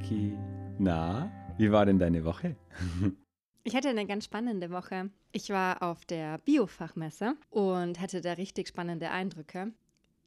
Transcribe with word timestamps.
Becky. 0.00 0.32
Na, 0.78 1.30
wie 1.58 1.70
war 1.70 1.84
denn 1.84 1.98
deine 1.98 2.24
Woche? 2.24 2.56
Ich 3.62 3.76
hatte 3.76 3.90
eine 3.90 4.06
ganz 4.06 4.24
spannende 4.24 4.70
Woche. 4.70 5.10
Ich 5.32 5.50
war 5.50 5.82
auf 5.82 6.06
der 6.06 6.38
Biofachmesse 6.38 7.36
und 7.50 8.00
hatte 8.00 8.22
da 8.22 8.32
richtig 8.32 8.68
spannende 8.68 9.10
Eindrücke. 9.10 9.74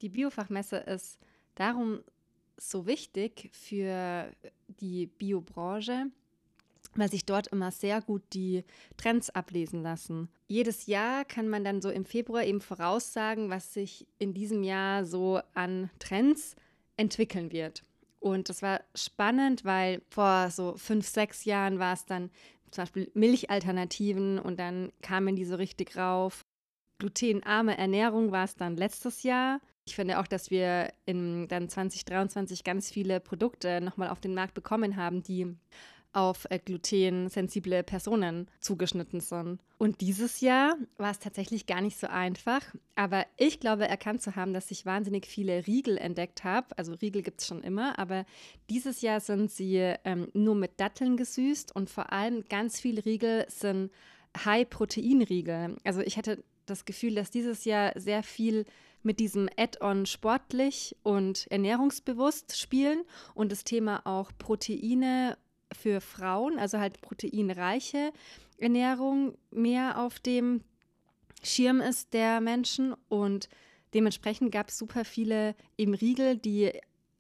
Die 0.04 0.10
Biofachmesse 0.10 0.78
ist 0.78 1.18
darum 1.56 2.04
so 2.58 2.86
wichtig 2.86 3.50
für 3.52 4.32
die 4.68 5.08
Biobranche, 5.08 6.12
weil 6.94 7.10
sich 7.10 7.26
dort 7.26 7.48
immer 7.48 7.72
sehr 7.72 8.02
gut 8.02 8.22
die 8.34 8.64
Trends 8.98 9.32
ablesen 9.32 9.82
lassen. 9.82 10.30
Jedes 10.48 10.86
Jahr 10.86 11.26
kann 11.26 11.50
man 11.50 11.64
dann 11.64 11.82
so 11.82 11.90
im 11.90 12.06
Februar 12.06 12.44
eben 12.44 12.62
voraussagen, 12.62 13.50
was 13.50 13.74
sich 13.74 14.06
in 14.20 14.36
diesem 14.36 14.62
Jahr 14.62 15.06
so 15.06 15.42
an 15.56 15.90
Trends 15.98 16.56
entwickeln 16.98 17.52
wird. 17.52 17.84
Und 18.24 18.48
das 18.48 18.62
war 18.62 18.80
spannend, 18.96 19.66
weil 19.66 20.02
vor 20.10 20.50
so 20.50 20.78
fünf, 20.78 21.06
sechs 21.06 21.44
Jahren 21.44 21.78
war 21.78 21.92
es 21.92 22.06
dann 22.06 22.32
zum 22.72 22.84
Beispiel 22.84 23.12
Milchalternativen 23.14 24.40
und 24.40 24.62
dann 24.62 24.94
kamen 25.02 25.36
die 25.36 25.44
so 25.44 25.58
richtig 25.58 25.98
rauf. 25.98 26.46
Glutenarme 27.00 27.78
Ernährung 27.78 28.32
war 28.32 28.46
es 28.46 28.56
dann 28.56 28.78
letztes 28.78 29.24
Jahr. 29.24 29.60
Ich 29.86 29.96
finde 29.96 30.20
auch, 30.20 30.28
dass 30.28 30.52
wir 30.52 30.94
in 31.06 31.50
dann 31.50 31.68
2023 31.68 32.64
ganz 32.64 32.90
viele 32.90 33.20
Produkte 33.20 33.82
nochmal 33.82 34.08
auf 34.08 34.22
den 34.22 34.34
Markt 34.34 34.54
bekommen 34.54 34.96
haben, 34.96 35.22
die 35.22 35.58
auf 36.14 36.46
äh, 36.50 36.60
glutensensible 36.60 37.84
Personen 37.84 38.48
zugeschnitten 38.60 39.20
sind. 39.20 39.60
Und 39.78 40.02
dieses 40.02 40.40
Jahr 40.42 40.76
war 40.98 41.12
es 41.12 41.20
tatsächlich 41.20 41.66
gar 41.66 41.82
nicht 41.82 41.98
so 41.98 42.08
einfach. 42.08 42.62
Aber 42.96 43.26
ich 43.38 43.60
glaube, 43.60 43.88
erkannt 43.88 44.22
zu 44.22 44.36
haben, 44.36 44.54
dass 44.54 44.72
ich 44.72 44.86
wahnsinnig 44.86 45.26
viele 45.26 45.68
Riegel 45.68 45.98
entdeckt 45.98 46.44
habe. 46.44 46.68
Also 46.78 46.94
Riegel 46.94 47.22
gibt 47.22 47.42
es 47.42 47.48
schon 47.48 47.64
immer, 47.64 48.00
aber 48.00 48.26
dieses 48.70 49.02
Jahr 49.02 49.20
sind 49.20 49.52
sie 49.52 49.96
ähm, 50.06 50.30
nur 50.34 50.56
mit 50.56 50.80
Datteln 50.80 51.18
gesüßt 51.18 51.76
und 51.76 51.90
vor 51.90 52.14
allem 52.14 52.46
ganz 52.48 52.80
viele 52.80 53.04
Riegel 53.04 53.46
sind 53.50 53.92
High-Protein-Riegel. 54.46 55.78
Also 55.84 56.02
ich 56.02 56.18
hatte 56.18 56.44
das 56.66 56.86
Gefühl, 56.86 57.16
dass 57.16 57.32
dieses 57.32 57.66
Jahr 57.66 57.92
sehr 58.00 58.24
viel 58.24 58.66
mit 59.04 59.20
diesem 59.20 59.50
Add-on 59.58 60.06
sportlich 60.06 60.96
und 61.04 61.46
ernährungsbewusst 61.52 62.58
spielen 62.58 63.04
und 63.36 63.52
das 63.52 63.64
Thema 63.66 64.02
auch 64.06 64.32
Proteine 64.38 65.38
für 65.74 66.02
Frauen, 66.02 66.60
also 66.60 66.80
halt 66.80 67.02
proteinreiche 67.02 68.12
Ernährung, 68.58 69.38
mehr 69.52 70.00
auf 70.00 70.20
dem 70.20 70.62
Schirm 71.44 71.82
ist 71.82 72.14
der 72.14 72.42
Menschen. 72.42 72.96
Und 73.10 73.50
dementsprechend 73.94 74.52
gab 74.52 74.70
es 74.70 74.78
super 74.78 75.06
viele 75.06 75.56
eben 75.78 75.94
Riegel, 75.94 76.38
die 76.38 76.72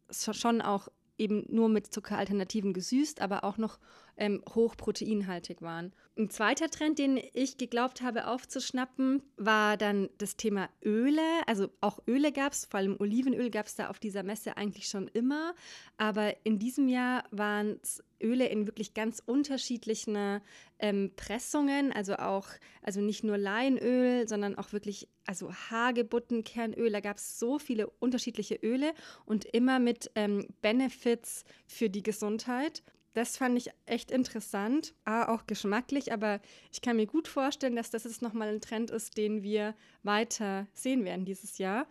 schon 0.09 0.61
auch 0.61 0.87
eben 1.17 1.45
nur 1.49 1.69
mit 1.69 1.93
Zuckeralternativen 1.93 2.73
gesüßt, 2.73 3.21
aber 3.21 3.43
auch 3.43 3.57
noch 3.57 3.79
ähm, 4.17 4.43
hochproteinhaltig 4.53 5.61
waren. 5.61 5.93
Ein 6.15 6.29
zweiter 6.29 6.69
Trend, 6.69 6.99
den 6.99 7.19
ich 7.33 7.57
geglaubt 7.57 8.03
habe 8.03 8.27
aufzuschnappen, 8.27 9.23
war 9.35 9.77
dann 9.77 10.09
das 10.19 10.37
Thema 10.37 10.69
Öle. 10.85 11.21
Also 11.47 11.69
auch 11.81 11.99
Öle 12.07 12.31
gab 12.31 12.53
es, 12.53 12.65
vor 12.65 12.79
allem 12.79 12.97
Olivenöl 12.99 13.49
gab 13.49 13.65
es 13.65 13.75
da 13.75 13.89
auf 13.89 13.99
dieser 13.99 14.21
Messe 14.21 14.55
eigentlich 14.55 14.87
schon 14.87 15.07
immer. 15.07 15.55
Aber 15.97 16.35
in 16.45 16.59
diesem 16.59 16.87
Jahr 16.87 17.23
waren 17.31 17.79
es 17.81 18.03
Öle 18.21 18.47
in 18.47 18.67
wirklich 18.67 18.93
ganz 18.93 19.23
unterschiedlichen 19.25 20.39
ähm, 20.77 21.11
Pressungen, 21.15 21.91
also 21.91 22.15
auch, 22.17 22.47
also 22.83 23.01
nicht 23.01 23.23
nur 23.23 23.37
Leinöl, 23.39 24.27
sondern 24.27 24.55
auch 24.55 24.71
wirklich, 24.71 25.09
also 25.25 25.51
Hagebuttenkernöl, 25.51 26.91
da 26.91 26.99
gab 26.99 27.17
es 27.17 27.39
so 27.39 27.57
viele 27.57 27.87
unterschiedliche 27.87 28.55
Öle 28.55 28.93
und 29.25 29.45
immer 29.45 29.79
mit 29.79 30.11
ähm, 30.13 30.47
Benefits 30.61 31.43
für 31.65 31.89
die 31.89 32.03
Gesundheit. 32.03 32.83
Das 33.13 33.37
fand 33.37 33.57
ich 33.57 33.69
echt 33.85 34.09
interessant, 34.09 34.95
auch 35.05 35.45
geschmacklich, 35.45 36.11
aber 36.11 36.41
ich 36.71 36.81
kann 36.81 36.95
mir 36.95 37.05
gut 37.05 37.27
vorstellen, 37.27 37.75
dass 37.75 37.91
das 37.91 38.05
jetzt 38.05 38.23
nochmal 38.23 38.47
ein 38.47 38.61
Trend 38.61 38.89
ist, 38.89 39.17
den 39.17 39.43
wir 39.43 39.75
weiter 40.01 40.67
sehen 40.73 41.05
werden 41.05 41.25
dieses 41.25 41.59
Jahr. 41.59 41.87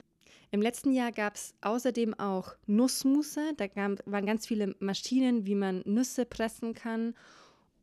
Im 0.50 0.60
letzten 0.60 0.92
Jahr 0.92 1.12
gab 1.12 1.36
es 1.36 1.54
außerdem 1.62 2.12
auch 2.18 2.54
Nussmusse. 2.66 3.54
Da 3.56 3.68
gab, 3.68 4.02
waren 4.04 4.26
ganz 4.26 4.46
viele 4.46 4.74
Maschinen, 4.80 5.46
wie 5.46 5.54
man 5.54 5.82
Nüsse 5.86 6.26
pressen 6.26 6.74
kann. 6.74 7.14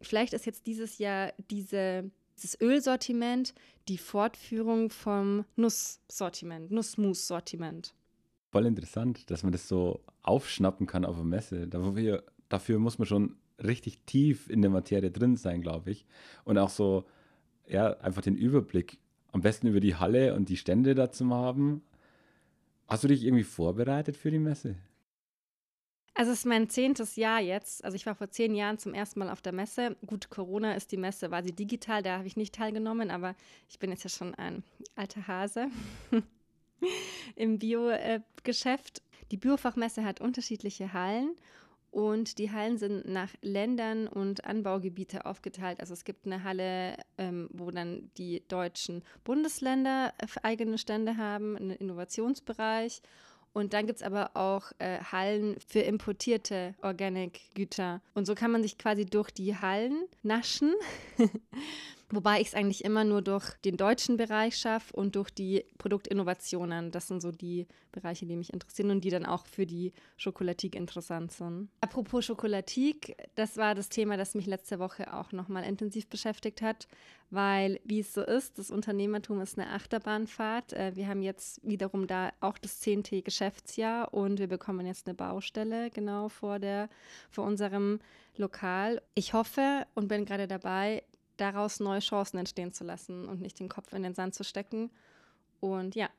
Vielleicht 0.01 0.33
ist 0.33 0.45
jetzt 0.45 0.67
dieses 0.67 1.00
Jahr 1.00 1.33
diese, 1.50 2.11
dieses 2.38 2.59
Ölsortiment 2.61 3.56
die 3.88 3.97
Fortführung 3.97 4.91
vom 4.91 5.45
Nusssortiment, 5.56 6.69
Nussmus-Sortiment. 6.69 7.95
Voll 8.51 8.66
interessant, 8.67 9.31
dass 9.31 9.41
man 9.44 9.51
das 9.51 9.67
so 9.67 10.03
aufschnappen 10.21 10.85
kann 10.85 11.06
auf 11.06 11.16
der 11.16 11.25
Messe. 11.25 11.67
Da 11.67 11.83
wo 11.83 11.95
wir 11.95 12.23
dafür 12.49 12.79
muss 12.79 12.99
man 12.99 13.07
schon 13.07 13.35
richtig 13.63 13.99
tief 14.05 14.49
in 14.49 14.61
der 14.61 14.71
Materie 14.71 15.11
drin 15.11 15.35
sein, 15.35 15.61
glaube 15.61 15.91
ich. 15.91 16.05
Und 16.43 16.57
auch 16.57 16.69
so, 16.69 17.05
ja, 17.67 17.97
einfach 17.99 18.21
den 18.21 18.35
Überblick 18.35 18.97
am 19.31 19.41
besten 19.41 19.67
über 19.67 19.79
die 19.79 19.95
Halle 19.95 20.35
und 20.35 20.49
die 20.49 20.57
Stände 20.57 20.95
dazu 20.95 21.29
haben. 21.29 21.83
Hast 22.88 23.03
du 23.03 23.07
dich 23.07 23.23
irgendwie 23.23 23.43
vorbereitet 23.43 24.17
für 24.17 24.31
die 24.31 24.39
Messe? 24.39 24.75
Also 26.15 26.31
es 26.31 26.39
ist 26.39 26.45
mein 26.45 26.69
zehntes 26.69 27.15
Jahr 27.15 27.39
jetzt. 27.39 27.85
Also 27.85 27.95
ich 27.95 28.05
war 28.05 28.15
vor 28.15 28.29
zehn 28.29 28.55
Jahren 28.55 28.77
zum 28.77 28.93
ersten 28.93 29.19
Mal 29.19 29.29
auf 29.29 29.41
der 29.41 29.53
Messe. 29.53 29.95
Gut, 30.05 30.29
Corona 30.29 30.73
ist 30.73 30.91
die 30.91 30.97
Messe, 30.97 31.31
war 31.31 31.43
sie 31.43 31.53
digital, 31.53 32.01
da 32.01 32.17
habe 32.17 32.27
ich 32.27 32.35
nicht 32.35 32.55
teilgenommen, 32.55 33.11
aber 33.11 33.35
ich 33.69 33.79
bin 33.79 33.91
jetzt 33.91 34.03
ja 34.03 34.09
schon 34.09 34.35
ein 34.35 34.63
alter 34.95 35.27
Hase 35.27 35.67
im 37.35 37.59
Bio-Geschäft. 37.59 39.01
Die 39.31 39.38
Biofachmesse 39.38 40.03
hat 40.03 40.19
unterschiedliche 40.19 40.91
Hallen 40.91 41.35
und 41.91 42.38
die 42.38 42.51
Hallen 42.51 42.77
sind 42.77 43.07
nach 43.07 43.29
Ländern 43.41 44.07
und 44.07 44.45
Anbaugebiete 44.45 45.25
aufgeteilt. 45.25 45.79
Also 45.79 45.94
es 45.94 46.03
gibt 46.03 46.25
eine 46.25 46.44
Halle, 46.44 46.97
ähm, 47.17 47.50
wo 47.51 47.72
dann 47.72 48.11
die 48.17 48.44
deutschen 48.47 49.03
Bundesländer 49.23 50.13
eigene 50.44 50.77
Stände 50.77 51.17
haben, 51.17 51.57
einen 51.57 51.72
Innovationsbereich. 51.72 53.01
Und 53.53 53.73
dann 53.73 53.88
gibt 53.88 54.00
es 54.00 54.05
aber 54.05 54.31
auch 54.35 54.72
äh, 54.77 55.00
Hallen 55.00 55.57
für 55.67 55.79
importierte 55.79 56.75
Organic-Güter. 56.81 58.01
Und 58.13 58.25
so 58.25 58.35
kann 58.35 58.51
man 58.51 58.61
sich 58.61 58.77
quasi 58.77 59.06
durch 59.06 59.31
die 59.31 59.56
Hallen 59.57 60.06
naschen. 60.21 60.73
Wobei 62.11 62.41
ich 62.41 62.47
es 62.47 62.53
eigentlich 62.55 62.83
immer 62.83 63.03
nur 63.03 63.21
durch 63.21 63.53
den 63.63 63.77
deutschen 63.77 64.17
Bereich 64.17 64.57
schaffe 64.57 64.95
und 64.95 65.15
durch 65.15 65.29
die 65.29 65.63
Produktinnovationen. 65.77 66.89
Das 66.89 67.07
sind 67.07 67.21
so 67.21 67.31
die 67.31 67.67
Bereiche, 67.91 68.25
die 68.25 68.35
mich 68.35 68.51
interessieren 68.51 68.89
und 68.89 69.01
die 69.01 69.11
dann 69.11 69.25
auch 69.25 69.45
für 69.45 69.67
die 69.67 69.93
Schokolatik 70.17 70.75
interessant 70.75 71.31
sind. 71.31 71.69
Apropos 71.81 72.25
Schokolatik, 72.25 73.15
das 73.35 73.57
war 73.57 73.75
das 73.75 73.89
Thema, 73.89 74.17
das 74.17 74.33
mich 74.33 74.47
letzte 74.47 74.79
Woche 74.79 75.13
auch 75.13 75.31
nochmal 75.31 75.63
intensiv 75.63 76.07
beschäftigt 76.07 76.63
hat, 76.63 76.87
weil, 77.29 77.79
wie 77.83 77.99
es 77.99 78.13
so 78.13 78.21
ist, 78.21 78.57
das 78.57 78.71
Unternehmertum 78.71 79.39
ist 79.41 79.59
eine 79.59 79.69
Achterbahnfahrt. 79.71 80.73
Äh, 80.73 80.95
wir 80.95 81.07
haben 81.07 81.21
jetzt 81.21 81.59
wiederum 81.63 82.07
da 82.07 82.31
auch 82.39 82.57
das 82.57 82.79
10. 82.79 83.03
Geschäftsjahr 83.23 84.13
und 84.13 84.39
wir 84.39 84.47
bekommen 84.47 84.87
jetzt 84.87 85.07
eine 85.07 85.13
Baustelle 85.13 85.91
genau 85.91 86.29
vor, 86.29 86.57
der, 86.57 86.89
vor 87.29 87.45
unserem 87.45 87.99
Lokal. 88.35 89.01
Ich 89.13 89.33
hoffe 89.33 89.85
und 89.93 90.07
bin 90.07 90.25
gerade 90.25 90.47
dabei, 90.47 91.03
daraus 91.39 91.79
neue 91.79 92.00
Chancen 92.00 92.38
entstehen 92.38 92.73
zu 92.73 92.83
lassen 92.83 93.27
und 93.27 93.41
nicht 93.41 93.59
den 93.59 93.69
Kopf 93.69 93.94
in 93.94 94.03
den 94.03 94.13
Sand 94.13 94.35
zu 94.35 94.44
stecken. 94.44 94.89
Und 95.59 95.95
ja, 95.95 96.09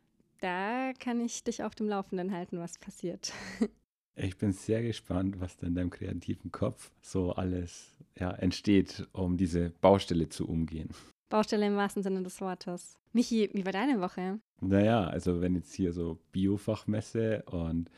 da 0.41 0.92
kann 0.98 1.20
ich 1.20 1.44
dich 1.44 1.62
auf 1.62 1.75
dem 1.75 1.88
Laufenden 1.88 2.32
halten, 2.32 2.58
was 2.58 2.78
passiert. 2.78 3.32
Ich 4.17 4.37
bin 4.37 4.52
sehr 4.52 4.82
gespannt, 4.82 5.40
was 5.40 5.56
in 5.62 5.75
deinem 5.75 5.88
kreativen 5.88 6.52
Kopf 6.52 6.90
so 7.00 7.32
alles 7.32 7.96
ja, 8.19 8.31
entsteht, 8.32 9.08
um 9.12 9.38
diese 9.38 9.70
Baustelle 9.81 10.28
zu 10.28 10.46
umgehen. 10.46 10.90
Baustelle 11.31 11.67
im 11.67 11.76
wahrsten 11.76 12.02
Sinne 12.02 12.22
des 12.22 12.40
Wortes. 12.43 12.99
Michi, 13.12 13.49
wie 13.55 13.64
war 13.64 13.72
deine 13.72 14.00
Woche? 14.00 14.40
Naja, 14.61 15.05
also 15.05 15.40
wenn 15.40 15.55
jetzt 15.55 15.72
hier 15.72 15.93
so 15.93 16.19
Biofachmesse 16.32 17.44
und 17.46 17.90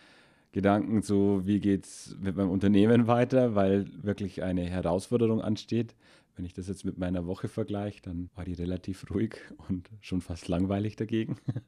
Gedanken 0.53 1.01
so, 1.01 1.41
wie 1.45 1.61
geht 1.61 1.87
es 1.87 2.17
mit 2.21 2.37
meinem 2.37 2.51
Unternehmen 2.51 3.07
weiter, 3.07 3.55
weil 3.55 3.87
wirklich 4.03 4.43
eine 4.43 4.65
Herausforderung 4.65 5.41
ansteht, 5.41 5.97
wenn 6.37 6.45
ich 6.45 6.55
das 6.55 6.69
jetzt 6.69 6.85
mit 6.85 6.99
meiner 6.99 7.27
Woche 7.27 7.49
vergleiche, 7.49 8.03
dann 8.03 8.31
war 8.35 8.45
die 8.45 8.55
relativ 8.55 9.11
ruhig 9.11 9.37
und 9.69 9.91
schon 10.01 10.21
fast 10.21 10.49
langweilig 10.49 10.97
dagegen. 10.97 11.37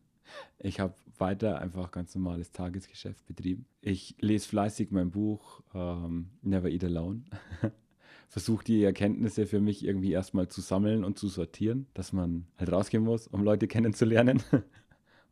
Ich 0.59 0.81
habe 0.81 0.95
weiter 1.19 1.59
einfach 1.61 1.91
ganz 1.91 2.15
normales 2.15 2.51
Tagesgeschäft 2.51 3.27
betrieben. 3.27 3.67
Ich 3.83 4.17
lese 4.21 4.49
fleißig 4.49 4.91
mein 4.91 5.11
Buch 5.11 5.61
ähm, 5.75 6.31
Never 6.41 6.71
Eat 6.71 6.85
Alone. 6.85 7.25
Versuche 8.29 8.65
die 8.65 8.83
Erkenntnisse 8.83 9.47
für 9.47 9.61
mich 9.61 9.85
irgendwie 9.85 10.13
erstmal 10.13 10.49
zu 10.49 10.63
sammeln 10.63 11.05
und 11.05 11.19
zu 11.19 11.29
sortieren, 11.29 11.87
dass 11.93 12.15
man 12.15 12.47
halt 12.57 12.73
rausgehen 12.73 13.05
muss, 13.05 13.27
um 13.29 13.45
Leute 13.45 13.69
kennenzulernen. 13.69 14.43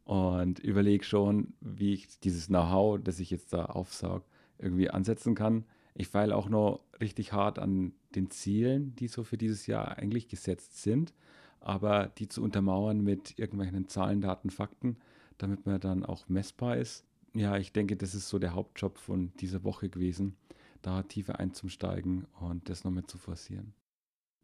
Und 0.04 0.58
überlege 0.58 1.04
schon, 1.04 1.54
wie 1.60 1.94
ich 1.94 2.18
dieses 2.20 2.48
Know-how, 2.48 3.00
das 3.00 3.20
ich 3.20 3.30
jetzt 3.30 3.52
da 3.52 3.66
aufsauge, 3.66 4.24
irgendwie 4.58 4.90
ansetzen 4.90 5.34
kann. 5.34 5.64
Ich 5.94 6.08
feile 6.08 6.36
auch 6.36 6.48
noch 6.48 6.80
richtig 7.00 7.32
hart 7.32 7.58
an 7.58 7.92
den 8.14 8.30
Zielen, 8.30 8.94
die 8.96 9.08
so 9.08 9.24
für 9.24 9.36
dieses 9.36 9.66
Jahr 9.66 9.98
eigentlich 9.98 10.28
gesetzt 10.28 10.82
sind, 10.82 11.12
aber 11.60 12.08
die 12.18 12.28
zu 12.28 12.42
untermauern 12.42 13.02
mit 13.02 13.38
irgendwelchen 13.38 13.88
Zahlen, 13.88 14.20
Daten, 14.20 14.50
Fakten, 14.50 14.96
damit 15.38 15.66
man 15.66 15.80
dann 15.80 16.04
auch 16.04 16.28
messbar 16.28 16.76
ist. 16.76 17.04
Ja, 17.34 17.56
ich 17.56 17.72
denke, 17.72 17.96
das 17.96 18.14
ist 18.14 18.28
so 18.28 18.38
der 18.38 18.54
Hauptjob 18.54 18.98
von 18.98 19.32
dieser 19.40 19.64
Woche 19.64 19.88
gewesen, 19.88 20.36
da 20.82 21.02
tiefer 21.02 21.38
einzusteigen 21.38 22.26
und 22.40 22.68
das 22.68 22.84
noch 22.84 22.90
mit 22.90 23.10
zu 23.10 23.18
forcieren. 23.18 23.74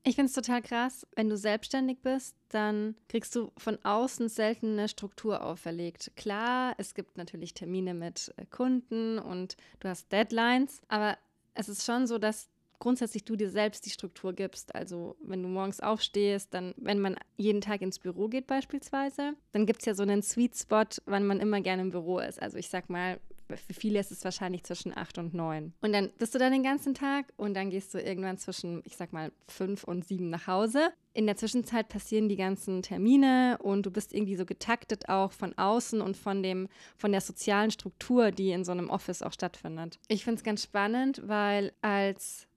Ich 0.05 0.15
finde 0.15 0.29
es 0.29 0.33
total 0.33 0.63
krass, 0.63 1.07
wenn 1.17 1.29
du 1.29 1.37
selbstständig 1.37 1.99
bist, 2.01 2.35
dann 2.49 2.95
kriegst 3.09 3.35
du 3.37 3.53
von 3.59 3.79
außen 3.85 4.29
selten 4.29 4.73
eine 4.73 4.89
Struktur 4.89 5.45
auferlegt. 5.45 6.13
Klar, 6.17 6.75
es 6.79 6.95
gibt 6.95 7.19
natürlich 7.19 7.53
Termine 7.53 7.93
mit 7.93 8.33
äh, 8.37 8.47
Kunden 8.47 9.19
und 9.19 9.57
du 9.81 9.89
hast 9.89 10.11
Deadlines, 10.11 10.81
aber 10.89 11.19
es 11.59 11.69
ist 11.69 11.85
schon 11.85 12.07
so, 12.07 12.19
dass 12.19 12.49
grundsätzlich 12.79 13.25
du 13.25 13.35
dir 13.35 13.51
selbst 13.51 13.85
die 13.85 13.91
Struktur 13.91 14.33
gibst. 14.33 14.75
Also 14.75 15.17
wenn 15.21 15.43
du 15.43 15.49
morgens 15.49 15.81
aufstehst, 15.81 16.55
dann, 16.55 16.73
wenn 16.77 17.01
man 17.01 17.17
jeden 17.37 17.61
Tag 17.61 17.83
ins 17.83 17.99
Büro 17.99 18.29
geht 18.29 18.47
beispielsweise, 18.47 19.33
dann 19.51 19.67
gibt 19.67 19.81
es 19.81 19.87
ja 19.87 19.95
so 19.95 20.05
einen 20.05 20.23
Sweet 20.23 20.57
Spot, 20.57 20.85
wann 21.07 21.27
man 21.27 21.41
immer 21.41 21.61
gerne 21.61 21.83
im 21.83 21.91
Büro 21.91 22.21
ist. 22.21 22.41
Also 22.41 22.57
ich 22.57 22.69
sag 22.69 22.89
mal, 22.89 23.19
für 23.57 23.75
viele 23.75 23.99
ist 23.99 24.11
es 24.11 24.25
wahrscheinlich 24.25 24.65
zwischen 24.65 24.97
acht 24.97 25.19
und 25.19 25.35
neun. 25.35 25.73
Und 25.81 25.93
dann 25.93 26.11
bist 26.19 26.35
du 26.35 26.39
da 26.39 26.51
den 26.51 26.63
ganzen 26.63 26.95
Tag 26.95 27.27
und 27.37 27.55
dann 27.55 27.71
gehst 27.71 27.95
du 27.95 28.01
irgendwann 28.01 28.39
zwischen, 28.39 28.83
ich 28.85 28.97
sag 28.97 29.13
mal, 29.13 29.33
fünf 29.47 29.85
und 29.85 30.05
sieben 30.05 30.31
nach 30.31 30.47
Hause. 30.47 30.93
In 31.15 31.27
der 31.27 31.37
Zwischenzeit 31.37 31.89
passieren 31.89 32.29
die 32.29 32.37
ganzen 32.37 32.83
Termine 32.83 33.59
und 33.63 33.87
du 33.87 33.91
bist 33.91 34.13
irgendwie 34.13 34.37
so 34.37 34.45
getaktet 34.45 35.09
auch 35.09 35.33
von 35.33 35.57
außen 35.57 36.01
und 36.01 36.17
von 36.17 36.43
dem, 36.43 36.69
von 36.97 37.13
der 37.13 37.21
sozialen 37.21 37.71
Struktur, 37.71 38.31
die 38.31 38.51
in 38.51 38.65
so 38.65 38.73
einem 38.73 38.91
Office 38.91 39.23
auch 39.23 39.33
stattfindet. 39.33 39.99
Ich 40.09 40.25
finde 40.25 40.39
es 40.39 40.45
ganz 40.45 40.63
spannend, 40.63 41.23
weil 41.25 41.73
als 41.81 42.49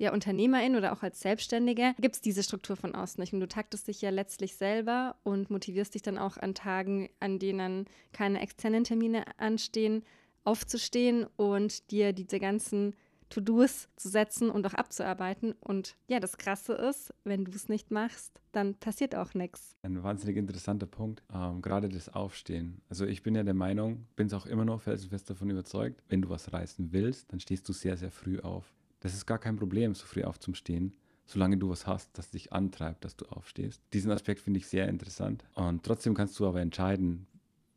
ja, 0.00 0.14
Unternehmerin 0.14 0.76
oder 0.76 0.94
auch 0.94 1.02
als 1.02 1.20
Selbstständige 1.20 1.94
gibt 2.00 2.14
es 2.14 2.22
diese 2.22 2.42
Struktur 2.42 2.74
von 2.74 2.94
außen 2.94 3.20
nicht. 3.20 3.34
Und 3.34 3.40
du 3.40 3.46
taktest 3.46 3.86
dich 3.86 4.00
ja 4.00 4.08
letztlich 4.08 4.56
selber 4.56 5.16
und 5.24 5.50
motivierst 5.50 5.94
dich 5.94 6.00
dann 6.00 6.16
auch 6.16 6.38
an 6.38 6.54
Tagen, 6.54 7.10
an 7.20 7.38
denen 7.38 7.84
keine 8.14 8.40
externen 8.40 8.84
Termine 8.84 9.24
anstehen, 9.36 10.02
aufzustehen 10.44 11.26
und 11.36 11.90
dir 11.90 12.12
diese 12.12 12.40
ganzen 12.40 12.94
To-Dos 13.30 13.88
zu 13.96 14.08
setzen 14.08 14.50
und 14.50 14.66
auch 14.66 14.74
abzuarbeiten. 14.74 15.52
Und 15.60 15.96
ja, 16.08 16.20
das 16.20 16.36
Krasse 16.36 16.74
ist, 16.74 17.14
wenn 17.24 17.44
du 17.44 17.52
es 17.52 17.68
nicht 17.68 17.90
machst, 17.90 18.40
dann 18.52 18.74
passiert 18.74 19.14
auch 19.14 19.34
nichts. 19.34 19.76
Ein 19.82 20.02
wahnsinnig 20.02 20.36
interessanter 20.36 20.86
Punkt, 20.86 21.22
ähm, 21.32 21.62
gerade 21.62 21.88
das 21.88 22.08
Aufstehen. 22.08 22.82
Also 22.88 23.06
ich 23.06 23.22
bin 23.22 23.34
ja 23.34 23.44
der 23.44 23.54
Meinung, 23.54 24.06
bin 24.16 24.26
es 24.26 24.34
auch 24.34 24.46
immer 24.46 24.64
noch 24.64 24.82
felsenfest 24.82 25.30
davon 25.30 25.48
überzeugt, 25.48 26.02
wenn 26.08 26.22
du 26.22 26.28
was 26.28 26.52
reißen 26.52 26.92
willst, 26.92 27.32
dann 27.32 27.40
stehst 27.40 27.68
du 27.68 27.72
sehr, 27.72 27.96
sehr 27.96 28.10
früh 28.10 28.40
auf. 28.40 28.74
Das 28.98 29.14
ist 29.14 29.26
gar 29.26 29.38
kein 29.38 29.56
Problem, 29.56 29.94
so 29.94 30.04
früh 30.04 30.24
aufzustehen, 30.24 30.94
solange 31.24 31.56
du 31.56 31.70
was 31.70 31.86
hast, 31.86 32.10
das 32.18 32.30
dich 32.30 32.52
antreibt, 32.52 33.04
dass 33.04 33.16
du 33.16 33.24
aufstehst. 33.26 33.80
Diesen 33.92 34.10
Aspekt 34.10 34.40
finde 34.40 34.58
ich 34.58 34.66
sehr 34.66 34.88
interessant. 34.88 35.44
Und 35.54 35.84
trotzdem 35.84 36.14
kannst 36.14 36.38
du 36.38 36.46
aber 36.46 36.60
entscheiden, 36.60 37.26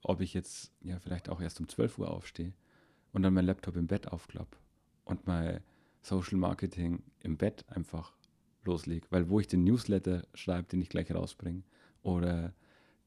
ob 0.03 0.21
ich 0.21 0.33
jetzt 0.33 0.71
ja 0.81 0.99
vielleicht 0.99 1.29
auch 1.29 1.41
erst 1.41 1.59
um 1.59 1.67
12 1.67 1.99
Uhr 1.99 2.11
aufstehe 2.11 2.53
und 3.11 3.23
dann 3.23 3.33
mein 3.33 3.45
Laptop 3.45 3.75
im 3.77 3.87
Bett 3.87 4.07
aufklappe 4.07 4.57
und 5.05 5.25
mein 5.27 5.61
Social 6.01 6.37
Marketing 6.37 7.01
im 7.21 7.37
Bett 7.37 7.65
einfach 7.69 8.13
loslege. 8.63 9.07
Weil 9.09 9.29
wo 9.29 9.39
ich 9.39 9.47
den 9.47 9.63
Newsletter 9.63 10.27
schreibe, 10.33 10.67
den 10.67 10.81
ich 10.81 10.89
gleich 10.89 11.13
rausbringe, 11.13 11.63
oder 12.01 12.53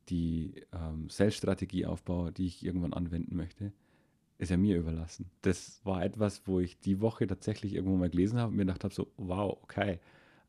die 0.08 0.64
ähm, 0.72 1.08
Sales-Strategie 1.10 1.86
aufbaue, 1.86 2.32
die 2.32 2.46
ich 2.46 2.64
irgendwann 2.64 2.94
anwenden 2.94 3.36
möchte, 3.36 3.72
ist 4.38 4.50
ja 4.50 4.56
mir 4.56 4.76
überlassen. 4.76 5.30
Das 5.42 5.80
war 5.84 6.04
etwas, 6.04 6.46
wo 6.46 6.60
ich 6.60 6.78
die 6.78 7.00
Woche 7.00 7.26
tatsächlich 7.26 7.74
irgendwo 7.74 7.96
mal 7.96 8.10
gelesen 8.10 8.38
habe 8.38 8.50
und 8.50 8.56
mir 8.56 8.64
gedacht 8.64 8.84
habe, 8.84 8.94
so, 8.94 9.08
wow, 9.16 9.58
okay. 9.62 9.98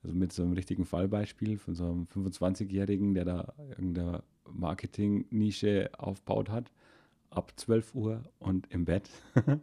Also 0.04 0.16
mit 0.16 0.32
so 0.32 0.44
einem 0.44 0.54
richtigen 0.54 0.86
Fallbeispiel 0.86 1.58
von 1.58 1.76
so 1.76 1.86
einem 1.86 2.04
25-Jährigen, 2.06 3.14
der 3.14 3.26
da 3.26 3.54
irgendeine 3.70 4.24
Marketing-Nische 4.54 5.90
aufbaut 5.98 6.50
hat, 6.50 6.72
ab 7.30 7.54
12 7.56 7.96
Uhr 7.96 8.24
und 8.40 8.72
im 8.72 8.86
Bett. 8.86 9.10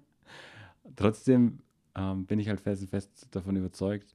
Trotzdem 0.96 1.60
ähm, 1.94 2.26
bin 2.26 2.38
ich 2.38 2.48
halt 2.48 2.60
fest, 2.60 2.88
fest 2.88 3.28
davon 3.30 3.56
überzeugt, 3.56 4.14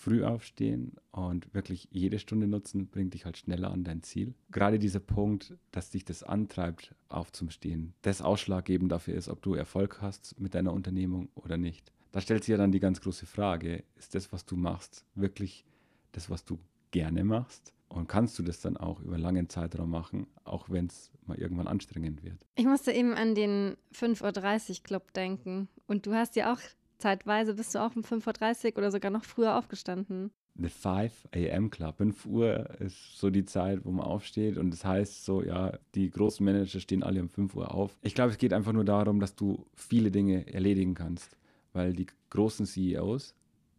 früh 0.00 0.24
aufstehen 0.24 0.96
und 1.10 1.52
wirklich 1.52 1.88
jede 1.90 2.18
Stunde 2.18 2.46
nutzen, 2.46 2.88
bringt 2.88 3.12
dich 3.12 3.26
halt 3.26 3.36
schneller 3.36 3.70
an 3.70 3.84
dein 3.84 4.02
Ziel. 4.02 4.34
Gerade 4.50 4.78
dieser 4.78 5.00
Punkt, 5.00 5.54
dass 5.72 5.90
dich 5.90 6.04
das 6.04 6.22
antreibt, 6.22 6.94
aufzustehen, 7.08 7.92
das 8.02 8.22
ausschlaggebend 8.22 8.90
dafür 8.90 9.14
ist, 9.14 9.28
ob 9.28 9.42
du 9.42 9.54
Erfolg 9.54 10.00
hast 10.00 10.40
mit 10.40 10.54
deiner 10.54 10.72
Unternehmung 10.72 11.28
oder 11.34 11.58
nicht. 11.58 11.92
Da 12.12 12.20
stellt 12.20 12.44
sich 12.44 12.52
ja 12.52 12.56
dann 12.56 12.72
die 12.72 12.80
ganz 12.80 13.00
große 13.00 13.26
Frage, 13.26 13.84
ist 13.96 14.14
das, 14.14 14.32
was 14.32 14.46
du 14.46 14.56
machst, 14.56 15.04
wirklich 15.14 15.64
das, 16.12 16.30
was 16.30 16.44
du 16.44 16.58
gerne 16.90 17.22
machst? 17.22 17.72
Und 17.90 18.08
kannst 18.08 18.38
du 18.38 18.44
das 18.44 18.60
dann 18.60 18.76
auch 18.76 19.00
über 19.00 19.18
langen 19.18 19.48
Zeitraum 19.48 19.90
machen, 19.90 20.28
auch 20.44 20.70
wenn 20.70 20.86
es 20.86 21.10
mal 21.26 21.36
irgendwann 21.36 21.66
anstrengend 21.66 22.22
wird? 22.22 22.46
Ich 22.54 22.64
musste 22.64 22.92
eben 22.92 23.14
an 23.14 23.34
den 23.34 23.76
5.30 23.92 24.70
Uhr 24.70 24.82
Club 24.84 25.12
denken. 25.12 25.68
Und 25.86 26.06
du 26.06 26.14
hast 26.14 26.36
ja 26.36 26.52
auch 26.52 26.60
zeitweise 26.98 27.54
bist 27.54 27.74
du 27.74 27.80
auch 27.80 27.96
um 27.96 28.02
5.30 28.02 28.72
Uhr 28.72 28.78
oder 28.78 28.90
sogar 28.92 29.10
noch 29.10 29.24
früher 29.24 29.56
aufgestanden. 29.56 30.30
The 30.54 30.68
5 30.68 31.28
a.m. 31.34 31.70
Club. 31.70 31.96
5 31.96 32.26
Uhr 32.26 32.70
ist 32.80 33.18
so 33.18 33.30
die 33.30 33.44
Zeit, 33.44 33.84
wo 33.84 33.90
man 33.90 34.06
aufsteht. 34.06 34.56
Und 34.56 34.70
das 34.70 34.84
heißt 34.84 35.24
so, 35.24 35.42
ja, 35.42 35.76
die 35.94 36.10
großen 36.10 36.44
Manager 36.44 36.80
stehen 36.80 37.02
alle 37.02 37.20
um 37.20 37.28
5 37.28 37.56
Uhr 37.56 37.74
auf. 37.74 37.98
Ich 38.02 38.14
glaube, 38.14 38.30
es 38.30 38.38
geht 38.38 38.52
einfach 38.52 38.72
nur 38.72 38.84
darum, 38.84 39.20
dass 39.20 39.34
du 39.34 39.66
viele 39.74 40.10
Dinge 40.10 40.52
erledigen 40.52 40.94
kannst. 40.94 41.36
Weil 41.72 41.92
die 41.92 42.06
großen 42.30 42.66
CEOs, 42.66 43.34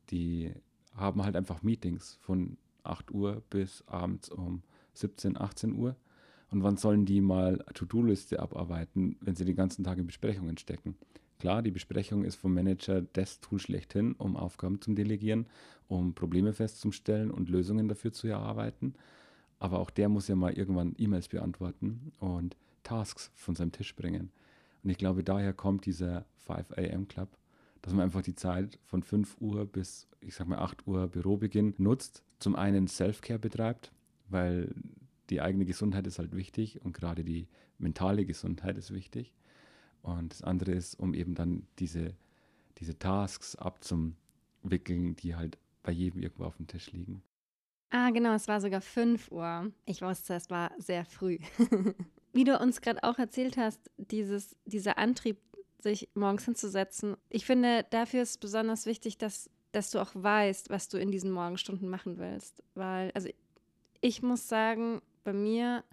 die 0.10 0.52
haben 0.96 1.24
halt 1.24 1.36
einfach 1.36 1.62
Meetings 1.62 2.18
von 2.22 2.58
8 2.84 3.12
Uhr 3.12 3.44
bis 3.50 3.84
abends 3.88 4.30
um 4.30 4.64
17, 4.94 5.40
18 5.40 5.74
Uhr. 5.74 5.96
Und 6.50 6.64
wann 6.64 6.78
sollen 6.78 7.06
die 7.06 7.22
mal 7.22 7.64
To-Do-Liste 7.74 8.40
abarbeiten, 8.40 9.18
wenn 9.22 9.36
sie 9.36 9.46
den 9.46 9.56
ganzen 9.56 9.84
Tag 9.84 9.98
in 9.98 10.08
Besprechungen 10.08 10.58
stecken? 10.58 10.98
Klar, 11.40 11.64
die 11.64 11.72
Besprechung 11.72 12.24
ist 12.24 12.36
vom 12.36 12.54
Manager 12.54 13.02
das 13.02 13.40
Tool 13.40 13.60
schlechthin, 13.60 14.14
um 14.14 14.36
Aufgaben 14.36 14.80
zu 14.80 14.94
delegieren, 14.94 15.48
um 15.88 16.14
Probleme 16.14 16.54
festzustellen 16.54 17.32
und 17.32 17.50
Lösungen 17.50 17.88
dafür 17.88 18.12
zu 18.12 18.28
erarbeiten. 18.28 18.94
Aber 19.58 19.80
auch 19.80 19.90
der 19.90 20.10
muss 20.10 20.28
ja 20.28 20.36
mal 20.36 20.54
irgendwann 20.54 20.94
E-Mails 20.98 21.30
beantworten 21.30 22.12
und 22.20 22.58
Tasks 22.84 23.32
von 23.34 23.56
seinem 23.56 23.72
Tisch 23.72 23.96
bringen. 23.96 24.32
Und 24.84 24.90
ich 24.90 24.98
glaube, 24.98 25.24
daher 25.24 25.54
kommt 25.54 25.86
dieser 25.86 26.26
5 26.46 26.74
a.m. 26.74 27.08
Club, 27.08 27.30
dass 27.82 27.94
man 27.94 28.04
einfach 28.04 28.22
die 28.22 28.36
Zeit 28.36 28.80
von 28.84 29.04
5 29.04 29.38
Uhr 29.40 29.66
bis, 29.66 30.08
ich 30.20 30.36
sag 30.36 30.48
mal, 30.48 30.60
8 30.60 30.88
Uhr 30.88 31.08
Bürobeginn 31.08 31.74
nutzt. 31.78 32.24
Zum 32.40 32.56
einen 32.56 32.88
Self-Care 32.88 33.40
betreibt, 33.40 33.92
weil 34.30 34.74
die 35.30 35.42
eigene 35.42 35.66
Gesundheit 35.66 36.06
ist 36.08 36.20
halt 36.20 36.36
wichtig 36.36 36.82
und 36.84 36.94
gerade 36.94 37.24
die 37.24 37.48
mentale 37.78 38.26
Gesundheit 38.26 38.78
ist 38.78 38.94
wichtig. 38.94 39.34
Und 40.02 40.34
das 40.34 40.42
andere 40.42 40.72
ist, 40.72 40.96
um 40.96 41.14
eben 41.14 41.36
dann 41.36 41.68
diese, 41.80 42.16
diese 42.78 42.98
Tasks 42.98 43.56
abzuwickeln, 43.56 45.16
die 45.16 45.36
halt 45.36 45.58
bei 45.84 45.92
jedem 45.92 46.22
irgendwo 46.22 46.46
auf 46.46 46.58
dem 46.58 46.68
Tisch 46.68 46.92
liegen. 46.92 47.24
Ah, 47.90 48.10
genau, 48.12 48.34
es 48.34 48.48
war 48.48 48.62
sogar 48.62 48.82
5 48.82 49.32
Uhr. 49.32 49.72
Ich 49.86 50.02
wusste, 50.02 50.36
es 50.36 50.50
war 50.50 50.72
sehr 50.78 51.06
früh. 51.06 51.40
Wie 52.34 52.46
du 52.46 52.58
uns 52.58 52.80
gerade 52.80 53.04
auch 53.04 53.20
erzählt 53.20 53.58
hast, 53.58 53.92
dieses, 53.98 54.56
dieser 54.66 54.98
Antrieb, 54.98 55.38
sich 55.84 56.10
morgens 56.14 56.46
hinzusetzen. 56.46 57.16
Ich 57.30 57.46
finde, 57.46 57.86
dafür 57.90 58.22
ist 58.22 58.40
besonders 58.40 58.86
wichtig, 58.86 59.18
dass, 59.18 59.50
dass 59.72 59.92
du 59.92 60.00
auch 60.00 60.12
weißt, 60.14 60.70
was 60.70 60.90
du 60.90 60.98
in 60.98 61.12
diesen 61.12 61.32
Morgenstunden 61.32 61.90
machen 61.90 62.18
willst. 62.18 62.64
Weil, 62.76 63.12
also 63.14 63.30
ich 64.02 64.22
muss 64.22 64.48
sagen, 64.48 65.02
bei 65.24 65.34
mir 65.34 65.84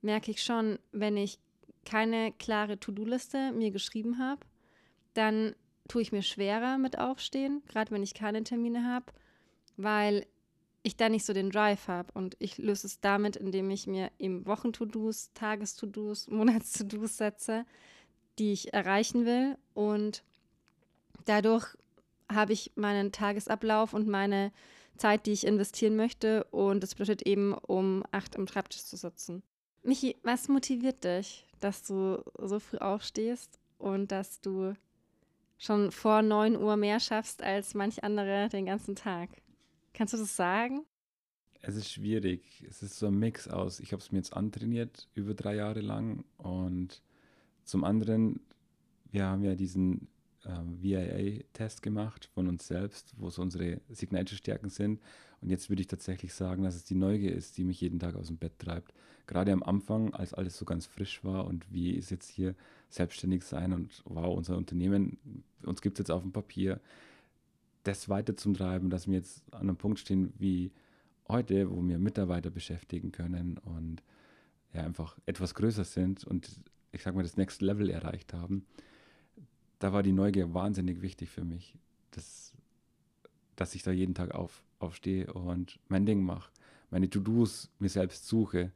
merke 0.00 0.30
ich 0.30 0.42
schon, 0.42 0.78
wenn 0.92 1.16
ich 1.16 1.38
keine 1.84 2.32
klare 2.32 2.78
To-Do-Liste 2.78 3.52
mir 3.52 3.70
geschrieben 3.70 4.18
habe, 4.18 4.40
dann 5.14 5.54
tue 5.88 6.02
ich 6.02 6.12
mir 6.12 6.22
schwerer 6.22 6.78
mit 6.78 6.98
Aufstehen, 6.98 7.62
gerade 7.66 7.90
wenn 7.90 8.02
ich 8.02 8.14
keine 8.14 8.44
Termine 8.44 8.84
habe, 8.84 9.06
weil 9.76 10.26
ich 10.82 10.96
da 10.96 11.08
nicht 11.08 11.24
so 11.24 11.32
den 11.32 11.50
Drive 11.50 11.88
habe. 11.88 12.12
Und 12.12 12.36
ich 12.38 12.58
löse 12.58 12.86
es 12.86 13.00
damit, 13.00 13.36
indem 13.36 13.70
ich 13.70 13.86
mir 13.86 14.10
eben 14.18 14.46
Wochen-To-Dos, 14.46 15.32
Tages-To-Dos, 15.34 16.28
Monats-To-Dos 16.28 17.16
setze, 17.16 17.64
die 18.38 18.52
ich 18.52 18.72
erreichen 18.72 19.24
will. 19.26 19.56
Und 19.74 20.22
dadurch 21.24 21.66
habe 22.30 22.52
ich 22.52 22.72
meinen 22.74 23.12
Tagesablauf 23.12 23.94
und 23.94 24.08
meine 24.08 24.52
Zeit, 24.96 25.26
die 25.26 25.32
ich 25.32 25.46
investieren 25.46 25.96
möchte. 25.96 26.44
Und 26.44 26.82
das 26.82 26.94
bedeutet 26.94 27.22
eben, 27.22 27.54
um 27.54 28.04
acht 28.10 28.36
am 28.36 28.46
Schreibtisch 28.46 28.84
zu 28.84 28.96
sitzen. 28.96 29.42
Michi, 29.82 30.16
was 30.22 30.48
motiviert 30.48 31.04
dich, 31.04 31.46
dass 31.60 31.82
du 31.84 32.22
so 32.38 32.58
früh 32.58 32.78
aufstehst 32.78 33.58
und 33.78 34.12
dass 34.12 34.40
du 34.40 34.74
schon 35.56 35.90
vor 35.92 36.22
9 36.22 36.56
Uhr 36.56 36.76
mehr 36.76 37.00
schaffst 37.00 37.42
als 37.42 37.74
manch 37.74 38.04
andere 38.04 38.48
den 38.48 38.66
ganzen 38.66 38.96
Tag? 38.96 39.30
Kannst 39.94 40.14
du 40.14 40.18
das 40.18 40.36
sagen? 40.36 40.84
Es 41.60 41.74
ist 41.74 41.90
schwierig. 41.90 42.64
Es 42.68 42.82
ist 42.82 42.98
so 42.98 43.06
ein 43.06 43.18
Mix 43.18 43.48
aus. 43.48 43.80
Ich 43.80 43.92
habe 43.92 44.00
es 44.00 44.12
mir 44.12 44.18
jetzt 44.18 44.32
antrainiert 44.32 45.08
über 45.14 45.34
drei 45.34 45.56
Jahre 45.56 45.80
lang 45.80 46.24
und 46.36 47.02
zum 47.68 47.84
anderen, 47.84 48.40
wir 49.10 49.26
haben 49.26 49.42
ja 49.44 49.54
diesen 49.54 50.08
äh, 50.44 50.50
VIA-Test 50.80 51.82
gemacht 51.82 52.26
von 52.34 52.48
uns 52.48 52.66
selbst, 52.66 53.14
wo 53.16 53.30
so 53.30 53.42
unsere 53.42 53.80
Signature-Stärken 53.88 54.70
sind. 54.70 55.00
Und 55.40 55.50
jetzt 55.50 55.68
würde 55.68 55.82
ich 55.82 55.86
tatsächlich 55.86 56.34
sagen, 56.34 56.64
dass 56.64 56.74
es 56.74 56.84
die 56.84 56.94
Neugier 56.94 57.32
ist, 57.32 57.56
die 57.58 57.64
mich 57.64 57.80
jeden 57.80 57.98
Tag 57.98 58.16
aus 58.16 58.26
dem 58.26 58.38
Bett 58.38 58.58
treibt 58.58 58.92
gerade 59.28 59.52
am 59.52 59.62
Anfang, 59.62 60.12
als 60.14 60.34
alles 60.34 60.58
so 60.58 60.64
ganz 60.64 60.86
frisch 60.86 61.22
war 61.22 61.46
und 61.46 61.72
wie 61.72 61.92
ist 61.92 62.10
jetzt 62.10 62.28
hier 62.28 62.56
selbstständig 62.88 63.44
sein 63.44 63.72
und 63.72 64.02
wow, 64.06 64.36
unser 64.36 64.56
Unternehmen, 64.56 65.18
uns 65.62 65.80
gibt 65.82 65.98
es 65.98 66.04
jetzt 66.04 66.10
auf 66.10 66.22
dem 66.22 66.32
Papier. 66.32 66.80
das 67.84 68.08
weiterzutreiben, 68.08 68.90
dass 68.90 69.06
wir 69.06 69.14
jetzt 69.14 69.42
an 69.52 69.60
einem 69.60 69.76
Punkt 69.76 69.98
stehen 70.00 70.32
wie 70.38 70.72
heute, 71.28 71.70
wo 71.70 71.86
wir 71.86 71.98
Mitarbeiter 71.98 72.50
beschäftigen 72.50 73.12
können 73.12 73.58
und 73.58 74.02
ja 74.72 74.82
einfach 74.82 75.18
etwas 75.26 75.54
größer 75.54 75.84
sind 75.84 76.24
und 76.24 76.50
ich 76.92 77.02
sag 77.02 77.14
mal 77.14 77.22
das 77.22 77.36
Next 77.36 77.62
Level 77.62 77.90
erreicht 77.90 78.32
haben, 78.32 78.66
da 79.78 79.92
war 79.92 80.02
die 80.02 80.12
Neugier 80.12 80.54
wahnsinnig 80.54 81.02
wichtig 81.02 81.30
für 81.30 81.44
mich, 81.44 81.74
dass, 82.10 82.54
dass 83.56 83.74
ich 83.74 83.82
da 83.82 83.92
jeden 83.92 84.14
Tag 84.14 84.34
auf, 84.34 84.62
aufstehe 84.78 85.32
und 85.32 85.78
mein 85.88 86.06
Ding 86.06 86.22
mache, 86.22 86.50
meine 86.90 87.08
To-Dos 87.08 87.70
mir 87.78 87.88
selbst 87.88 88.26
suche. 88.26 88.72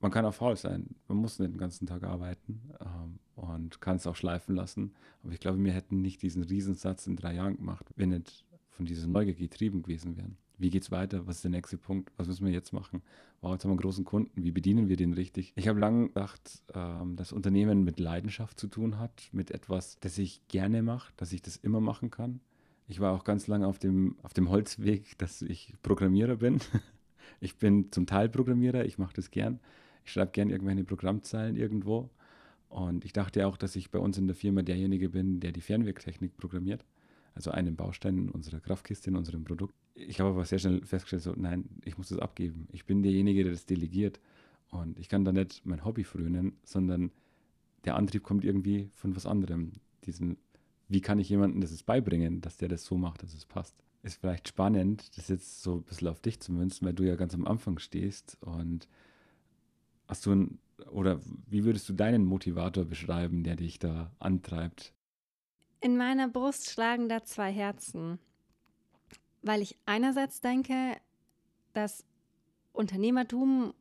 Man 0.00 0.10
kann 0.10 0.24
auch 0.24 0.34
faul 0.34 0.56
sein, 0.56 0.94
man 1.08 1.18
muss 1.18 1.38
nicht 1.38 1.52
den 1.52 1.58
ganzen 1.58 1.86
Tag 1.86 2.02
arbeiten 2.04 2.60
ähm, 2.80 3.18
und 3.36 3.80
kann 3.80 3.96
es 3.96 4.06
auch 4.06 4.16
schleifen 4.16 4.54
lassen. 4.54 4.94
Aber 5.22 5.32
ich 5.32 5.40
glaube, 5.40 5.62
wir 5.62 5.72
hätten 5.72 6.00
nicht 6.00 6.22
diesen 6.22 6.42
Riesensatz 6.42 7.06
in 7.06 7.16
drei 7.16 7.34
Jahren 7.34 7.56
gemacht, 7.56 7.86
wenn 7.96 8.10
nicht 8.10 8.44
von 8.70 8.86
dieser 8.86 9.06
Neugier 9.06 9.34
getrieben 9.34 9.82
gewesen 9.82 10.16
wären. 10.16 10.36
Wie 10.60 10.68
geht 10.68 10.82
es 10.82 10.90
weiter? 10.90 11.26
Was 11.26 11.36
ist 11.36 11.44
der 11.44 11.50
nächste 11.50 11.78
Punkt? 11.78 12.12
Was 12.18 12.28
müssen 12.28 12.44
wir 12.44 12.52
jetzt 12.52 12.72
machen? 12.72 13.02
Wow, 13.40 13.52
jetzt 13.52 13.64
haben 13.64 13.70
wir 13.70 13.72
einen 13.72 13.80
großen 13.80 14.04
Kunden. 14.04 14.44
Wie 14.44 14.50
bedienen 14.50 14.88
wir 14.88 14.96
den 14.96 15.14
richtig? 15.14 15.52
Ich 15.56 15.68
habe 15.68 15.80
lange 15.80 16.08
gedacht, 16.08 16.62
ähm, 16.74 17.16
dass 17.16 17.32
Unternehmen 17.32 17.82
mit 17.82 17.98
Leidenschaft 17.98 18.60
zu 18.60 18.66
tun 18.68 18.98
hat, 18.98 19.30
mit 19.32 19.50
etwas, 19.50 19.98
das 20.00 20.18
ich 20.18 20.46
gerne 20.48 20.82
mache, 20.82 21.12
dass 21.16 21.32
ich 21.32 21.40
das 21.40 21.56
immer 21.56 21.80
machen 21.80 22.10
kann. 22.10 22.40
Ich 22.88 23.00
war 23.00 23.14
auch 23.14 23.24
ganz 23.24 23.46
lange 23.46 23.66
auf 23.66 23.78
dem, 23.78 24.16
auf 24.22 24.34
dem 24.34 24.50
Holzweg, 24.50 25.16
dass 25.16 25.40
ich 25.40 25.74
Programmierer 25.82 26.36
bin. 26.36 26.60
Ich 27.42 27.56
bin 27.56 27.90
zum 27.90 28.04
Teil 28.04 28.28
Programmierer, 28.28 28.84
ich 28.84 28.98
mache 28.98 29.14
das 29.14 29.30
gern. 29.30 29.60
Ich 30.04 30.12
schreibe 30.12 30.32
gern 30.32 30.50
irgendwelche 30.50 30.84
Programmzeilen 30.84 31.56
irgendwo. 31.56 32.10
Und 32.68 33.04
ich 33.06 33.14
dachte 33.14 33.46
auch, 33.46 33.56
dass 33.56 33.76
ich 33.76 33.90
bei 33.90 33.98
uns 33.98 34.18
in 34.18 34.26
der 34.26 34.36
Firma 34.36 34.60
derjenige 34.60 35.08
bin, 35.08 35.40
der 35.40 35.52
die 35.52 35.62
Fernwirktechnik 35.62 36.36
programmiert. 36.36 36.84
Also 37.34 37.50
einen 37.50 37.76
Baustein 37.76 38.18
in 38.18 38.28
unserer 38.28 38.60
Kraftkiste, 38.60 39.08
in 39.08 39.16
unserem 39.16 39.44
Produkt. 39.44 39.74
Ich 40.06 40.20
habe 40.20 40.30
aber 40.30 40.44
sehr 40.44 40.58
schnell 40.58 40.84
festgestellt, 40.84 41.22
so, 41.22 41.34
nein, 41.36 41.68
ich 41.84 41.98
muss 41.98 42.08
das 42.08 42.18
abgeben. 42.18 42.68
Ich 42.72 42.84
bin 42.86 43.02
derjenige, 43.02 43.44
der 43.44 43.52
das 43.52 43.66
delegiert. 43.66 44.20
Und 44.70 44.98
ich 44.98 45.08
kann 45.08 45.24
da 45.24 45.32
nicht 45.32 45.66
mein 45.66 45.84
Hobby 45.84 46.04
frönen, 46.04 46.56
sondern 46.64 47.10
der 47.84 47.96
Antrieb 47.96 48.22
kommt 48.22 48.44
irgendwie 48.44 48.90
von 48.94 49.16
was 49.16 49.26
anderem. 49.26 49.72
Diesen, 50.04 50.36
wie 50.88 51.00
kann 51.00 51.18
ich 51.18 51.28
jemandem 51.28 51.60
das 51.60 51.82
beibringen, 51.82 52.40
dass 52.40 52.56
der 52.56 52.68
das 52.68 52.84
so 52.84 52.96
macht, 52.96 53.22
dass 53.22 53.34
es 53.34 53.44
passt. 53.44 53.74
Ist 54.02 54.20
vielleicht 54.20 54.48
spannend, 54.48 55.16
das 55.18 55.28
jetzt 55.28 55.62
so 55.62 55.76
ein 55.76 55.82
bisschen 55.82 56.08
auf 56.08 56.20
dich 56.20 56.40
zu 56.40 56.52
münzen, 56.52 56.86
weil 56.86 56.94
du 56.94 57.04
ja 57.04 57.16
ganz 57.16 57.34
am 57.34 57.46
Anfang 57.46 57.78
stehst 57.78 58.38
und 58.40 58.88
hast 60.08 60.24
du 60.24 60.32
ein, 60.32 60.58
oder 60.90 61.20
wie 61.46 61.64
würdest 61.64 61.88
du 61.88 61.92
deinen 61.92 62.24
Motivator 62.24 62.84
beschreiben, 62.86 63.44
der 63.44 63.56
dich 63.56 63.78
da 63.78 64.10
antreibt? 64.18 64.94
In 65.82 65.96
meiner 65.96 66.28
Brust 66.28 66.70
schlagen 66.70 67.08
da 67.08 67.24
zwei 67.24 67.52
Herzen, 67.52 68.18
weil 69.42 69.62
ich 69.62 69.76
einerseits 69.86 70.40
denke, 70.40 70.96
dass 71.72 72.04
Unternehmertum, 72.72 73.74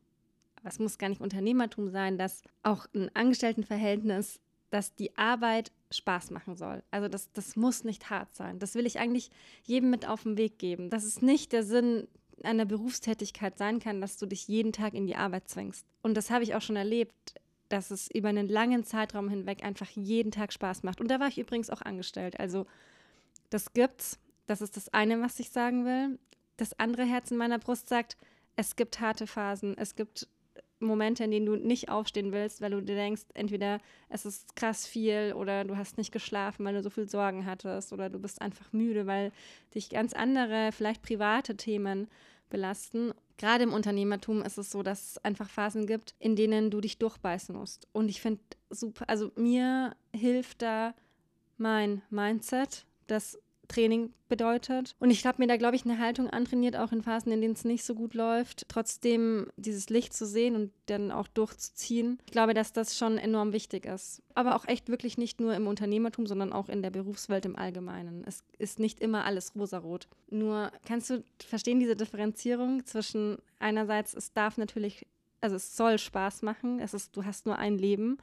es 0.64 0.80
muss 0.80 0.98
gar 0.98 1.10
nicht 1.10 1.22
Unternehmertum 1.22 1.90
sein, 1.90 2.18
dass 2.18 2.44
auch 2.64 2.88
ein 2.94 3.10
Angestelltenverhältnis, 3.16 4.40
dass 4.70 4.96
die 4.96 5.18
Arbeit 5.18 5.72
Spaß 5.92 6.32
machen 6.32 6.56
soll. 6.56 6.84
Also 6.92 7.08
das, 7.08 7.32
das 7.32 7.56
muss 7.56 7.84
nicht 7.84 8.10
hart 8.10 8.36
sein. 8.36 8.60
Das 8.60 8.76
will 8.76 8.86
ich 8.86 9.00
eigentlich 9.00 9.32
jedem 9.64 9.90
mit 9.90 10.08
auf 10.08 10.24
den 10.24 10.38
Weg 10.38 10.60
geben. 10.60 10.90
Dass 10.90 11.04
es 11.04 11.22
nicht 11.22 11.52
der 11.52 11.64
Sinn 11.64 12.08
einer 12.44 12.66
Berufstätigkeit 12.66 13.58
sein 13.58 13.80
kann, 13.80 14.02
dass 14.02 14.18
du 14.18 14.26
dich 14.26 14.48
jeden 14.48 14.72
Tag 14.72 14.94
in 14.94 15.08
die 15.08 15.16
Arbeit 15.16 15.50
zwingst. 15.50 15.86
Und 16.02 16.16
das 16.16 16.30
habe 16.30 16.44
ich 16.44 16.56
auch 16.56 16.62
schon 16.62 16.76
erlebt, 16.76 17.36
dass 17.70 17.92
es 17.92 18.10
über 18.12 18.30
einen 18.30 18.48
langen 18.48 18.84
Zeitraum 18.84 19.30
hinweg 19.30 19.64
einfach 19.64 19.90
jeden 19.90 20.32
Tag 20.32 20.54
Spaß 20.54 20.84
macht. 20.84 21.02
Und 21.02 21.10
da 21.10 21.20
war 21.20 21.28
ich 21.28 21.38
übrigens 21.38 21.70
auch 21.70 21.82
angestellt. 21.82 22.40
Also 22.40 22.66
das 23.50 23.74
gibt's. 23.74 24.20
Das 24.50 24.62
ist 24.62 24.78
das 24.78 24.90
eine, 24.90 25.22
was 25.22 25.40
ich 25.40 25.52
sagen 25.52 25.86
will. 25.86 26.18
Das 26.58 26.80
andere 26.80 27.04
Herz 27.06 27.30
in 27.30 27.38
meiner 27.38 27.60
Brust 27.60 27.88
sagt, 27.88 28.18
es 28.56 28.76
gibt 28.76 29.00
harte 29.00 29.28
Phasen, 29.28 29.78
es 29.78 29.96
gibt 29.96 30.28
Momente, 30.80 31.24
in 31.24 31.30
denen 31.30 31.46
du 31.46 31.56
nicht 31.56 31.90
aufstehen 31.90 32.32
willst, 32.32 32.60
weil 32.60 32.72
du 32.72 32.82
dir 32.82 32.96
denkst, 32.96 33.26
entweder 33.36 33.80
es 34.10 34.26
ist 34.26 34.56
krass 34.56 34.88
viel 34.88 35.34
oder 35.38 35.66
du 35.66 35.78
hast 35.78 36.00
nicht 36.00 36.12
geschlafen, 36.12 36.66
weil 36.66 36.74
du 36.74 36.82
so 36.82 36.90
viel 36.90 37.08
Sorgen 37.08 37.46
hattest 37.46 37.94
oder 37.94 38.10
du 38.10 38.18
bist 38.18 38.42
einfach 38.42 38.74
müde, 38.74 39.06
weil 39.06 39.32
dich 39.76 39.92
ganz 39.92 40.14
andere, 40.14 40.72
vielleicht 40.72 41.04
private 41.04 41.56
Themen 41.56 42.08
belasten. 42.50 43.14
Gerade 43.38 43.66
im 43.66 43.74
Unternehmertum 43.74 44.42
ist 44.42 44.58
es 44.58 44.72
so, 44.72 44.82
dass 44.82 45.12
es 45.12 45.18
einfach 45.20 45.48
Phasen 45.48 45.86
gibt, 45.86 46.16
in 46.18 46.36
denen 46.36 46.72
du 46.72 46.82
dich 46.82 46.98
durchbeißen 46.98 47.56
musst. 47.56 47.88
Und 47.92 48.10
ich 48.10 48.20
finde 48.20 48.42
super, 48.72 49.06
also 49.08 49.32
mir 49.36 49.96
hilft 50.12 50.64
da 50.64 50.96
mein 51.58 52.02
Mindset, 52.10 52.88
das 53.06 53.38
Training 53.70 54.12
bedeutet. 54.28 54.96
Und 55.00 55.10
ich 55.10 55.26
habe 55.26 55.42
mir 55.42 55.48
da, 55.48 55.56
glaube 55.56 55.76
ich, 55.76 55.86
eine 55.86 55.98
Haltung 55.98 56.30
antrainiert, 56.30 56.76
auch 56.76 56.92
in 56.92 57.02
Phasen, 57.02 57.32
in 57.32 57.42
denen 57.42 57.54
es 57.54 57.64
nicht 57.64 57.84
so 57.84 57.96
gut 57.96 58.14
läuft, 58.14 58.68
trotzdem 58.68 59.48
dieses 59.56 59.90
Licht 59.90 60.14
zu 60.14 60.26
sehen 60.26 60.56
und 60.56 60.72
dann 60.88 61.12
auch 61.12 61.28
durchzuziehen. 61.28 62.20
Ich 62.26 62.32
glaube, 62.32 62.54
dass 62.54 62.74
das 62.74 62.98
schon 62.98 63.18
enorm 63.18 63.54
wichtig 63.54 63.86
ist. 63.86 64.22
Aber 64.36 64.56
auch 64.56 64.68
echt 64.68 64.90
wirklich 64.90 65.18
nicht 65.18 65.40
nur 65.40 65.54
im 65.56 65.68
Unternehmertum, 65.68 66.28
sondern 66.28 66.52
auch 66.52 66.68
in 66.68 66.82
der 66.82 66.90
Berufswelt 66.90 67.46
im 67.46 67.56
Allgemeinen. 67.56 68.24
Es 68.26 68.44
ist 68.58 68.80
nicht 68.80 69.00
immer 69.00 69.26
alles 69.26 69.56
rosarot. 69.56 70.08
Nur 70.30 70.72
kannst 70.86 71.10
du 71.10 71.24
verstehen 71.48 71.80
diese 71.80 71.96
Differenzierung 71.96 72.86
zwischen 72.86 73.38
einerseits, 73.60 74.14
es 74.14 74.34
darf 74.34 74.58
natürlich, 74.58 75.06
also 75.42 75.56
es 75.56 75.78
soll 75.78 75.98
Spaß 75.98 76.42
machen, 76.42 76.80
es 76.80 76.94
ist, 76.94 77.16
du 77.16 77.26
hast 77.26 77.46
nur 77.46 77.58
ein 77.58 77.78
Leben 77.78 78.18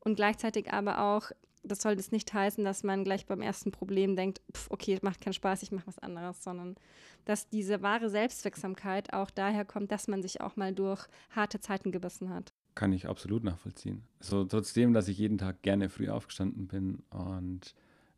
und 0.00 0.14
gleichzeitig 0.16 0.72
aber 0.72 1.00
auch, 1.00 1.32
das 1.66 1.82
soll 1.82 1.96
das 1.96 2.12
nicht 2.12 2.32
heißen, 2.32 2.64
dass 2.64 2.82
man 2.82 3.04
gleich 3.04 3.26
beim 3.26 3.42
ersten 3.42 3.72
Problem 3.72 4.16
denkt, 4.16 4.40
pf, 4.52 4.70
okay, 4.70 4.98
macht 5.02 5.20
keinen 5.20 5.32
Spaß, 5.32 5.62
ich 5.62 5.72
mache 5.72 5.86
was 5.86 5.98
anderes, 5.98 6.42
sondern 6.42 6.76
dass 7.24 7.48
diese 7.48 7.82
wahre 7.82 8.08
Selbstwirksamkeit 8.08 9.12
auch 9.12 9.30
daher 9.30 9.64
kommt, 9.64 9.92
dass 9.92 10.08
man 10.08 10.22
sich 10.22 10.40
auch 10.40 10.56
mal 10.56 10.72
durch 10.72 11.06
harte 11.30 11.60
Zeiten 11.60 11.92
gebissen 11.92 12.30
hat. 12.30 12.52
Kann 12.74 12.92
ich 12.92 13.08
absolut 13.08 13.42
nachvollziehen. 13.42 14.02
So 14.20 14.44
trotzdem, 14.44 14.92
dass 14.92 15.08
ich 15.08 15.18
jeden 15.18 15.38
Tag 15.38 15.62
gerne 15.62 15.88
früh 15.88 16.08
aufgestanden 16.08 16.68
bin 16.68 17.02
und 17.10 17.74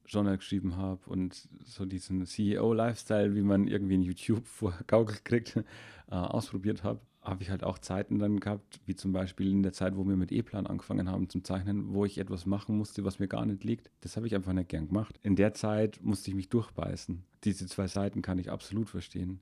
Journal 0.08 0.38
geschrieben 0.38 0.76
habe 0.76 1.00
und 1.06 1.48
so 1.64 1.84
diesen 1.84 2.24
CEO-Lifestyle, 2.24 3.34
wie 3.34 3.42
man 3.42 3.68
irgendwie 3.68 3.94
in 3.94 4.02
YouTube 4.02 4.46
vorgaukelt 4.46 5.24
kriegt, 5.24 5.56
äh, 5.56 6.14
ausprobiert 6.14 6.82
habe, 6.82 7.00
habe 7.28 7.42
ich 7.42 7.50
halt 7.50 7.64
auch 7.64 7.78
Zeiten 7.78 8.18
dann 8.18 8.40
gehabt, 8.40 8.80
wie 8.86 8.96
zum 8.96 9.12
Beispiel 9.12 9.50
in 9.50 9.62
der 9.62 9.72
Zeit, 9.72 9.96
wo 9.96 10.06
wir 10.06 10.16
mit 10.16 10.32
E-Plan 10.32 10.66
angefangen 10.66 11.10
haben 11.10 11.28
zum 11.28 11.44
Zeichnen, 11.44 11.92
wo 11.92 12.04
ich 12.04 12.18
etwas 12.18 12.46
machen 12.46 12.76
musste, 12.76 13.04
was 13.04 13.18
mir 13.18 13.28
gar 13.28 13.46
nicht 13.46 13.64
liegt. 13.64 13.90
Das 14.00 14.16
habe 14.16 14.26
ich 14.26 14.34
einfach 14.34 14.52
nicht 14.52 14.68
gern 14.68 14.88
gemacht. 14.88 15.18
In 15.22 15.36
der 15.36 15.54
Zeit 15.54 16.00
musste 16.02 16.30
ich 16.30 16.36
mich 16.36 16.48
durchbeißen. 16.48 17.22
Diese 17.44 17.66
zwei 17.66 17.86
Seiten 17.86 18.22
kann 18.22 18.38
ich 18.38 18.50
absolut 18.50 18.88
verstehen. 18.88 19.40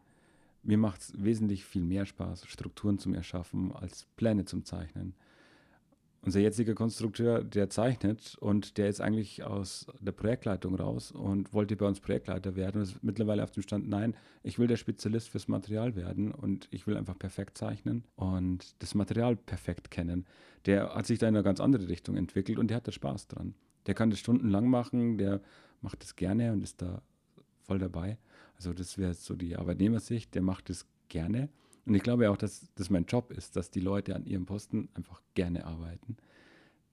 Mir 0.62 0.78
macht 0.78 1.00
es 1.00 1.12
wesentlich 1.16 1.64
viel 1.64 1.82
mehr 1.82 2.06
Spaß, 2.06 2.46
Strukturen 2.46 2.98
zum 2.98 3.14
Erschaffen, 3.14 3.72
als 3.72 4.06
Pläne 4.16 4.44
zum 4.44 4.64
Zeichnen 4.64 5.14
unser 6.22 6.40
jetziger 6.40 6.74
Konstrukteur, 6.74 7.44
der 7.44 7.70
zeichnet 7.70 8.36
und 8.40 8.78
der 8.78 8.88
ist 8.88 9.00
eigentlich 9.00 9.44
aus 9.44 9.86
der 10.00 10.12
Projektleitung 10.12 10.74
raus 10.74 11.12
und 11.12 11.52
wollte 11.52 11.76
bei 11.76 11.86
uns 11.86 12.00
Projektleiter 12.00 12.56
werden 12.56 12.80
und 12.80 12.88
ist 12.88 13.02
mittlerweile 13.02 13.44
auf 13.44 13.52
dem 13.52 13.62
Stand, 13.62 13.88
nein, 13.88 14.16
ich 14.42 14.58
will 14.58 14.66
der 14.66 14.76
Spezialist 14.76 15.28
fürs 15.28 15.48
Material 15.48 15.94
werden 15.94 16.32
und 16.32 16.68
ich 16.70 16.86
will 16.86 16.96
einfach 16.96 17.18
perfekt 17.18 17.56
zeichnen 17.56 18.04
und 18.16 18.74
das 18.82 18.94
Material 18.94 19.36
perfekt 19.36 19.90
kennen. 19.90 20.26
Der 20.66 20.94
hat 20.94 21.06
sich 21.06 21.18
da 21.18 21.28
in 21.28 21.36
eine 21.36 21.44
ganz 21.44 21.60
andere 21.60 21.88
Richtung 21.88 22.16
entwickelt 22.16 22.58
und 22.58 22.68
der 22.68 22.78
hat 22.78 22.88
da 22.88 22.92
Spaß 22.92 23.28
dran. 23.28 23.54
Der 23.86 23.94
kann 23.94 24.10
das 24.10 24.18
stundenlang 24.18 24.68
machen, 24.68 25.18
der 25.18 25.40
macht 25.80 26.02
das 26.02 26.16
gerne 26.16 26.52
und 26.52 26.62
ist 26.62 26.82
da 26.82 27.02
voll 27.62 27.78
dabei. 27.78 28.18
Also 28.56 28.72
das 28.72 28.98
wäre 28.98 29.14
so 29.14 29.36
die 29.36 29.56
Arbeitnehmersicht, 29.56 30.34
der 30.34 30.42
macht 30.42 30.70
das 30.70 30.86
gerne 31.08 31.50
und 31.86 31.94
ich 31.94 32.02
glaube 32.02 32.30
auch, 32.30 32.36
dass 32.36 32.66
das 32.74 32.90
mein 32.90 33.06
Job 33.06 33.30
ist, 33.30 33.56
dass 33.56 33.70
die 33.70 33.80
Leute 33.80 34.14
an 34.14 34.26
ihrem 34.26 34.44
Posten 34.44 34.88
einfach 34.94 35.22
gerne 35.34 35.64
arbeiten. 35.64 36.16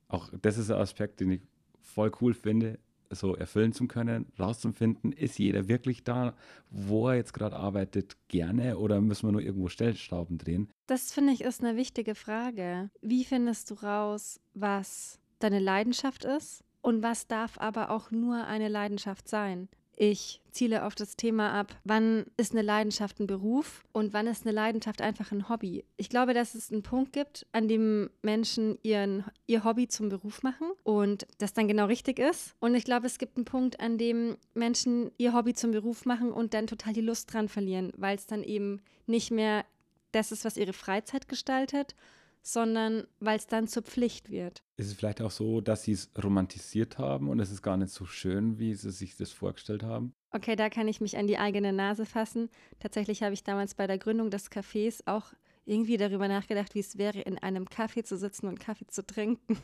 Auch 0.08 0.30
das 0.42 0.58
ist 0.58 0.70
ein 0.70 0.80
Aspekt, 0.80 1.20
den 1.20 1.32
ich 1.32 1.42
voll 1.82 2.12
cool 2.22 2.34
finde, 2.34 2.80
so 3.10 3.36
erfüllen 3.36 3.74
zu 3.74 3.88
können, 3.88 4.32
rauszufinden, 4.40 5.12
ist 5.12 5.38
jeder 5.40 5.68
wirklich 5.68 6.04
da, 6.04 6.36
wo 6.70 7.10
er 7.10 7.16
jetzt 7.16 7.34
gerade 7.34 7.56
arbeitet, 7.56 8.18
gerne 8.28 8.78
oder 8.78 9.02
müssen 9.02 9.28
wir 9.28 9.32
nur 9.32 9.42
irgendwo 9.42 9.68
Stellschrauben 9.68 10.38
drehen? 10.38 10.70
Das 10.88 11.12
finde 11.12 11.34
ich 11.34 11.42
ist 11.42 11.64
eine 11.64 11.78
wichtige 11.78 12.16
Frage. 12.16 12.90
Wie 13.02 13.24
findest 13.24 13.72
du 13.72 13.76
raus, 13.76 14.40
was 14.54 15.20
deine 15.40 15.60
Leidenschaft 15.60 16.26
ist 16.26 16.64
und 16.82 17.04
was 17.04 17.28
darf 17.28 17.60
aber 17.60 17.90
auch 17.90 18.12
nur 18.12 18.46
eine 18.46 18.68
Leidenschaft 18.68 19.28
sein? 19.28 19.70
Ich 19.96 20.42
ziele 20.52 20.86
auf 20.86 20.96
das 20.96 21.16
Thema 21.16 21.52
ab, 21.52 21.76
wann 21.84 22.26
ist 22.38 22.54
eine 22.54 22.62
Leidenschaft 22.62 23.20
ein 23.20 23.28
Beruf 23.28 23.84
und 23.92 24.14
wann 24.14 24.28
ist 24.28 24.46
eine 24.46 24.54
Leidenschaft 24.54 25.02
einfach 25.02 25.32
ein 25.32 25.50
Hobby. 25.50 25.84
Ich 25.98 26.10
glaube, 26.10 26.34
dass 26.34 26.56
es 26.56 26.72
einen 26.72 26.84
Punkt 26.84 27.14
gibt, 27.14 27.46
an 27.52 27.68
dem 27.68 28.10
Menschen 28.22 28.78
ihren, 28.84 29.24
ihr 29.46 29.64
Hobby 29.64 29.88
zum 29.88 30.10
Beruf 30.10 30.44
machen 30.44 30.68
und 30.84 31.28
das 31.38 31.54
dann 31.54 31.68
genau 31.68 31.86
richtig 31.86 32.20
ist. 32.20 32.56
Und 32.60 32.76
ich 32.76 32.86
glaube, 32.86 33.08
es 33.08 33.18
gibt 33.18 33.38
einen 33.38 33.46
Punkt, 33.46 33.80
an 33.80 33.98
dem 33.98 34.38
Menschen 34.54 35.12
ihr 35.18 35.34
Hobby 35.34 35.54
zum 35.54 35.72
Beruf 35.72 36.06
machen 36.06 36.32
und 36.32 36.54
dann 36.54 36.68
total 36.68 36.94
die 36.94 37.02
Lust 37.02 37.34
dran 37.34 37.50
verlieren, 37.50 37.92
weil 37.98 38.16
es 38.16 38.26
dann 38.28 38.44
eben 38.44 38.82
nicht 39.06 39.32
mehr 39.32 39.66
das 40.12 40.32
ist, 40.32 40.46
was 40.46 40.58
ihre 40.58 40.74
Freizeit 40.74 41.28
gestaltet, 41.28 41.96
sondern 42.44 43.08
weil 43.20 43.38
es 43.38 43.48
dann 43.48 43.68
zur 43.68 43.84
Pflicht 43.84 44.30
wird. 44.30 44.64
Ist 44.76 44.88
es 44.88 44.94
vielleicht 44.94 45.22
auch 45.22 45.32
so, 45.32 45.62
dass 45.62 45.84
sie 45.84 45.94
es 45.94 46.12
romantisiert 46.22 46.98
haben 46.98 47.30
und 47.30 47.40
es 47.40 47.50
ist 47.50 47.62
gar 47.62 47.78
nicht 47.78 47.92
so 47.92 48.06
schön, 48.06 48.60
wie 48.60 48.76
sie 48.76 48.92
sich 48.92 49.16
das 49.16 49.32
vorgestellt 49.32 49.82
haben? 49.82 50.14
Okay, 50.32 50.56
da 50.56 50.70
kann 50.70 50.88
ich 50.88 51.00
mich 51.00 51.18
an 51.18 51.28
die 51.28 51.38
eigene 51.38 51.72
Nase 51.72 52.06
fassen. 52.06 52.50
Tatsächlich 52.80 53.24
habe 53.24 53.34
ich 53.34 53.44
damals 53.44 53.76
bei 53.76 53.88
der 53.88 53.98
Gründung 53.98 54.30
des 54.30 54.52
Cafés 54.52 55.02
auch 55.06 55.34
irgendwie 55.66 55.96
darüber 55.98 56.28
nachgedacht, 56.28 56.76
wie 56.76 56.80
es 56.80 56.98
wäre, 56.98 57.22
in 57.22 57.38
einem 57.38 57.66
Café 57.66 58.04
zu 58.04 58.18
sitzen 58.18 58.48
und 58.48 58.60
Kaffee 58.60 58.88
zu 58.88 59.06
trinken. 59.06 59.58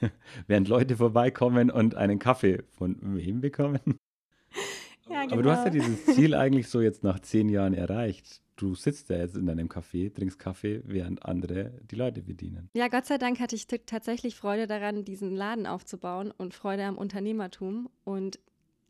Während 0.46 0.68
Leute 0.68 0.96
vorbeikommen 0.96 1.70
und 1.70 1.96
einen 1.96 2.20
Kaffee 2.20 2.62
von 2.70 2.96
wem 3.00 3.40
bekommen? 3.40 3.80
Ja, 5.08 5.22
genau. 5.22 5.34
Aber 5.34 5.42
du 5.42 5.50
hast 5.50 5.64
ja 5.64 5.70
genau. 5.70 5.84
dieses 5.84 6.14
Ziel 6.14 6.34
eigentlich 6.34 6.68
so 6.68 6.80
jetzt 6.80 7.02
nach 7.02 7.18
zehn 7.18 7.48
Jahren 7.48 7.74
erreicht. 7.74 8.40
Du 8.60 8.74
sitzt 8.74 9.08
ja 9.08 9.16
jetzt 9.16 9.36
in 9.36 9.46
deinem 9.46 9.68
Café, 9.68 10.12
trinkst 10.14 10.38
Kaffee, 10.38 10.82
während 10.84 11.24
andere 11.24 11.72
die 11.90 11.96
Leute 11.96 12.20
bedienen. 12.20 12.68
Ja, 12.74 12.88
Gott 12.88 13.06
sei 13.06 13.16
Dank 13.16 13.40
hatte 13.40 13.56
ich 13.56 13.66
tatsächlich 13.66 14.36
Freude 14.36 14.66
daran, 14.66 15.02
diesen 15.02 15.34
Laden 15.34 15.66
aufzubauen 15.66 16.30
und 16.30 16.52
Freude 16.52 16.84
am 16.84 16.98
Unternehmertum. 16.98 17.88
Und 18.04 18.38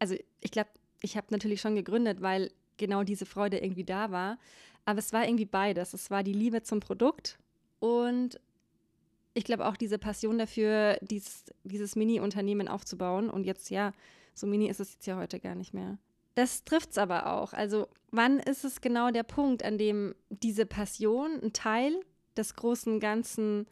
also 0.00 0.17
ich 0.41 0.50
glaube, 0.50 0.71
ich 1.03 1.17
habe 1.17 1.29
natürlich 1.31 1.61
schon 1.61 1.77
gegründet, 1.77 2.21
weil 2.21 2.50
genau 2.79 3.05
diese 3.05 3.27
Freude 3.27 3.59
irgendwie 3.59 3.85
da 3.85 4.11
war. 4.11 4.39
Aber 4.87 4.99
es 4.99 5.12
war 5.12 5.25
irgendwie 5.25 5.47
beides. 5.47 5.95
Es 5.95 6.11
war 6.11 6.25
die 6.25 6.33
Liebe 6.33 6.65
zum 6.65 6.81
Produkt 6.81 7.39
und 7.79 8.41
ich 9.35 9.45
glaube 9.45 9.67
auch 9.69 9.77
diese 9.77 9.99
Passion 9.99 10.37
dafür, 10.37 10.99
dies, 11.00 11.45
dieses 11.62 11.95
Mini-Unternehmen 11.95 12.67
aufzubauen. 12.67 13.31
Und 13.31 13.45
jetzt, 13.45 13.71
ja, 13.71 13.93
so 14.35 14.49
mini 14.49 14.69
ist 14.69 14.81
es 14.81 14.95
jetzt 14.95 15.07
ja 15.07 15.17
heute 15.17 15.39
gar 15.39 15.55
nicht 15.55 15.75
mehr. 15.75 15.97
Das 16.35 16.65
trifft 16.65 16.91
es 16.91 16.99
aber 16.99 17.33
auch. 17.33 17.53
Also, 17.53 17.89
wann 18.11 18.39
ist 18.39 18.65
es 18.65 18.81
genau 18.81 19.11
der 19.11 19.23
Punkt, 19.23 19.65
an 19.65 19.79
dem 19.79 20.15
diese 20.29 20.67
Passion 20.67 21.41
ein 21.43 21.53
Teil 21.53 22.01
des 22.37 22.55
großen 22.55 23.01
ganzen 23.01 23.67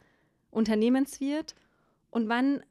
Unternehmens 0.51 1.19
wird? 1.19 1.55
Und 2.11 2.29
wann 2.29 2.63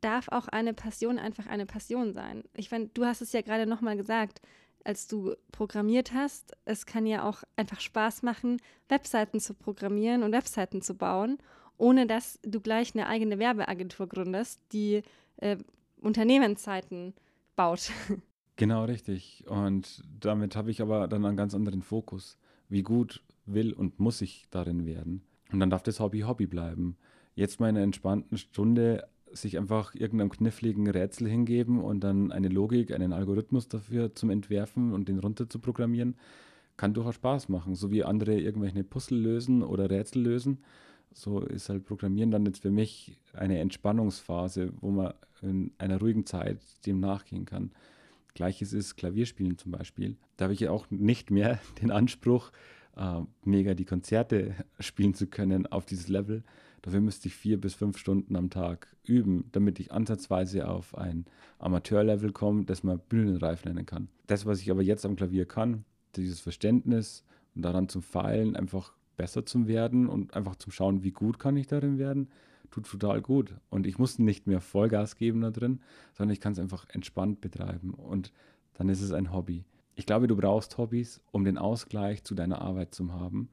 darf 0.00 0.28
auch 0.28 0.48
eine 0.48 0.74
Passion 0.74 1.18
einfach 1.18 1.46
eine 1.46 1.66
Passion 1.66 2.12
sein? 2.12 2.44
Ich 2.54 2.70
meine, 2.70 2.88
du 2.88 3.04
hast 3.04 3.20
es 3.22 3.32
ja 3.32 3.42
gerade 3.42 3.66
nochmal 3.66 3.96
gesagt, 3.96 4.40
als 4.84 5.06
du 5.06 5.34
programmiert 5.52 6.12
hast. 6.12 6.56
Es 6.64 6.86
kann 6.86 7.06
ja 7.06 7.24
auch 7.24 7.42
einfach 7.56 7.80
Spaß 7.80 8.22
machen, 8.22 8.60
Webseiten 8.88 9.38
zu 9.38 9.54
programmieren 9.54 10.22
und 10.22 10.32
Webseiten 10.32 10.82
zu 10.82 10.94
bauen 10.94 11.38
ohne 11.82 12.06
dass 12.06 12.38
du 12.42 12.60
gleich 12.60 12.94
eine 12.94 13.08
eigene 13.08 13.40
Werbeagentur 13.40 14.06
gründest, 14.06 14.60
die 14.72 15.02
äh, 15.38 15.56
Unternehmenszeiten 16.00 17.12
baut. 17.56 17.90
Genau 18.56 18.84
richtig. 18.84 19.44
Und 19.48 20.02
damit 20.20 20.56
habe 20.56 20.70
ich 20.70 20.82
aber 20.82 21.08
dann 21.08 21.24
einen 21.24 21.36
ganz 21.36 21.54
anderen 21.54 21.82
Fokus. 21.82 22.38
Wie 22.68 22.82
gut 22.82 23.22
will 23.46 23.72
und 23.72 23.98
muss 23.98 24.20
ich 24.20 24.46
darin 24.50 24.86
werden? 24.86 25.22
Und 25.52 25.60
dann 25.60 25.70
darf 25.70 25.82
das 25.82 26.00
Hobby 26.00 26.20
Hobby 26.20 26.46
bleiben. 26.46 26.96
Jetzt 27.34 27.60
mal 27.60 27.68
in 27.68 27.76
einer 27.76 27.84
entspannten 27.84 28.38
Stunde 28.38 29.08
sich 29.32 29.56
einfach 29.56 29.94
irgendeinem 29.94 30.30
kniffligen 30.30 30.88
Rätsel 30.88 31.28
hingeben 31.28 31.82
und 31.82 32.00
dann 32.00 32.30
eine 32.32 32.48
Logik, 32.48 32.92
einen 32.92 33.14
Algorithmus 33.14 33.68
dafür 33.68 34.14
zum 34.14 34.28
Entwerfen 34.28 34.92
und 34.92 35.08
den 35.08 35.18
runter 35.18 35.48
zu 35.48 35.58
programmieren, 35.58 36.16
kann 36.76 36.92
durchaus 36.92 37.14
Spaß 37.14 37.48
machen. 37.48 37.74
So 37.74 37.90
wie 37.90 38.04
andere 38.04 38.38
irgendwelche 38.38 38.84
Puzzle 38.84 39.18
lösen 39.18 39.62
oder 39.62 39.90
Rätsel 39.90 40.22
lösen 40.22 40.58
so 41.14 41.40
ist 41.40 41.68
halt 41.68 41.84
Programmieren 41.84 42.30
dann 42.30 42.46
jetzt 42.46 42.62
für 42.62 42.70
mich 42.70 43.18
eine 43.32 43.58
Entspannungsphase, 43.58 44.72
wo 44.80 44.90
man 44.90 45.14
in 45.42 45.72
einer 45.78 45.98
ruhigen 45.98 46.26
Zeit 46.26 46.58
dem 46.86 47.00
nachgehen 47.00 47.44
kann. 47.44 47.72
Gleiches 48.34 48.72
ist 48.72 48.96
Klavierspielen 48.96 49.58
zum 49.58 49.72
Beispiel. 49.72 50.16
Da 50.36 50.44
habe 50.44 50.54
ich 50.54 50.60
ja 50.60 50.70
auch 50.70 50.90
nicht 50.90 51.30
mehr 51.30 51.60
den 51.82 51.90
Anspruch, 51.90 52.52
äh, 52.96 53.20
mega 53.44 53.74
die 53.74 53.84
Konzerte 53.84 54.54
spielen 54.80 55.14
zu 55.14 55.26
können 55.26 55.66
auf 55.66 55.86
dieses 55.86 56.08
Level. 56.08 56.42
Dafür 56.82 57.00
müsste 57.00 57.28
ich 57.28 57.34
vier 57.34 57.60
bis 57.60 57.74
fünf 57.74 57.96
Stunden 57.96 58.34
am 58.34 58.50
Tag 58.50 58.96
üben, 59.04 59.48
damit 59.52 59.78
ich 59.78 59.92
ansatzweise 59.92 60.68
auf 60.68 60.96
ein 60.98 61.26
Amateurlevel 61.58 62.32
komme, 62.32 62.64
das 62.64 62.82
man 62.82 62.98
bühnenreif 63.08 63.64
nennen 63.64 63.86
kann. 63.86 64.08
Das, 64.26 64.46
was 64.46 64.60
ich 64.60 64.70
aber 64.70 64.82
jetzt 64.82 65.06
am 65.06 65.14
Klavier 65.14 65.46
kann, 65.46 65.84
dieses 66.16 66.40
Verständnis 66.40 67.24
und 67.54 67.62
daran 67.62 67.88
zu 67.88 68.00
feilen, 68.00 68.56
einfach 68.56 68.94
besser 69.16 69.46
zu 69.46 69.68
werden 69.68 70.08
und 70.08 70.34
einfach 70.34 70.56
zum 70.56 70.72
Schauen, 70.72 71.04
wie 71.04 71.12
gut 71.12 71.38
kann 71.38 71.56
ich 71.56 71.68
darin 71.68 71.98
werden, 71.98 72.28
tut 72.72 72.90
total 72.90 73.22
gut. 73.22 73.54
Und 73.70 73.86
ich 73.86 73.98
muss 73.98 74.18
nicht 74.18 74.48
mehr 74.48 74.60
Vollgas 74.60 75.16
geben 75.16 75.42
da 75.42 75.50
drin, 75.50 75.80
sondern 76.14 76.32
ich 76.32 76.40
kann 76.40 76.52
es 76.52 76.58
einfach 76.58 76.88
entspannt 76.88 77.40
betreiben. 77.40 77.94
Und 77.94 78.32
dann 78.74 78.88
ist 78.88 79.02
es 79.02 79.12
ein 79.12 79.32
Hobby. 79.32 79.64
Ich 79.94 80.06
glaube, 80.06 80.26
du 80.26 80.36
brauchst 80.36 80.78
Hobbys, 80.78 81.20
um 81.30 81.44
den 81.44 81.58
Ausgleich 81.58 82.24
zu 82.24 82.34
deiner 82.34 82.62
Arbeit 82.62 82.94
zu 82.94 83.12
haben. 83.12 83.50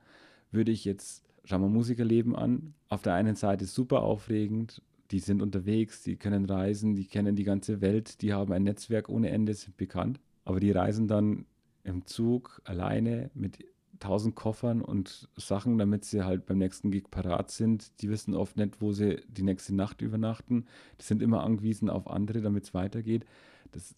Würde 0.52 0.72
ich 0.72 0.86
jetzt, 0.86 1.24
schauen 1.44 1.62
wir 1.62 1.70
Musikerleben 1.70 2.36
an, 2.36 2.74
auf 2.88 3.02
der 3.02 3.14
einen 3.14 3.36
Seite 3.36 3.66
super 3.66 4.02
aufregend, 4.02 4.82
die 5.12 5.20
sind 5.20 5.42
unterwegs, 5.42 6.04
die 6.04 6.16
können 6.16 6.46
reisen, 6.46 6.96
die 6.96 7.06
kennen 7.06 7.36
die 7.36 7.44
ganze 7.44 7.82
Welt, 7.82 8.22
die 8.22 8.34
haben 8.34 8.54
ein 8.54 8.64
Netzwerk 8.64 9.10
ohne 9.10 9.30
Ende, 9.30 9.54
sind 9.54 9.76
bekannt. 9.76 10.20
Aber 10.46 10.60
die 10.60 10.72
reisen 10.72 11.08
dann 11.08 11.46
im 11.84 12.06
Zug 12.06 12.62
alleine 12.64 13.32
mit 13.34 13.60
tausend 14.00 14.36
Koffern 14.36 14.82
und 14.82 15.28
Sachen, 15.36 15.78
damit 15.78 16.06
sie 16.06 16.24
halt 16.24 16.46
beim 16.46 16.58
nächsten 16.58 16.92
Gig 16.92 17.12
parat 17.12 17.52
sind. 17.52 18.02
Die 18.02 18.10
wissen 18.10 18.34
oft 18.34 18.58
nicht, 18.58 18.82
wo 18.82 18.92
sie 18.92 19.22
die 19.28 19.44
nächste 19.44 19.76
Nacht 19.76 20.02
übernachten. 20.02 20.66
Die 21.00 21.06
sind 21.06 21.22
immer 21.22 21.44
angewiesen 21.44 21.90
auf 21.90 22.08
andere, 22.10 22.42
damit 22.42 22.64
es 22.66 22.74
weitergeht. 22.74 23.26
Das 23.72 23.96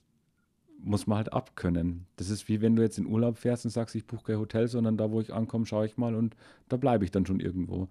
muss 0.80 1.08
man 1.08 1.18
halt 1.18 1.34
abkönnen. 1.34 2.08
Das 2.16 2.30
ist 2.30 2.50
wie 2.50 2.62
wenn 2.62 2.76
du 2.76 2.82
jetzt 2.82 2.98
in 2.98 3.06
Urlaub 3.06 3.38
fährst 3.38 3.66
und 3.66 3.72
sagst, 3.72 3.96
ich 3.96 4.08
buche 4.08 4.24
kein 4.24 4.40
Hotel, 4.40 4.68
sondern 4.68 4.98
da, 4.98 5.12
wo 5.12 5.22
ich 5.22 5.34
ankomme, 5.34 5.66
schaue 5.66 5.86
ich 5.86 5.98
mal 5.98 6.16
und 6.16 6.36
da 6.70 6.78
bleibe 6.78 7.06
ich 7.06 7.12
dann 7.12 7.26
schon 7.26 7.40
irgendwo. 7.40 7.88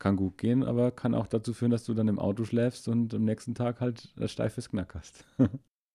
Kann 0.00 0.16
gut 0.16 0.38
gehen, 0.38 0.64
aber 0.64 0.90
kann 0.90 1.14
auch 1.14 1.28
dazu 1.28 1.54
führen, 1.54 1.70
dass 1.70 1.84
du 1.84 1.94
dann 1.94 2.08
im 2.08 2.18
Auto 2.18 2.44
schläfst 2.44 2.88
und 2.88 3.14
am 3.14 3.24
nächsten 3.24 3.54
Tag 3.54 3.80
halt 3.80 4.12
ein 4.18 4.28
steifes 4.28 4.70
Knack 4.70 4.94
hast. 4.94 5.24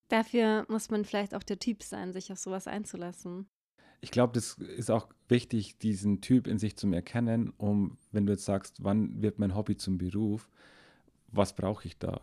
Dafür 0.08 0.66
muss 0.70 0.90
man 0.90 1.06
vielleicht 1.06 1.36
auch 1.36 1.44
der 1.44 1.60
Typ 1.60 1.84
sein, 1.84 2.14
sich 2.14 2.32
auf 2.32 2.40
sowas 2.40 2.68
einzulassen 2.68 3.48
ich 4.02 4.12
glaube, 4.12 4.34
das 4.34 4.54
ist 4.54 4.92
auch 4.92 5.08
wichtig, 5.28 5.78
diesen 5.78 6.22
Typ 6.22 6.48
in 6.48 6.58
sich 6.58 6.76
zu 6.76 6.92
erkennen, 6.92 7.54
um, 7.58 7.98
wenn 8.12 8.26
du 8.26 8.34
jetzt 8.34 8.46
sagst, 8.46 8.84
wann 8.84 9.22
wird 9.22 9.40
mein 9.40 9.56
Hobby 9.56 9.78
zum 9.78 9.98
Beruf, 9.98 10.50
was 11.32 11.56
brauche 11.56 11.88
ich 11.88 11.98
da? 11.98 12.22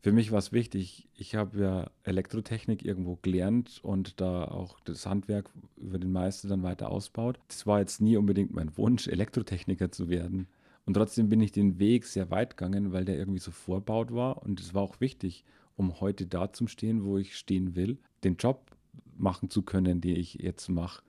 Für 0.00 0.12
mich 0.12 0.30
war 0.30 0.38
es 0.38 0.52
wichtig, 0.52 1.08
ich 1.14 1.34
habe 1.34 1.58
ja 1.60 1.90
Elektrotechnik 2.04 2.84
irgendwo 2.84 3.18
gelernt 3.20 3.80
und 3.82 4.20
da 4.20 4.44
auch 4.44 4.78
das 4.80 5.06
Handwerk 5.06 5.50
über 5.76 5.98
den 5.98 6.12
Meister 6.12 6.48
dann 6.48 6.62
weiter 6.62 6.90
ausbaut. 6.90 7.38
Das 7.48 7.66
war 7.66 7.80
jetzt 7.80 8.00
nie 8.00 8.16
unbedingt 8.16 8.54
mein 8.54 8.76
Wunsch, 8.76 9.08
Elektrotechniker 9.08 9.90
zu 9.90 10.08
werden. 10.08 10.46
Und 10.86 10.94
trotzdem 10.94 11.28
bin 11.28 11.40
ich 11.40 11.52
den 11.52 11.78
Weg 11.80 12.06
sehr 12.06 12.30
weit 12.30 12.56
gegangen, 12.56 12.92
weil 12.92 13.04
der 13.04 13.18
irgendwie 13.18 13.40
so 13.40 13.50
vorbaut 13.50 14.14
war. 14.14 14.42
Und 14.42 14.60
es 14.60 14.72
war 14.72 14.82
auch 14.82 15.00
wichtig, 15.00 15.44
um 15.76 16.00
heute 16.00 16.26
da 16.26 16.52
zu 16.52 16.68
stehen, 16.68 17.04
wo 17.04 17.18
ich 17.18 17.36
stehen 17.36 17.74
will, 17.74 17.98
den 18.24 18.36
Job 18.36 18.70
machen 19.16 19.50
zu 19.50 19.62
können, 19.62 20.00
den 20.00 20.16
ich 20.16 20.34
jetzt 20.34 20.68
mache. 20.68 21.02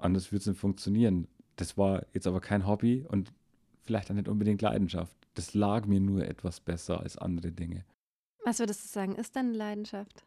Anders 0.00 0.32
würde 0.32 0.40
es 0.40 0.46
nicht 0.46 0.60
funktionieren. 0.60 1.28
Das 1.56 1.76
war 1.76 2.06
jetzt 2.12 2.26
aber 2.26 2.40
kein 2.40 2.66
Hobby 2.66 3.04
und 3.06 3.32
vielleicht 3.82 4.10
auch 4.10 4.14
nicht 4.14 4.28
unbedingt 4.28 4.62
Leidenschaft. 4.62 5.16
Das 5.34 5.54
lag 5.54 5.86
mir 5.86 6.00
nur 6.00 6.26
etwas 6.26 6.60
besser 6.60 7.00
als 7.00 7.16
andere 7.16 7.52
Dinge. 7.52 7.84
Was 8.44 8.58
würdest 8.58 8.84
du 8.84 8.88
sagen, 8.88 9.16
ist 9.16 9.36
deine 9.36 9.52
Leidenschaft? 9.52 10.24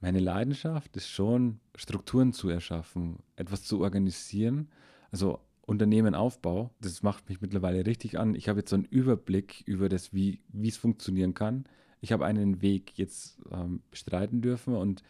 Meine 0.00 0.20
Leidenschaft 0.20 0.96
ist 0.96 1.08
schon, 1.08 1.60
Strukturen 1.74 2.32
zu 2.32 2.48
erschaffen, 2.48 3.18
etwas 3.36 3.64
zu 3.64 3.80
organisieren. 3.80 4.68
Also 5.10 5.40
Unternehmenaufbau, 5.62 6.70
das 6.80 7.02
macht 7.02 7.28
mich 7.28 7.40
mittlerweile 7.40 7.84
richtig 7.84 8.18
an. 8.18 8.34
Ich 8.34 8.48
habe 8.48 8.60
jetzt 8.60 8.70
so 8.70 8.76
einen 8.76 8.84
Überblick 8.84 9.62
über 9.66 9.88
das, 9.88 10.12
wie 10.12 10.40
es 10.62 10.76
funktionieren 10.76 11.34
kann. 11.34 11.64
Ich 12.00 12.12
habe 12.12 12.26
einen 12.26 12.62
Weg 12.62 12.96
jetzt 12.96 13.38
ähm, 13.50 13.82
bestreiten 13.90 14.40
dürfen 14.40 14.74
und 14.74 15.02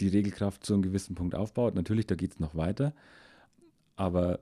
die 0.00 0.08
Regelkraft 0.08 0.64
zu 0.64 0.74
einem 0.74 0.82
gewissen 0.82 1.14
Punkt 1.14 1.34
aufbaut. 1.34 1.74
Natürlich, 1.74 2.06
da 2.06 2.14
geht 2.14 2.32
es 2.32 2.40
noch 2.40 2.54
weiter. 2.54 2.94
Aber 3.98 4.38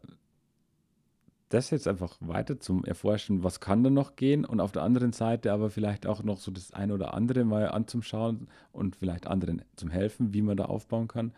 das 1.49 1.71
jetzt 1.71 1.88
einfach 1.88 2.16
weiter 2.21 2.61
zum 2.61 2.85
Erforschen, 2.85 3.42
was 3.42 3.61
kann 3.61 3.83
da 3.83 3.88
noch 3.88 4.14
gehen 4.14 4.45
und 4.45 4.61
auf 4.61 4.73
der 4.73 4.83
anderen 4.83 5.12
Seite 5.12 5.51
aber 5.51 5.71
vielleicht 5.71 6.07
auch 6.07 6.23
noch 6.23 6.38
so 6.38 6.51
das 6.51 6.75
eine 6.75 6.92
oder 6.92 7.14
andere 7.14 7.45
mal 7.45 7.71
anzuschauen 7.71 8.49
und 8.73 8.97
vielleicht 8.97 9.27
anderen 9.27 9.62
zum 9.75 9.90
helfen, 9.90 10.35
wie 10.35 10.42
man 10.42 10.59
da 10.59 10.66
aufbauen 10.66 11.09
kann, 11.09 11.33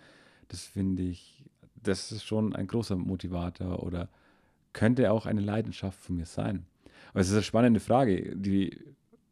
das 0.48 0.64
finde 0.64 1.04
ich, 1.04 1.44
das 1.81 2.11
ist 2.11 2.24
schon 2.24 2.57
ein 2.57 2.66
großer 2.66 2.96
Motivator 2.96 3.85
oder 3.85 4.09
könnte 4.72 5.12
auch 5.12 5.26
eine 5.26 5.40
Leidenschaft 5.40 6.00
von 6.00 6.16
mir 6.16 6.26
sein. 6.26 6.66
Aber 7.12 7.20
es 7.20 7.28
ist 7.28 7.35
eine 7.35 7.42
spannende 7.44 7.81
Frage, 7.81 8.35
die 8.35 8.76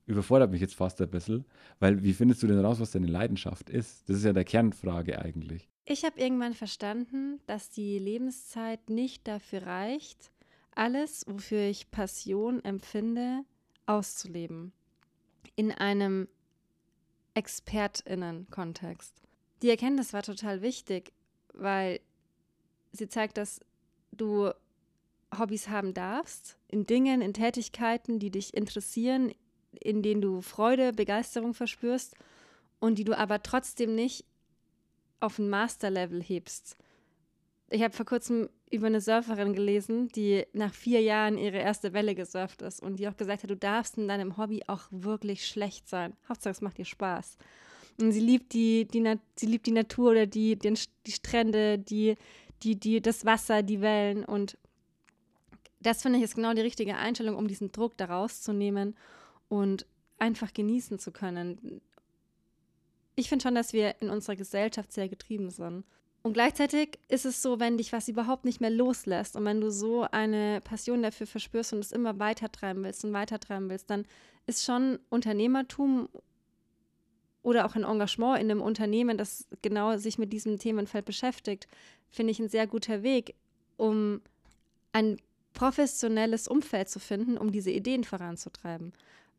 überfordert 0.06 0.52
mich 0.52 0.60
jetzt 0.60 0.76
fast 0.76 1.00
ein 1.00 1.10
bisschen, 1.10 1.44
weil 1.80 2.04
wie 2.04 2.12
findest 2.12 2.42
du 2.42 2.46
denn 2.46 2.64
raus, 2.64 2.78
was 2.78 2.92
deine 2.92 3.08
Leidenschaft 3.08 3.68
ist? 3.68 4.08
Das 4.08 4.18
ist 4.18 4.24
ja 4.24 4.32
der 4.32 4.44
Kernfrage 4.44 5.18
eigentlich. 5.20 5.68
Ich 5.88 6.04
habe 6.04 6.18
irgendwann 6.20 6.54
verstanden, 6.54 7.40
dass 7.46 7.70
die 7.70 8.00
Lebenszeit 8.00 8.90
nicht 8.90 9.28
dafür 9.28 9.62
reicht, 9.62 10.32
alles, 10.74 11.24
wofür 11.28 11.60
ich 11.60 11.92
Passion 11.92 12.62
empfinde, 12.64 13.44
auszuleben. 13.86 14.72
In 15.54 15.70
einem 15.70 16.26
ExpertInnen-Kontext. 17.34 19.22
Die 19.62 19.70
Erkenntnis 19.70 20.12
war 20.12 20.24
total 20.24 20.60
wichtig, 20.60 21.12
weil 21.54 22.00
sie 22.90 23.08
zeigt, 23.08 23.36
dass 23.36 23.60
du 24.10 24.50
Hobbys 25.38 25.68
haben 25.68 25.94
darfst, 25.94 26.58
in 26.66 26.86
Dingen, 26.86 27.22
in 27.22 27.32
Tätigkeiten, 27.32 28.18
die 28.18 28.32
dich 28.32 28.54
interessieren, 28.54 29.32
in 29.70 30.02
denen 30.02 30.20
du 30.20 30.40
Freude, 30.40 30.92
Begeisterung 30.92 31.54
verspürst 31.54 32.16
und 32.80 32.98
die 32.98 33.04
du 33.04 33.16
aber 33.16 33.44
trotzdem 33.44 33.94
nicht 33.94 34.24
auf 35.20 35.38
ein 35.38 35.48
Masterlevel 35.48 36.22
hebst. 36.22 36.76
Ich 37.70 37.82
habe 37.82 37.94
vor 37.94 38.06
kurzem 38.06 38.48
über 38.70 38.86
eine 38.86 39.00
Surferin 39.00 39.54
gelesen, 39.54 40.08
die 40.08 40.44
nach 40.52 40.72
vier 40.72 41.00
Jahren 41.00 41.38
ihre 41.38 41.58
erste 41.58 41.92
Welle 41.92 42.14
gesurft 42.14 42.62
ist 42.62 42.80
und 42.80 42.96
die 42.96 43.08
auch 43.08 43.16
gesagt 43.16 43.42
hat, 43.42 43.50
du 43.50 43.56
darfst 43.56 43.98
in 43.98 44.08
deinem 44.08 44.36
Hobby 44.36 44.62
auch 44.66 44.82
wirklich 44.90 45.46
schlecht 45.46 45.88
sein. 45.88 46.14
Hauptsache 46.28 46.52
es 46.52 46.60
macht 46.60 46.78
dir 46.78 46.84
Spaß. 46.84 47.38
Und 48.00 48.12
sie 48.12 48.20
liebt 48.20 48.52
die, 48.52 48.86
die, 48.86 49.18
sie 49.36 49.46
liebt 49.46 49.66
die 49.66 49.72
Natur 49.72 50.10
oder 50.12 50.26
die, 50.26 50.56
den, 50.56 50.78
die 51.06 51.12
Strände, 51.12 51.78
die, 51.78 52.16
die, 52.62 52.78
die, 52.78 53.00
das 53.00 53.24
Wasser, 53.24 53.62
die 53.62 53.80
Wellen. 53.80 54.24
Und 54.24 54.58
das 55.80 56.02
finde 56.02 56.18
ich 56.18 56.24
ist 56.24 56.34
genau 56.34 56.52
die 56.52 56.60
richtige 56.60 56.96
Einstellung, 56.96 57.36
um 57.36 57.48
diesen 57.48 57.72
Druck 57.72 57.96
da 57.96 58.06
rauszunehmen 58.06 58.96
und 59.48 59.86
einfach 60.18 60.52
genießen 60.52 60.98
zu 60.98 61.12
können. 61.12 61.80
Ich 63.16 63.28
finde 63.28 63.42
schon, 63.42 63.54
dass 63.54 63.72
wir 63.72 64.00
in 64.00 64.10
unserer 64.10 64.36
Gesellschaft 64.36 64.92
sehr 64.92 65.08
getrieben 65.08 65.50
sind. 65.50 65.84
Und 66.22 66.32
gleichzeitig 66.32 66.98
ist 67.08 67.24
es 67.24 67.40
so, 67.40 67.60
wenn 67.60 67.78
dich 67.78 67.92
was 67.92 68.08
überhaupt 68.08 68.44
nicht 68.44 68.60
mehr 68.60 68.70
loslässt 68.70 69.36
und 69.36 69.44
wenn 69.44 69.60
du 69.60 69.70
so 69.70 70.02
eine 70.02 70.60
Passion 70.60 71.02
dafür 71.02 71.26
verspürst 71.26 71.72
und 71.72 71.78
es 71.78 71.92
immer 71.92 72.18
weitertreiben 72.18 72.82
willst 72.84 73.04
und 73.04 73.12
weitertreiben 73.12 73.70
willst, 73.70 73.88
dann 73.90 74.06
ist 74.46 74.64
schon 74.64 74.98
Unternehmertum 75.08 76.08
oder 77.42 77.64
auch 77.64 77.76
ein 77.76 77.84
Engagement 77.84 78.40
in 78.40 78.50
einem 78.50 78.60
Unternehmen, 78.60 79.16
das 79.16 79.46
genau 79.62 79.96
sich 79.98 80.18
mit 80.18 80.32
diesem 80.32 80.58
Themenfeld 80.58 81.04
beschäftigt, 81.04 81.68
finde 82.10 82.32
ich 82.32 82.40
ein 82.40 82.48
sehr 82.48 82.66
guter 82.66 83.04
Weg, 83.04 83.36
um 83.76 84.20
ein 84.92 85.18
professionelles 85.52 86.48
Umfeld 86.48 86.88
zu 86.88 86.98
finden, 86.98 87.38
um 87.38 87.52
diese 87.52 87.70
Ideen 87.70 88.02
voranzutreiben. 88.02 88.92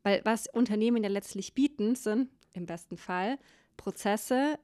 Weil 0.04 0.22
was 0.24 0.46
Unternehmen 0.46 1.04
ja 1.04 1.10
letztlich 1.10 1.52
bieten, 1.52 1.96
sind 1.96 2.30
im 2.54 2.64
besten 2.64 2.96
Fall 2.96 3.38
Prozesse, 3.78 4.58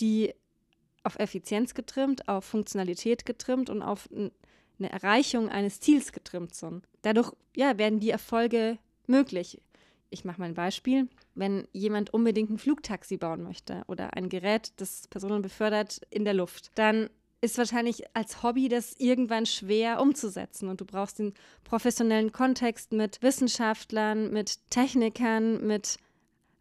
die 0.00 0.32
auf 1.04 1.18
Effizienz 1.18 1.74
getrimmt, 1.74 2.28
auf 2.28 2.46
Funktionalität 2.46 3.26
getrimmt 3.26 3.68
und 3.68 3.82
auf 3.82 4.08
eine 4.12 4.90
Erreichung 4.90 5.50
eines 5.50 5.80
Ziels 5.80 6.12
getrimmt 6.12 6.54
sind. 6.54 6.88
Dadurch 7.02 7.32
ja, 7.54 7.76
werden 7.76 8.00
die 8.00 8.10
Erfolge 8.10 8.78
möglich. 9.06 9.60
Ich 10.08 10.24
mache 10.24 10.40
mal 10.40 10.46
ein 10.46 10.54
Beispiel. 10.54 11.08
Wenn 11.34 11.66
jemand 11.72 12.12
unbedingt 12.12 12.50
ein 12.50 12.58
Flugtaxi 12.58 13.16
bauen 13.16 13.42
möchte 13.42 13.82
oder 13.86 14.14
ein 14.14 14.28
Gerät, 14.28 14.72
das 14.76 15.08
Personen 15.08 15.42
befördert 15.42 16.00
in 16.10 16.24
der 16.24 16.34
Luft, 16.34 16.70
dann 16.74 17.08
ist 17.40 17.58
wahrscheinlich 17.58 18.04
als 18.14 18.42
Hobby 18.42 18.68
das 18.68 18.94
irgendwann 18.98 19.46
schwer 19.46 20.00
umzusetzen. 20.00 20.68
Und 20.68 20.80
du 20.80 20.84
brauchst 20.84 21.18
den 21.18 21.34
professionellen 21.64 22.30
Kontext 22.30 22.92
mit 22.92 23.20
Wissenschaftlern, 23.22 24.32
mit 24.32 24.58
Technikern, 24.70 25.66
mit 25.66 25.96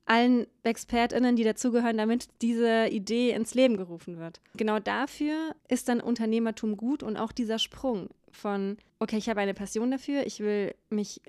allen 0.06 0.48
ExpertInnen, 0.64 1.36
die 1.36 1.44
dazugehören, 1.44 1.98
damit 1.98 2.28
diese 2.42 2.88
Idee 2.88 3.32
ins 3.32 3.54
Leben 3.54 3.78
gerufen 3.78 4.18
wird. 4.18 4.42
Genau 4.58 4.80
dafür 4.80 5.56
ist 5.68 5.90
dann 5.90 6.02
Unternehmertum 6.02 6.78
gut 6.78 7.04
und 7.04 7.18
auch 7.18 7.32
dieser 7.32 7.60
Sprung 7.60 8.10
von, 8.32 8.78
okay, 9.00 9.18
ich 9.18 9.30
habe 9.30 9.42
eine 9.42 9.54
Passion 9.54 9.92
dafür, 9.92 10.26
ich 10.26 10.40
will 10.40 10.74
mich 10.90 11.22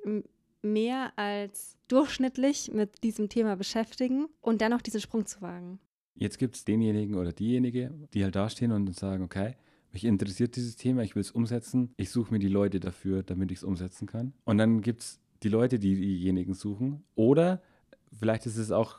mehr 0.62 1.12
als 1.16 1.76
durchschnittlich 1.88 2.70
mit 2.72 3.02
diesem 3.02 3.28
Thema 3.28 3.56
beschäftigen 3.56 4.26
und 4.40 4.60
dann 4.60 4.72
auch 4.72 4.82
diesen 4.82 5.00
Sprung 5.00 5.26
zu 5.26 5.42
wagen. 5.42 5.78
Jetzt 6.14 6.38
gibt 6.38 6.56
es 6.56 6.64
denjenigen 6.64 7.16
oder 7.16 7.32
diejenige, 7.32 7.92
die 8.14 8.22
halt 8.22 8.36
dastehen 8.36 8.72
und 8.72 8.94
sagen, 8.94 9.24
okay, 9.24 9.56
mich 9.92 10.04
interessiert 10.04 10.56
dieses 10.56 10.76
Thema, 10.76 11.02
ich 11.02 11.14
will 11.14 11.20
es 11.20 11.30
umsetzen, 11.30 11.92
ich 11.96 12.10
suche 12.10 12.32
mir 12.32 12.38
die 12.38 12.48
Leute 12.48 12.80
dafür, 12.80 13.22
damit 13.22 13.50
ich 13.50 13.58
es 13.58 13.64
umsetzen 13.64 14.06
kann. 14.06 14.32
Und 14.44 14.58
dann 14.58 14.80
gibt 14.80 15.02
es 15.02 15.20
die 15.42 15.48
Leute, 15.48 15.78
die 15.78 15.96
diejenigen 15.96 16.54
suchen. 16.54 17.04
Oder 17.14 17.62
vielleicht 18.18 18.46
ist 18.46 18.56
es 18.56 18.70
auch 18.70 18.98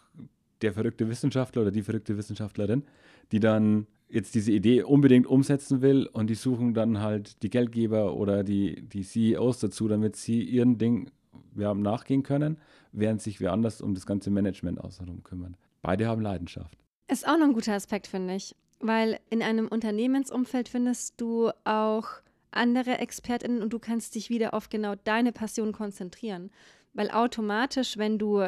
der 0.62 0.74
verrückte 0.74 1.10
Wissenschaftler 1.10 1.64
oder 1.64 1.72
die 1.72 1.82
verrückte 1.82 2.18
Wissenschaftlerin, 2.18 2.84
die 3.32 3.40
dann 3.40 3.88
jetzt 4.10 4.36
diese 4.36 4.52
Idee 4.52 4.84
unbedingt 4.84 5.28
umsetzen 5.28 5.82
will 5.82 6.08
und 6.08 6.30
die 6.30 6.36
suchen 6.36 6.74
dann 6.74 7.00
halt 7.00 7.42
die 7.44 7.50
Geldgeber 7.50 8.14
oder 8.16 8.44
die, 8.44 8.82
die 8.82 9.04
CEOs 9.04 9.60
dazu, 9.60 9.88
damit 9.88 10.16
sie 10.16 10.42
ihren 10.42 10.78
Ding 10.78 11.10
ja, 11.56 11.74
nachgehen 11.74 12.24
können, 12.24 12.58
während 12.92 13.22
sich 13.22 13.42
wer 13.42 13.52
anders 13.52 13.82
um 13.82 13.94
das 13.94 14.06
ganze 14.06 14.30
Management 14.30 14.80
außenrum 14.80 15.24
kümmern. 15.24 15.58
Beide 15.82 16.08
haben 16.08 16.22
Leidenschaft. 16.22 16.78
Ist 17.08 17.28
auch 17.28 17.38
noch 17.38 17.48
ein 17.48 17.54
guter 17.54 17.74
Aspekt, 17.74 18.08
finde 18.08 18.36
ich, 18.36 18.56
weil 18.80 19.20
in 19.30 19.42
einem 19.42 19.68
Unternehmensumfeld 19.68 20.70
findest 20.70 21.20
du 21.20 21.50
auch 21.66 22.08
andere 22.52 23.00
ExpertInnen 23.00 23.62
und 23.62 23.74
du 23.74 23.80
kannst 23.80 24.16
dich 24.16 24.30
wieder 24.30 24.54
auf 24.54 24.70
genau 24.70 24.94
deine 25.04 25.32
Passion 25.32 25.72
konzentrieren. 25.72 26.52
Weil 26.94 27.10
automatisch, 27.10 27.98
wenn 27.98 28.20
du 28.20 28.48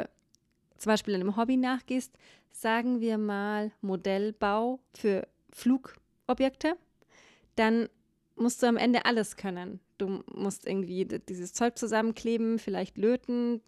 zum 0.77 0.91
Beispiel 0.91 1.15
einem 1.15 1.35
Hobby 1.37 1.57
nachgehst, 1.57 2.13
sagen 2.51 3.01
wir 3.01 3.17
mal 3.17 3.71
Modellbau 3.81 4.79
für 4.93 5.27
Flugobjekte, 5.51 6.77
dann 7.55 7.89
musst 8.35 8.61
du 8.61 8.67
am 8.67 8.77
Ende 8.77 9.05
alles 9.05 9.35
können. 9.37 9.79
Du 9.97 10.23
musst 10.33 10.67
irgendwie 10.67 11.05
dieses 11.05 11.53
Zeug 11.53 11.77
zusammenkleben, 11.77 12.59
vielleicht 12.59 12.97
löten, 12.97 13.61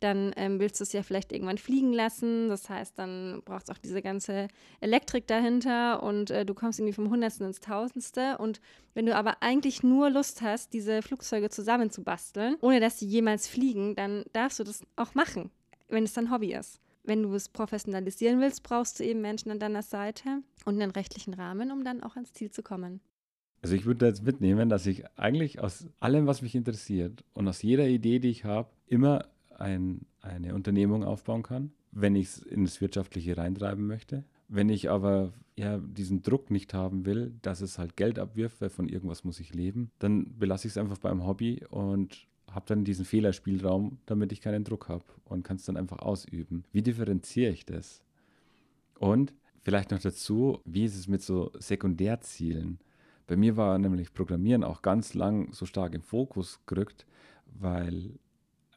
dann 0.00 0.32
ähm, 0.36 0.60
willst 0.60 0.80
du 0.80 0.84
es 0.84 0.92
ja 0.92 1.02
vielleicht 1.02 1.32
irgendwann 1.32 1.58
fliegen 1.58 1.92
lassen. 1.92 2.48
Das 2.48 2.68
heißt, 2.68 2.98
dann 2.98 3.42
brauchst 3.44 3.68
du 3.68 3.72
auch 3.72 3.78
diese 3.78 4.02
ganze 4.02 4.48
Elektrik 4.80 5.26
dahinter 5.26 6.02
und 6.02 6.30
äh, 6.30 6.44
du 6.44 6.54
kommst 6.54 6.78
irgendwie 6.78 6.92
vom 6.92 7.10
Hundertsten 7.10 7.46
ins 7.46 7.60
Tausendste. 7.60 8.36
Und 8.38 8.60
wenn 8.94 9.06
du 9.06 9.14
aber 9.14 9.42
eigentlich 9.42 9.82
nur 9.82 10.10
Lust 10.10 10.42
hast, 10.42 10.72
diese 10.74 11.00
Flugzeuge 11.00 11.48
zusammenzubasteln, 11.48 12.56
ohne 12.60 12.80
dass 12.80 12.98
sie 12.98 13.06
jemals 13.06 13.48
fliegen, 13.48 13.94
dann 13.94 14.24
darfst 14.32 14.58
du 14.58 14.64
das 14.64 14.82
auch 14.96 15.14
machen 15.14 15.50
wenn 15.88 16.04
es 16.04 16.14
dein 16.14 16.30
Hobby 16.30 16.54
ist. 16.54 16.80
Wenn 17.04 17.22
du 17.22 17.34
es 17.34 17.48
professionalisieren 17.48 18.40
willst, 18.40 18.62
brauchst 18.62 18.98
du 18.98 19.04
eben 19.04 19.20
Menschen 19.20 19.50
an 19.50 19.60
deiner 19.60 19.82
Seite 19.82 20.42
und 20.64 20.80
einen 20.80 20.90
rechtlichen 20.90 21.34
Rahmen, 21.34 21.70
um 21.70 21.84
dann 21.84 22.02
auch 22.02 22.16
ans 22.16 22.32
Ziel 22.32 22.50
zu 22.50 22.62
kommen. 22.62 23.00
Also 23.62 23.74
ich 23.74 23.86
würde 23.86 24.06
jetzt 24.06 24.24
mitnehmen, 24.24 24.68
dass 24.68 24.86
ich 24.86 25.04
eigentlich 25.16 25.60
aus 25.60 25.86
allem, 26.00 26.26
was 26.26 26.42
mich 26.42 26.54
interessiert 26.54 27.24
und 27.32 27.48
aus 27.48 27.62
jeder 27.62 27.86
Idee, 27.86 28.18
die 28.18 28.30
ich 28.30 28.44
habe, 28.44 28.70
immer 28.86 29.24
ein, 29.56 30.06
eine 30.20 30.54
Unternehmung 30.54 31.04
aufbauen 31.04 31.42
kann, 31.42 31.72
wenn 31.92 32.14
ich 32.16 32.26
es 32.26 32.38
ins 32.38 32.80
Wirtschaftliche 32.80 33.36
reintreiben 33.36 33.86
möchte. 33.86 34.24
Wenn 34.48 34.68
ich 34.68 34.90
aber 34.90 35.32
ja, 35.56 35.78
diesen 35.78 36.22
Druck 36.22 36.50
nicht 36.50 36.74
haben 36.74 37.06
will, 37.06 37.34
dass 37.42 37.60
es 37.60 37.78
halt 37.78 37.96
Geld 37.96 38.18
abwirft, 38.18 38.60
weil 38.60 38.68
von 38.68 38.88
irgendwas 38.88 39.24
muss 39.24 39.40
ich 39.40 39.54
leben, 39.54 39.90
dann 39.98 40.38
belasse 40.38 40.68
ich 40.68 40.74
es 40.74 40.78
einfach 40.78 40.98
beim 40.98 41.26
Hobby 41.26 41.64
und 41.68 42.26
habe 42.56 42.66
dann 42.66 42.84
diesen 42.84 43.04
Fehlerspielraum, 43.04 43.98
damit 44.06 44.32
ich 44.32 44.40
keinen 44.40 44.64
Druck 44.64 44.88
habe 44.88 45.04
und 45.26 45.44
kann 45.44 45.56
es 45.56 45.66
dann 45.66 45.76
einfach 45.76 45.98
ausüben. 45.98 46.64
Wie 46.72 46.82
differenziere 46.82 47.52
ich 47.52 47.66
das? 47.66 48.02
Und 48.98 49.34
vielleicht 49.62 49.90
noch 49.90 50.00
dazu, 50.00 50.60
wie 50.64 50.86
ist 50.86 50.96
es 50.96 51.06
mit 51.06 51.22
so 51.22 51.52
Sekundärzielen? 51.58 52.78
Bei 53.26 53.36
mir 53.36 53.58
war 53.58 53.78
nämlich 53.78 54.14
Programmieren 54.14 54.64
auch 54.64 54.80
ganz 54.80 55.12
lang 55.12 55.52
so 55.52 55.66
stark 55.66 55.94
im 55.94 56.02
Fokus 56.02 56.58
gerückt, 56.64 57.06
weil 57.44 58.18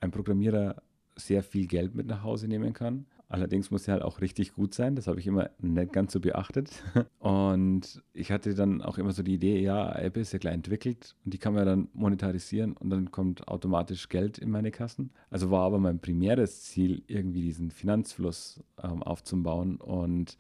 ein 0.01 0.11
Programmierer 0.11 0.83
sehr 1.15 1.41
viel 1.41 1.65
Geld 1.65 1.95
mit 1.95 2.05
nach 2.05 2.23
Hause 2.23 2.49
nehmen 2.49 2.73
kann 2.73 3.05
Allerdings 3.31 3.69
muss 3.69 3.83
sie 3.83 3.91
halt 3.91 4.01
auch 4.01 4.21
richtig 4.21 4.53
gut 4.53 4.73
sein. 4.73 4.95
Das 4.95 5.05
habe 5.05 5.19
ich 5.19 5.27
immer 5.27 5.51
nicht 5.59 5.93
ganz 5.93 6.11
so 6.11 6.19
beachtet. 6.19 6.71
Und 7.19 8.01
ich 8.11 8.31
hatte 8.31 8.55
dann 8.55 8.81
auch 8.81 8.97
immer 8.97 9.11
so 9.11 9.21
die 9.21 9.35
Idee, 9.35 9.61
ja, 9.61 9.93
App 9.93 10.17
ist 10.17 10.33
ja 10.33 10.39
gleich 10.39 10.55
entwickelt 10.55 11.15
und 11.23 11.33
die 11.33 11.37
kann 11.37 11.53
man 11.53 11.65
dann 11.65 11.89
monetarisieren 11.93 12.73
und 12.73 12.89
dann 12.89 13.11
kommt 13.11 13.47
automatisch 13.47 14.09
Geld 14.09 14.39
in 14.39 14.49
meine 14.49 14.71
Kassen. 14.71 15.11
Also 15.29 15.51
war 15.51 15.61
aber 15.61 15.77
mein 15.77 15.99
primäres 15.99 16.63
Ziel, 16.63 17.03
irgendwie 17.05 17.41
diesen 17.41 17.69
Finanzfluss 17.69 18.63
ähm, 18.81 19.03
aufzubauen 19.03 19.77
und 19.77 20.37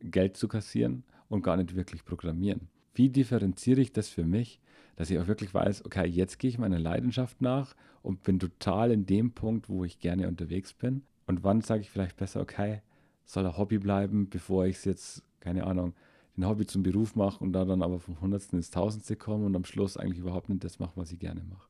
Geld 0.00 0.38
zu 0.38 0.48
kassieren 0.48 1.04
und 1.28 1.42
gar 1.42 1.58
nicht 1.58 1.76
wirklich 1.76 2.04
programmieren. 2.04 2.68
Wie 2.94 3.10
differenziere 3.10 3.82
ich 3.82 3.92
das 3.92 4.08
für 4.08 4.24
mich, 4.24 4.60
dass 4.96 5.10
ich 5.10 5.18
auch 5.18 5.26
wirklich 5.26 5.52
weiß, 5.52 5.84
okay, 5.84 6.06
jetzt 6.06 6.38
gehe 6.38 6.48
ich 6.48 6.58
meiner 6.58 6.78
Leidenschaft 6.78 7.42
nach 7.42 7.74
und 8.02 8.22
bin 8.22 8.38
total 8.38 8.92
in 8.92 9.04
dem 9.04 9.32
Punkt, 9.32 9.68
wo 9.68 9.84
ich 9.84 9.98
gerne 9.98 10.28
unterwegs 10.28 10.72
bin 10.72 11.02
und 11.26 11.44
wann 11.44 11.60
sage 11.60 11.82
ich 11.82 11.90
vielleicht 11.90 12.16
besser, 12.16 12.40
okay, 12.40 12.82
soll 13.24 13.46
ein 13.46 13.56
Hobby 13.56 13.78
bleiben, 13.78 14.28
bevor 14.28 14.66
ich 14.66 14.76
es 14.76 14.84
jetzt, 14.84 15.22
keine 15.40 15.66
Ahnung, 15.66 15.94
den 16.36 16.46
Hobby 16.46 16.66
zum 16.66 16.82
Beruf 16.82 17.14
mache 17.14 17.42
und 17.42 17.52
da 17.52 17.64
dann 17.64 17.82
aber 17.82 18.00
vom 18.00 18.20
Hundertsten 18.20 18.58
ins 18.58 18.70
Tausendste 18.70 19.16
komme 19.16 19.46
und 19.46 19.56
am 19.56 19.64
Schluss 19.64 19.96
eigentlich 19.96 20.18
überhaupt 20.18 20.48
nicht 20.48 20.64
das 20.64 20.78
mache, 20.78 20.96
was 20.96 21.12
ich 21.12 21.18
gerne 21.18 21.42
mache. 21.44 21.68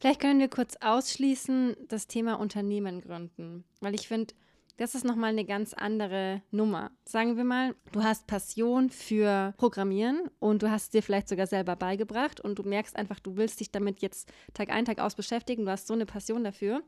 Vielleicht 0.00 0.20
können 0.20 0.38
wir 0.38 0.48
kurz 0.48 0.76
ausschließen 0.80 1.76
das 1.88 2.06
Thema 2.06 2.34
Unternehmen 2.34 3.00
gründen, 3.00 3.64
weil 3.80 3.94
ich 3.94 4.06
finde, 4.06 4.34
das 4.76 4.94
ist 4.94 5.04
nochmal 5.04 5.30
eine 5.30 5.44
ganz 5.44 5.74
andere 5.74 6.40
Nummer. 6.52 6.92
Sagen 7.04 7.36
wir 7.36 7.42
mal, 7.42 7.74
du 7.90 8.04
hast 8.04 8.28
Passion 8.28 8.90
für 8.90 9.52
Programmieren 9.56 10.30
und 10.38 10.62
du 10.62 10.70
hast 10.70 10.94
dir 10.94 11.02
vielleicht 11.02 11.28
sogar 11.28 11.48
selber 11.48 11.74
beigebracht 11.74 12.40
und 12.40 12.60
du 12.60 12.62
merkst 12.62 12.94
einfach, 12.94 13.18
du 13.18 13.36
willst 13.36 13.58
dich 13.58 13.72
damit 13.72 14.00
jetzt 14.00 14.32
Tag 14.54 14.70
ein, 14.70 14.84
Tag 14.84 15.00
aus 15.00 15.16
beschäftigen, 15.16 15.64
du 15.64 15.72
hast 15.72 15.88
so 15.88 15.94
eine 15.94 16.06
Passion 16.06 16.44
dafür. 16.44 16.80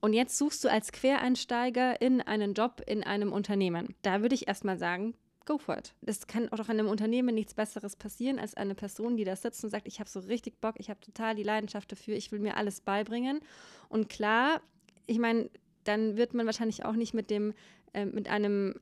Und 0.00 0.14
jetzt 0.14 0.38
suchst 0.38 0.64
du 0.64 0.70
als 0.70 0.92
Quereinsteiger 0.92 2.00
in 2.00 2.20
einen 2.20 2.54
Job 2.54 2.82
in 2.86 3.04
einem 3.04 3.32
Unternehmen. 3.32 3.94
Da 4.02 4.22
würde 4.22 4.34
ich 4.34 4.48
erstmal 4.48 4.78
sagen, 4.78 5.14
go 5.44 5.58
for 5.58 5.76
it. 5.76 5.94
Es 6.02 6.26
kann 6.26 6.48
auch 6.50 6.58
in 6.68 6.78
einem 6.78 6.88
Unternehmen 6.88 7.34
nichts 7.34 7.54
Besseres 7.54 7.96
passieren, 7.96 8.38
als 8.38 8.54
eine 8.54 8.74
Person, 8.74 9.16
die 9.16 9.24
da 9.24 9.36
sitzt 9.36 9.62
und 9.64 9.70
sagt, 9.70 9.86
ich 9.86 10.00
habe 10.00 10.08
so 10.08 10.20
richtig 10.20 10.60
Bock, 10.60 10.76
ich 10.78 10.90
habe 10.90 11.00
total 11.00 11.34
die 11.34 11.42
Leidenschaft 11.42 11.92
dafür, 11.92 12.16
ich 12.16 12.32
will 12.32 12.38
mir 12.38 12.56
alles 12.56 12.80
beibringen. 12.80 13.40
Und 13.88 14.08
klar, 14.08 14.60
ich 15.06 15.18
meine, 15.18 15.50
dann 15.84 16.16
wird 16.16 16.34
man 16.34 16.46
wahrscheinlich 16.46 16.84
auch 16.84 16.92
nicht 16.92 17.14
mit 17.14 17.30
dem, 17.30 17.52
äh, 17.92 18.04
mit 18.04 18.28
einem 18.28 18.74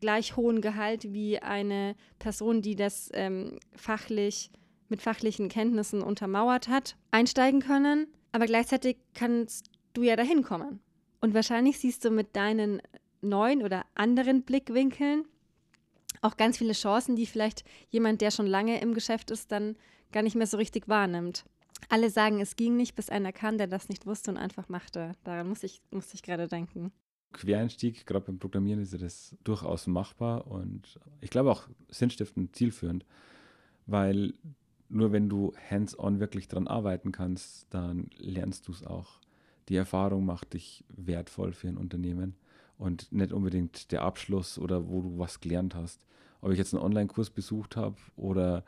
gleich 0.00 0.36
hohen 0.36 0.60
Gehalt 0.60 1.12
wie 1.12 1.38
eine 1.38 1.94
Person, 2.18 2.62
die 2.62 2.74
das 2.74 3.10
ähm, 3.12 3.58
fachlich 3.76 4.50
mit 4.88 5.00
fachlichen 5.00 5.48
Kenntnissen 5.48 6.02
untermauert 6.02 6.68
hat, 6.68 6.96
einsteigen 7.10 7.60
können. 7.60 8.08
Aber 8.32 8.46
gleichzeitig 8.46 8.96
kannst 9.14 9.70
du 9.92 10.02
ja 10.02 10.16
dahin 10.16 10.42
kommen. 10.42 10.80
Und 11.20 11.34
wahrscheinlich 11.34 11.78
siehst 11.78 12.04
du 12.04 12.10
mit 12.10 12.34
deinen 12.34 12.82
neuen 13.20 13.62
oder 13.62 13.84
anderen 13.94 14.42
Blickwinkeln 14.42 15.24
auch 16.22 16.36
ganz 16.36 16.58
viele 16.58 16.72
Chancen, 16.72 17.16
die 17.16 17.26
vielleicht 17.26 17.64
jemand, 17.90 18.20
der 18.20 18.30
schon 18.30 18.46
lange 18.46 18.80
im 18.80 18.94
Geschäft 18.94 19.30
ist, 19.30 19.50
dann 19.50 19.76
gar 20.12 20.22
nicht 20.22 20.36
mehr 20.36 20.46
so 20.46 20.56
richtig 20.56 20.88
wahrnimmt. 20.88 21.44
Alle 21.88 22.10
sagen, 22.10 22.40
es 22.40 22.56
ging 22.56 22.76
nicht, 22.76 22.94
bis 22.94 23.10
einer 23.10 23.32
kam, 23.32 23.58
der 23.58 23.66
das 23.66 23.88
nicht 23.88 24.06
wusste 24.06 24.30
und 24.30 24.36
einfach 24.36 24.68
machte. 24.68 25.12
Daran 25.24 25.48
muss 25.48 25.64
ich, 25.64 25.82
muss 25.90 26.14
ich 26.14 26.22
gerade 26.22 26.46
denken. 26.46 26.92
Quereinstieg, 27.32 28.06
gerade 28.06 28.26
beim 28.26 28.38
Programmieren 28.38 28.80
ist 28.80 29.00
das 29.00 29.36
durchaus 29.42 29.86
machbar 29.86 30.46
und 30.46 31.00
ich 31.20 31.30
glaube 31.30 31.50
auch 31.50 31.66
sinnstiftend, 31.88 32.54
zielführend, 32.54 33.06
weil 33.86 34.34
nur 34.90 35.12
wenn 35.12 35.30
du 35.30 35.54
hands-on 35.70 36.20
wirklich 36.20 36.46
dran 36.46 36.68
arbeiten 36.68 37.10
kannst, 37.10 37.72
dann 37.72 38.10
lernst 38.18 38.68
du 38.68 38.72
es 38.72 38.84
auch. 38.84 39.21
Die 39.68 39.76
Erfahrung 39.76 40.24
macht 40.24 40.54
dich 40.54 40.84
wertvoll 40.88 41.52
für 41.52 41.68
ein 41.68 41.76
Unternehmen 41.76 42.34
und 42.78 43.12
nicht 43.12 43.32
unbedingt 43.32 43.92
der 43.92 44.02
Abschluss 44.02 44.58
oder 44.58 44.88
wo 44.88 45.02
du 45.02 45.18
was 45.18 45.40
gelernt 45.40 45.74
hast. 45.74 46.04
Ob 46.40 46.50
ich 46.50 46.58
jetzt 46.58 46.74
einen 46.74 46.82
Online-Kurs 46.82 47.30
besucht 47.30 47.76
habe 47.76 47.96
oder 48.16 48.64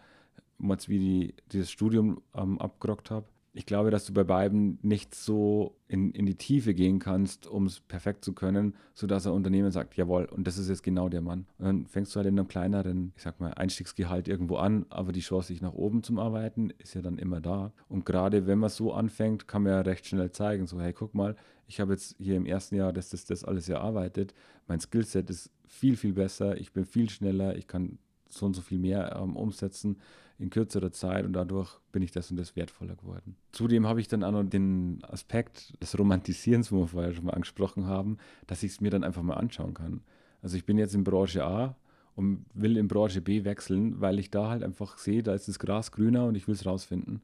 mal 0.59 0.79
wie 0.87 0.99
die, 0.99 1.35
dieses 1.51 1.71
Studium 1.71 2.23
ähm, 2.35 2.61
abgerockt 2.61 3.11
habe, 3.11 3.27
ich 3.57 3.67
glaube, 3.67 3.93
dass 3.93 4.05
du 4.05 4.13
bei 4.13 4.25
beiden 4.25 4.81
nicht 4.83 5.15
so 5.15 5.77
in, 5.87 6.11
in 6.11 6.27
die 6.27 6.35
Tiefe 6.35 6.75
gehen 6.75 6.99
kannst, 6.99 7.47
um 7.47 7.67
es 7.67 7.79
perfekt 7.79 8.25
zu 8.25 8.33
können, 8.33 8.75
sodass 8.95 9.29
ein 9.29 9.33
Unternehmen 9.33 9.71
sagt, 9.71 9.97
jawohl, 9.97 10.25
und 10.25 10.45
das 10.49 10.59
ist 10.59 10.69
jetzt 10.69 10.83
genau 10.83 11.09
der 11.09 11.21
Mann. 11.21 11.47
Und 11.59 11.65
dann 11.65 11.87
fängst 11.87 12.13
du 12.13 12.17
halt 12.17 12.27
in 12.27 12.37
einem 12.37 12.49
kleineren, 12.49 13.13
ich 13.17 13.23
sag 13.23 13.39
mal, 13.39 13.55
Einstiegsgehalt 13.55 14.27
irgendwo 14.27 14.57
an, 14.57 14.87
aber 14.91 15.13
die 15.13 15.21
Chance, 15.21 15.49
sich 15.49 15.63
nach 15.63 15.73
oben 15.73 16.03
zum 16.03 16.19
Arbeiten, 16.19 16.71
ist 16.79 16.95
ja 16.95 17.03
dann 17.03 17.17
immer 17.17 17.41
da. 17.41 17.73
Und 17.89 18.05
gerade 18.05 18.49
wenn 18.49 18.59
man 18.59 18.71
so 18.71 18.93
anfängt, 18.93 19.47
kann 19.47 19.63
man 19.63 19.73
ja 19.73 19.81
recht 19.83 20.05
schnell 20.07 20.33
zeigen, 20.33 20.67
so, 20.67 20.81
hey, 20.81 20.93
guck 20.93 21.15
mal, 21.15 21.37
ich 21.69 21.79
habe 21.79 21.93
jetzt 21.93 22.17
hier 22.19 22.37
im 22.37 22.47
ersten 22.47 22.75
Jahr 22.75 22.93
das, 22.93 23.11
das, 23.11 23.25
das 23.25 23.45
alles 23.45 23.69
erarbeitet, 23.69 24.35
mein 24.67 24.81
Skillset 24.81 25.31
ist 25.31 25.53
viel, 25.67 25.97
viel 25.97 26.13
besser, 26.13 26.59
ich 26.59 26.73
bin 26.73 26.85
viel 26.85 27.09
schneller, 27.09 27.57
ich 27.57 27.69
kann 27.69 27.99
so 28.29 28.47
und 28.47 28.55
so 28.55 28.63
viel 28.63 28.79
mehr 28.79 29.17
ähm, 29.17 29.37
umsetzen 29.37 29.99
in 30.39 30.51
kürzerer 30.51 30.91
Zeit 30.91 31.25
und 31.25 31.33
dadurch 31.33 31.79
bin 31.93 32.03
ich 32.03 32.11
das 32.11 32.31
und 32.31 32.37
das 32.37 32.57
wertvoller 32.57 32.97
geworden. 32.97 33.37
Zudem 33.53 33.87
habe 33.87 34.01
ich 34.01 34.09
dann 34.09 34.25
auch 34.25 34.33
noch 34.33 34.43
den 34.43 34.99
Aspekt 35.05 35.81
des 35.81 35.97
Romantisierens, 35.99 36.73
wo 36.73 36.81
wir 36.81 36.87
vorher 36.89 37.13
schon 37.13 37.27
mal 37.27 37.35
angesprochen 37.35 37.87
haben, 37.87 38.19
dass 38.47 38.63
ich 38.63 38.73
es 38.73 38.81
mir 38.81 38.91
dann 38.91 39.05
einfach 39.05 39.23
mal 39.23 39.35
anschauen 39.35 39.75
kann. 39.75 40.03
Also 40.43 40.57
ich 40.57 40.65
bin 40.65 40.77
jetzt 40.77 40.95
in 40.95 41.05
Branche 41.05 41.45
A 41.45 41.77
und 42.17 42.45
will 42.53 42.77
in 42.77 42.89
Branche 42.89 43.21
B 43.21 43.45
wechseln, 43.45 44.01
weil 44.01 44.19
ich 44.19 44.31
da 44.31 44.49
halt 44.49 44.63
einfach 44.63 44.99
sehe, 44.99 45.23
da 45.23 45.35
ist 45.35 45.49
das 45.49 45.59
Gras 45.59 45.93
grüner 45.93 46.27
und 46.27 46.35
ich 46.35 46.47
will 46.47 46.55
es 46.55 46.67
rausfinden. 46.67 47.23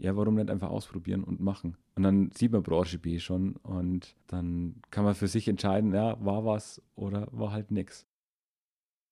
Ja, 0.00 0.16
warum 0.16 0.36
nicht 0.36 0.50
einfach 0.50 0.70
ausprobieren 0.70 1.24
und 1.24 1.40
machen? 1.40 1.76
Und 1.96 2.04
dann 2.04 2.30
sieht 2.32 2.52
man 2.52 2.62
Branche 2.62 2.98
B 2.98 3.18
schon 3.18 3.56
und 3.56 4.14
dann 4.28 4.76
kann 4.90 5.04
man 5.04 5.16
für 5.16 5.26
sich 5.26 5.48
entscheiden, 5.48 5.92
ja, 5.92 6.24
war 6.24 6.44
was 6.44 6.80
oder 6.94 7.26
war 7.32 7.50
halt 7.50 7.72
nichts. 7.72 8.06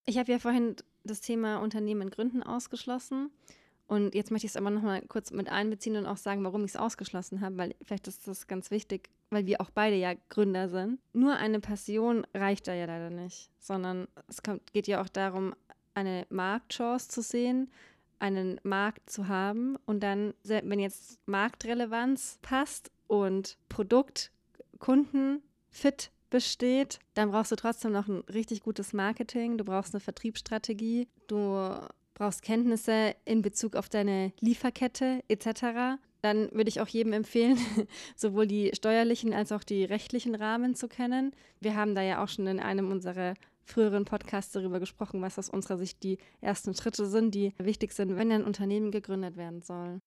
Ich 0.05 0.19
habe 0.19 0.31
ja 0.31 0.39
vorhin 0.39 0.77
das 1.07 1.21
Thema 1.21 1.59
Unternehmen 1.59 2.11
gründen 2.11 2.43
ausgeschlossen. 2.43 3.31
Und 3.87 4.15
jetzt 4.15 4.31
möchte 4.33 4.47
ich 4.47 4.53
es 4.53 4.57
aber 4.57 4.71
nochmal 4.71 5.03
kurz 5.03 5.31
mit 5.31 5.49
einbeziehen 5.49 5.97
und 5.97 6.07
auch 6.07 6.17
sagen, 6.17 6.43
warum 6.43 6.65
ich 6.65 6.73
es 6.73 6.77
ausgeschlossen 6.77 7.41
habe, 7.41 7.57
weil 7.57 7.75
vielleicht 7.83 8.09
ist 8.09 8.27
das 8.27 8.49
ganz 8.49 8.71
wichtig, 8.73 9.11
weil 9.31 9.47
wir 9.47 9.61
auch 9.61 9.71
beide 9.71 9.97
ja 9.97 10.15
Gründer 10.29 10.69
sind. 10.69 10.99
Nur 11.13 11.37
eine 11.37 11.61
Passion 11.61 12.27
reicht 12.35 12.67
da 12.67 12.75
ja 12.75 12.87
leider 12.87 13.11
nicht, 13.11 13.51
sondern 13.61 14.09
es 14.29 14.43
kommt, 14.43 14.73
geht 14.73 14.89
ja 14.89 15.01
auch 15.01 15.09
darum, 15.09 15.55
eine 15.95 16.27
Marktchance 16.31 17.09
zu 17.09 17.23
sehen, 17.23 17.71
einen 18.19 18.61
Markt 18.65 19.09
zu 19.09 19.29
haben 19.29 19.77
und 19.87 20.03
dann, 20.03 20.35
wenn 20.43 20.81
jetzt 20.81 21.21
Marktrelevanz 21.27 22.39
passt 22.43 22.91
und 23.07 23.57
Produkt, 23.69 24.33
Kunden 24.79 25.43
fit 25.71 26.11
besteht, 26.37 26.99
dann 27.15 27.31
brauchst 27.31 27.51
du 27.51 27.57
trotzdem 27.57 27.93
noch 27.93 28.09
ein 28.09 28.21
richtig 28.29 28.61
gutes 28.61 28.93
Marketing, 28.93 29.57
du 29.57 29.65
brauchst 29.65 29.95
eine 29.95 30.01
Vertriebsstrategie, 30.01 31.09
du 31.29 31.81
brauchst 32.13 32.43
Kenntnisse 32.43 33.17
in 33.25 33.41
Bezug 33.41 33.75
auf 33.75 33.89
deine 33.89 34.35
Lieferkette 34.41 35.25
etc. 35.29 35.99
Dann 36.21 36.53
würde 36.53 36.69
ich 36.69 36.83
auch 36.83 36.89
jedem 36.89 37.15
empfehlen, 37.15 37.57
sowohl 38.17 38.47
die 38.47 38.71
steuerlichen 38.75 39.33
als 39.33 39.51
auch 39.51 39.65
die 39.65 39.85
rechtlichen 39.85 40.35
Rahmen 40.35 40.75
zu 40.75 40.89
kennen. 40.89 41.33
Wir 41.61 41.75
haben 41.75 41.95
da 41.95 42.03
ja 42.03 42.23
auch 42.23 42.29
schon 42.29 42.47
in 42.47 42.61
einem 42.61 42.91
unserer 42.91 43.33
früheren 43.65 44.05
Podcasts 44.05 44.53
darüber 44.53 44.79
gesprochen, 44.79 45.23
was 45.23 45.39
aus 45.39 45.49
unserer 45.49 45.79
Sicht 45.79 46.03
die 46.03 46.19
ersten 46.43 46.75
Schritte 46.75 47.07
sind, 47.07 47.35
die 47.35 47.55
wichtig 47.57 47.93
sind, 47.93 48.15
wenn 48.17 48.31
ein 48.31 48.45
Unternehmen 48.45 48.91
gegründet 48.91 49.39
werden 49.39 49.63
soll. 49.63 50.01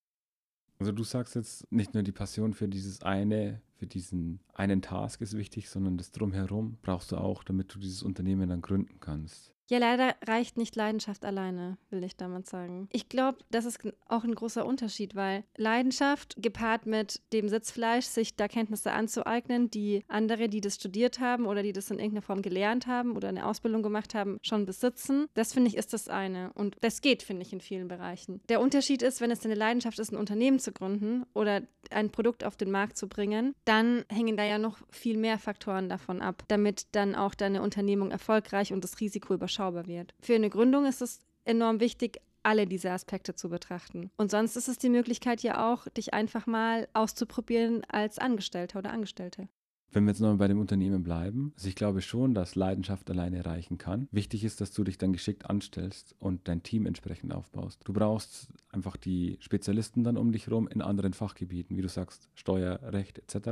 Also 0.78 0.92
du 0.92 1.04
sagst 1.04 1.34
jetzt 1.34 1.66
nicht 1.72 1.96
nur 1.96 2.04
die 2.04 2.12
Passion 2.12 2.54
für 2.54 2.68
dieses 2.68 3.02
eine, 3.02 3.64
für 3.80 3.88
diesen 3.88 4.42
einen 4.54 4.82
Task 4.82 5.22
ist 5.22 5.38
wichtig, 5.38 5.70
sondern 5.70 5.98
das 5.98 6.12
drumherum 6.12 6.78
brauchst 6.82 7.14
du 7.14 7.18
auch, 7.18 7.46
damit 7.46 7.74
du 7.74 7.80
dieses 7.80 8.04
Unternehmen 8.04 8.50
dann 8.50 8.62
gründen 8.62 9.00
kannst. 9.00 9.56
Ja, 9.70 9.78
leider 9.78 10.16
reicht 10.26 10.58
nicht 10.58 10.76
Leidenschaft 10.76 11.24
alleine, 11.24 11.78
will 11.92 12.04
ich 12.04 12.18
damit 12.18 12.48
sagen. 12.48 12.90
Ich 12.92 13.08
glaube, 13.08 13.38
das 13.52 13.66
ist 13.66 13.80
auch 14.08 14.24
ein 14.24 14.34
großer 14.34 14.66
Unterschied, 14.66 15.16
weil 15.16 15.44
Leidenschaft 15.58 16.36
gepaart 16.40 16.88
mit 16.88 17.22
dem 17.34 17.50
Sitzfleisch, 17.50 18.08
sich 18.08 18.36
da 18.36 18.48
Kenntnisse 18.48 18.92
anzueignen, 18.92 19.70
die 19.70 20.04
andere, 20.08 20.50
die 20.50 20.62
das 20.62 20.76
studiert 20.76 21.20
haben 21.20 21.46
oder 21.46 21.62
die 21.62 21.72
das 21.72 21.92
in 21.92 22.00
irgendeiner 22.00 22.24
Form 22.24 22.42
gelernt 22.42 22.88
haben 22.88 23.16
oder 23.16 23.30
eine 23.30 23.46
Ausbildung 23.46 23.84
gemacht 23.84 24.16
haben, 24.16 24.40
schon 24.42 24.66
besitzen. 24.66 25.28
Das 25.36 25.54
finde 25.54 25.70
ich 25.70 25.78
ist 25.78 25.94
das 25.94 26.08
eine. 26.08 26.52
Und 26.56 26.76
das 26.82 27.02
geht, 27.02 27.22
finde 27.22 27.44
ich, 27.44 27.54
in 27.54 27.62
vielen 27.62 27.88
Bereichen. 27.88 28.42
Der 28.50 28.62
Unterschied 28.62 29.04
ist, 29.04 29.22
wenn 29.22 29.30
es 29.30 29.42
deine 29.42 29.54
Leidenschaft 29.54 30.00
ist, 30.00 30.12
ein 30.12 30.18
Unternehmen 30.18 30.58
zu 30.58 30.72
gründen 30.72 31.28
oder 31.36 31.62
ein 31.92 32.10
Produkt 32.10 32.44
auf 32.44 32.56
den 32.56 32.72
Markt 32.72 32.98
zu 32.98 33.08
bringen, 33.08 33.54
dann 33.66 34.04
hängen 34.10 34.36
da 34.36 34.44
ja 34.44 34.58
noch 34.58 34.80
viel 34.90 35.18
mehr 35.18 35.38
Faktoren 35.38 35.90
davon 35.90 36.24
ab, 36.24 36.44
damit 36.48 36.88
dann 36.94 37.14
auch 37.14 37.36
deine 37.36 37.62
Unternehmung 37.62 38.10
erfolgreich 38.10 38.74
und 38.74 38.84
das 38.84 39.00
Risiko 39.00 39.36
überschaubar 39.36 39.59
überschaubar 39.60 39.88
wird. 39.88 40.14
Für 40.22 40.36
eine 40.36 40.50
Gründung 40.50 40.86
ist 40.86 41.02
es 41.02 41.20
enorm 41.46 41.80
wichtig, 41.80 42.22
alle 42.42 42.66
diese 42.66 42.92
Aspekte 42.92 43.36
zu 43.36 43.50
betrachten. 43.50 44.12
Und 44.18 44.32
sonst 44.32 44.56
ist 44.56 44.70
es 44.70 44.78
die 44.78 44.90
Möglichkeit 44.90 45.42
ja 45.42 45.72
auch, 45.72 45.88
dich 45.90 46.14
einfach 46.14 46.48
mal 46.48 46.88
auszuprobieren 46.94 47.84
als 47.90 48.18
Angestellter 48.18 48.80
oder 48.80 48.92
Angestellte. 48.92 49.50
Wenn 49.92 50.04
wir 50.04 50.12
jetzt 50.12 50.20
nochmal 50.20 50.38
bei 50.38 50.48
dem 50.48 50.60
Unternehmen 50.60 51.04
bleiben, 51.04 51.52
also 51.56 51.68
ich 51.68 51.76
glaube 51.76 52.02
schon, 52.02 52.34
dass 52.34 52.56
Leidenschaft 52.56 53.10
alleine 53.10 53.46
reichen 53.46 53.78
kann. 53.78 54.08
Wichtig 54.12 54.44
ist, 54.44 54.62
dass 54.62 54.72
du 54.72 54.84
dich 54.84 54.98
dann 54.98 55.14
geschickt 55.14 55.50
anstellst 55.50 56.16
und 56.20 56.48
dein 56.48 56.62
Team 56.62 56.86
entsprechend 56.86 57.34
aufbaust. 57.34 57.82
Du 57.86 57.94
brauchst 57.94 58.50
einfach 58.72 58.98
die 58.98 59.38
Spezialisten 59.40 60.04
dann 60.04 60.18
um 60.18 60.32
dich 60.32 60.46
herum 60.48 60.68
in 60.68 60.82
anderen 60.82 61.14
Fachgebieten, 61.14 61.76
wie 61.76 61.82
du 61.82 61.90
sagst, 61.90 62.30
Steuer, 62.36 62.80
Recht 62.84 63.18
etc. 63.18 63.46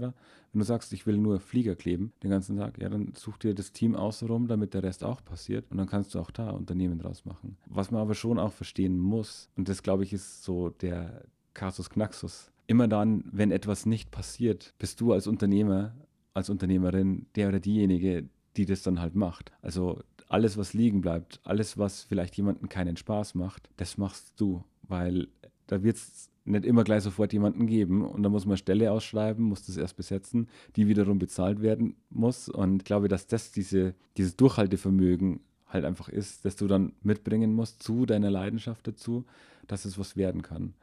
Wenn 0.52 0.60
du 0.60 0.63
sagst, 0.63 0.93
ich 0.93 1.08
will 1.08 1.17
nur 1.17 1.39
Flieger 1.39 1.76
kleben 1.76 2.13
den 2.21 2.30
ganzen 2.30 2.58
Tag, 2.58 2.78
ja, 2.78 2.89
dann 2.89 3.13
such 3.15 3.38
dir 3.38 3.56
das 3.56 3.71
Team 3.71 3.95
außenrum, 3.95 4.47
damit 4.47 4.73
der 4.73 4.84
Rest 4.84 5.04
auch 5.04 5.23
passiert 5.26 5.65
und 5.71 5.78
dann 5.78 5.88
kannst 5.88 6.13
du 6.13 6.19
auch 6.19 6.32
da 6.32 6.52
Unternehmen 6.52 7.00
draus 7.00 7.26
machen. 7.26 7.58
Was 7.65 7.89
man 7.89 8.02
aber 8.02 8.13
schon 8.13 8.38
auch 8.38 8.54
verstehen 8.54 9.00
muss, 9.00 9.50
und 9.56 9.69
das 9.69 9.82
glaube 9.82 10.04
ich 10.04 10.13
ist 10.13 10.43
so 10.43 10.69
der 10.69 11.23
Casus 11.54 11.89
Knaxus, 11.89 12.52
immer 12.67 12.88
dann, 12.88 13.23
wenn 13.32 13.52
etwas 13.52 13.86
nicht 13.86 14.12
passiert, 14.12 14.73
bist 14.78 15.02
du 15.02 15.13
als 15.13 15.26
Unternehmer 15.26 15.95
als 16.38 16.50
Unternehmerin 16.50 17.26
der 17.36 17.50
oder 17.50 17.60
diejenige, 17.60 18.30
die 18.56 18.65
das 18.65 18.84
dann 18.84 19.02
halt 19.02 19.15
macht. 19.15 19.52
Also 19.62 20.02
alles, 20.30 20.58
was 20.58 20.73
liegen 20.73 21.02
bleibt, 21.02 21.39
alles, 21.43 21.78
was 21.78 22.04
vielleicht 22.04 22.38
jemandem 22.38 22.69
keinen 22.69 22.95
Spaß 22.95 23.36
macht, 23.36 23.69
das 23.78 23.97
machst 23.97 24.34
du, 24.39 24.63
weil 24.84 25.28
da 25.67 25.84
wird 25.84 25.97
es 25.97 26.30
nicht 26.45 26.63
immer 26.65 26.84
gleich 26.84 27.04
sofort 27.04 27.34
jemanden 27.34 27.67
geben 27.67 28.06
und 28.06 28.23
da 28.23 28.30
muss 28.30 28.45
man 28.45 28.56
Stelle 28.56 28.91
ausschreiben, 28.91 29.43
muss 29.43 29.65
das 29.65 29.78
erst 29.78 29.97
besetzen, 29.97 30.47
die 30.76 30.88
wiederum 30.88 31.19
bezahlt 31.19 31.62
werden 31.62 31.95
muss 32.10 32.47
und 32.47 32.84
ich 32.84 32.86
glaube, 32.86 33.10
dass 33.10 33.28
das 33.28 33.52
diese, 33.52 33.95
dieses 34.15 34.38
Durchhaltevermögen 34.38 35.41
halt 35.67 35.84
einfach 35.84 36.08
ist, 36.08 36.45
dass 36.45 36.56
du 36.56 36.67
dann 36.67 36.93
mitbringen 37.02 37.54
musst 37.54 37.84
zu 37.84 38.06
deiner 38.06 38.32
Leidenschaft 38.32 38.88
dazu, 38.88 39.26
dass 39.67 39.86
es 39.86 40.00
was 40.00 40.15
werden 40.15 40.41
kann. 40.41 40.73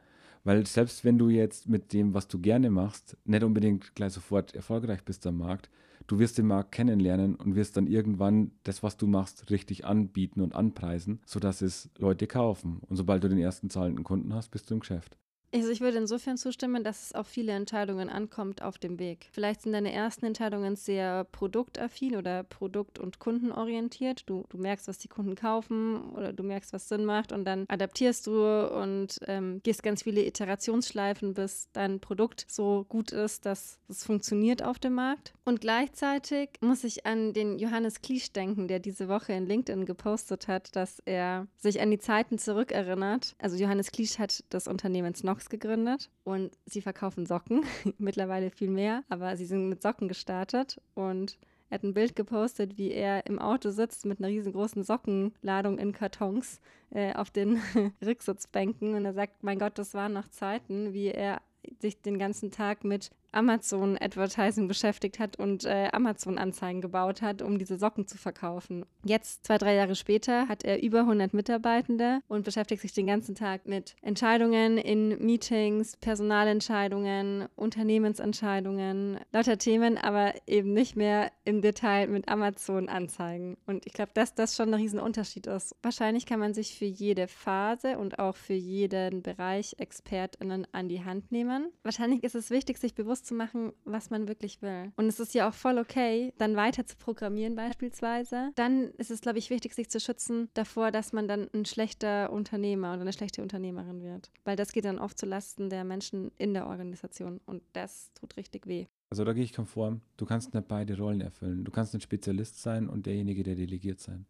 Weil 0.45 0.65
selbst 0.67 1.03
wenn 1.03 1.17
du 1.17 1.29
jetzt 1.29 1.67
mit 1.67 1.91
dem, 1.91 2.13
was 2.13 2.27
du 2.27 2.39
gerne 2.39 2.69
machst, 2.69 3.17
nicht 3.25 3.43
unbedingt 3.43 3.95
gleich 3.95 4.13
sofort 4.13 4.53
erfolgreich 4.55 5.03
bist 5.03 5.25
am 5.25 5.39
Markt, 5.39 5.71
du 6.05 6.19
wirst 6.19 6.37
den 6.37 6.45
Markt 6.45 6.71
kennenlernen 6.71 7.35
und 7.35 7.55
wirst 7.55 7.75
dann 7.75 7.87
irgendwann 7.87 8.51
das, 8.63 8.83
was 8.83 8.95
du 8.95 9.07
machst, 9.07 9.49
richtig 9.49 9.85
anbieten 9.85 10.41
und 10.41 10.53
anpreisen, 10.53 11.19
sodass 11.25 11.61
es 11.61 11.89
Leute 11.97 12.27
kaufen. 12.27 12.79
Und 12.87 12.95
sobald 12.95 13.23
du 13.23 13.27
den 13.27 13.39
ersten 13.39 13.71
zahlenden 13.71 14.03
Kunden 14.03 14.35
hast, 14.35 14.51
bist 14.51 14.69
du 14.69 14.75
im 14.75 14.81
Geschäft. 14.81 15.17
Also 15.55 15.69
ich 15.69 15.79
würde 15.79 15.99
insofern 15.99 16.35
zustimmen, 16.35 16.83
dass 16.83 17.01
es 17.03 17.15
auf 17.15 17.27
viele 17.27 17.53
Entscheidungen 17.53 18.09
ankommt 18.09 18.61
auf 18.61 18.77
dem 18.77 18.99
Weg. 18.99 19.29
Vielleicht 19.31 19.61
sind 19.61 19.71
deine 19.71 19.93
ersten 19.93 20.25
Entscheidungen 20.25 20.75
sehr 20.75 21.23
produktaffin 21.23 22.17
oder 22.17 22.43
produkt- 22.43 22.99
und 22.99 23.19
kundenorientiert. 23.19 24.23
Du, 24.29 24.43
du 24.49 24.57
merkst, 24.57 24.89
was 24.89 24.97
die 24.97 25.07
Kunden 25.07 25.35
kaufen 25.35 26.11
oder 26.11 26.33
du 26.33 26.43
merkst, 26.43 26.73
was 26.73 26.89
Sinn 26.89 27.05
macht 27.05 27.31
und 27.31 27.45
dann 27.45 27.63
adaptierst 27.69 28.27
du 28.27 28.67
und 28.67 29.17
ähm, 29.27 29.61
gehst 29.63 29.81
ganz 29.81 30.03
viele 30.03 30.25
Iterationsschleifen, 30.25 31.33
bis 31.33 31.69
dein 31.71 32.01
Produkt 32.01 32.45
so 32.49 32.85
gut 32.89 33.13
ist, 33.13 33.45
dass 33.45 33.79
es 33.87 34.03
funktioniert 34.03 34.61
auf 34.61 34.77
dem 34.77 34.95
Markt. 34.95 35.33
Und 35.45 35.61
gleichzeitig 35.61 36.49
muss 36.59 36.83
ich 36.83 37.05
an 37.05 37.31
den 37.31 37.59
Johannes 37.59 38.01
Kliesch 38.01 38.33
denken, 38.33 38.67
der 38.67 38.79
diese 38.79 39.07
Woche 39.07 39.31
in 39.31 39.45
LinkedIn 39.45 39.85
gepostet 39.85 40.49
hat, 40.49 40.75
dass 40.75 40.99
er 41.05 41.47
sich 41.55 41.79
an 41.79 41.91
die 41.91 41.99
Zeiten 41.99 42.39
zurückerinnert. 42.39 43.35
Also 43.37 43.55
Johannes 43.55 43.91
Kliesch 43.91 44.19
hat 44.19 44.43
das 44.49 44.67
Unternehmen 44.67 45.15
Snox 45.15 45.44
gegründet 45.49 46.09
und 46.23 46.57
sie 46.65 46.81
verkaufen 46.81 47.25
Socken, 47.25 47.63
mittlerweile 47.97 48.51
viel 48.51 48.69
mehr, 48.69 49.03
aber 49.09 49.35
sie 49.37 49.45
sind 49.45 49.69
mit 49.69 49.81
Socken 49.81 50.07
gestartet 50.07 50.81
und 50.93 51.37
er 51.69 51.75
hat 51.75 51.83
ein 51.83 51.93
Bild 51.93 52.15
gepostet, 52.15 52.77
wie 52.77 52.91
er 52.91 53.25
im 53.25 53.39
Auto 53.39 53.71
sitzt 53.71 54.05
mit 54.05 54.19
einer 54.19 54.27
riesengroßen 54.27 54.83
Sockenladung 54.83 55.79
in 55.79 55.93
Kartons 55.93 56.61
äh, 56.91 57.13
auf 57.13 57.31
den 57.31 57.59
Rücksitzbänken 58.05 58.93
und 58.93 59.05
er 59.05 59.13
sagt, 59.13 59.43
mein 59.43 59.59
Gott, 59.59 59.77
das 59.79 59.93
waren 59.93 60.13
noch 60.13 60.27
Zeiten, 60.27 60.93
wie 60.93 61.07
er 61.07 61.41
sich 61.79 62.01
den 62.01 62.19
ganzen 62.19 62.51
Tag 62.51 62.83
mit 62.83 63.09
Amazon-Advertising 63.35 64.67
beschäftigt 64.67 65.19
hat 65.19 65.37
und 65.37 65.65
äh, 65.65 65.89
Amazon-Anzeigen 65.91 66.81
gebaut 66.81 67.21
hat, 67.21 67.41
um 67.41 67.57
diese 67.57 67.77
Socken 67.77 68.07
zu 68.07 68.17
verkaufen. 68.17 68.85
Jetzt, 69.03 69.45
zwei, 69.45 69.57
drei 69.57 69.75
Jahre 69.75 69.95
später, 69.95 70.47
hat 70.47 70.63
er 70.63 70.81
über 70.81 71.01
100 71.01 71.33
Mitarbeitende 71.33 72.19
und 72.27 72.45
beschäftigt 72.45 72.81
sich 72.81 72.93
den 72.93 73.07
ganzen 73.07 73.35
Tag 73.35 73.67
mit 73.67 73.95
Entscheidungen 74.01 74.77
in 74.77 75.23
Meetings, 75.23 75.97
Personalentscheidungen, 75.97 77.47
Unternehmensentscheidungen, 77.55 79.19
lauter 79.31 79.57
Themen, 79.57 79.97
aber 79.97 80.33
eben 80.47 80.73
nicht 80.73 80.95
mehr 80.95 81.31
im 81.43 81.61
Detail 81.61 82.07
mit 82.07 82.27
Amazon-Anzeigen. 82.29 83.57
Und 83.65 83.85
ich 83.85 83.93
glaube, 83.93 84.11
dass 84.13 84.33
das 84.33 84.55
schon 84.55 84.69
ein 84.69 84.75
Riesenunterschied 84.75 85.47
ist. 85.47 85.75
Wahrscheinlich 85.81 86.25
kann 86.25 86.39
man 86.39 86.53
sich 86.53 86.77
für 86.77 86.85
jede 86.85 87.27
Phase 87.27 87.97
und 87.97 88.19
auch 88.19 88.35
für 88.35 88.53
jeden 88.53 89.21
Bereich 89.21 89.75
ExpertInnen 89.77 90.67
an 90.71 90.87
die 90.87 91.03
Hand 91.03 91.31
nehmen. 91.31 91.71
Wahrscheinlich 91.83 92.23
ist 92.23 92.35
es 92.35 92.49
wichtig, 92.49 92.77
sich 92.77 92.95
bewusst 92.95 93.24
zu 93.25 93.33
machen, 93.33 93.73
was 93.83 94.09
man 94.09 94.27
wirklich 94.27 94.61
will. 94.61 94.91
Und 94.95 95.07
es 95.07 95.19
ist 95.19 95.33
ja 95.33 95.49
auch 95.49 95.53
voll 95.53 95.77
okay, 95.77 96.33
dann 96.37 96.55
weiter 96.55 96.85
zu 96.85 96.95
programmieren 96.97 97.55
beispielsweise. 97.55 98.51
Dann 98.55 98.91
ist 98.97 99.11
es, 99.11 99.21
glaube 99.21 99.39
ich, 99.39 99.49
wichtig, 99.49 99.73
sich 99.73 99.89
zu 99.89 99.99
schützen 99.99 100.49
davor, 100.53 100.91
dass 100.91 101.13
man 101.13 101.27
dann 101.27 101.49
ein 101.53 101.65
schlechter 101.65 102.31
Unternehmer 102.31 102.93
oder 102.93 103.01
eine 103.01 103.13
schlechte 103.13 103.41
Unternehmerin 103.41 104.01
wird. 104.01 104.31
Weil 104.43 104.55
das 104.55 104.71
geht 104.71 104.85
dann 104.85 104.99
oft 104.99 105.17
zulasten 105.17 105.69
der 105.69 105.83
Menschen 105.83 106.31
in 106.37 106.53
der 106.53 106.67
Organisation 106.67 107.41
und 107.45 107.63
das 107.73 108.11
tut 108.13 108.37
richtig 108.37 108.67
weh. 108.67 108.85
Also 109.09 109.23
da 109.23 109.33
gehe 109.33 109.43
ich 109.43 109.53
konform. 109.53 110.01
Du 110.17 110.25
kannst 110.25 110.53
nicht 110.53 110.67
beide 110.67 110.97
Rollen 110.97 111.21
erfüllen. 111.21 111.63
Du 111.63 111.71
kannst 111.71 111.93
ein 111.93 112.01
Spezialist 112.01 112.61
sein 112.61 112.89
und 112.89 113.05
derjenige, 113.05 113.43
der 113.43 113.55
delegiert 113.55 113.99
sein. 113.99 114.25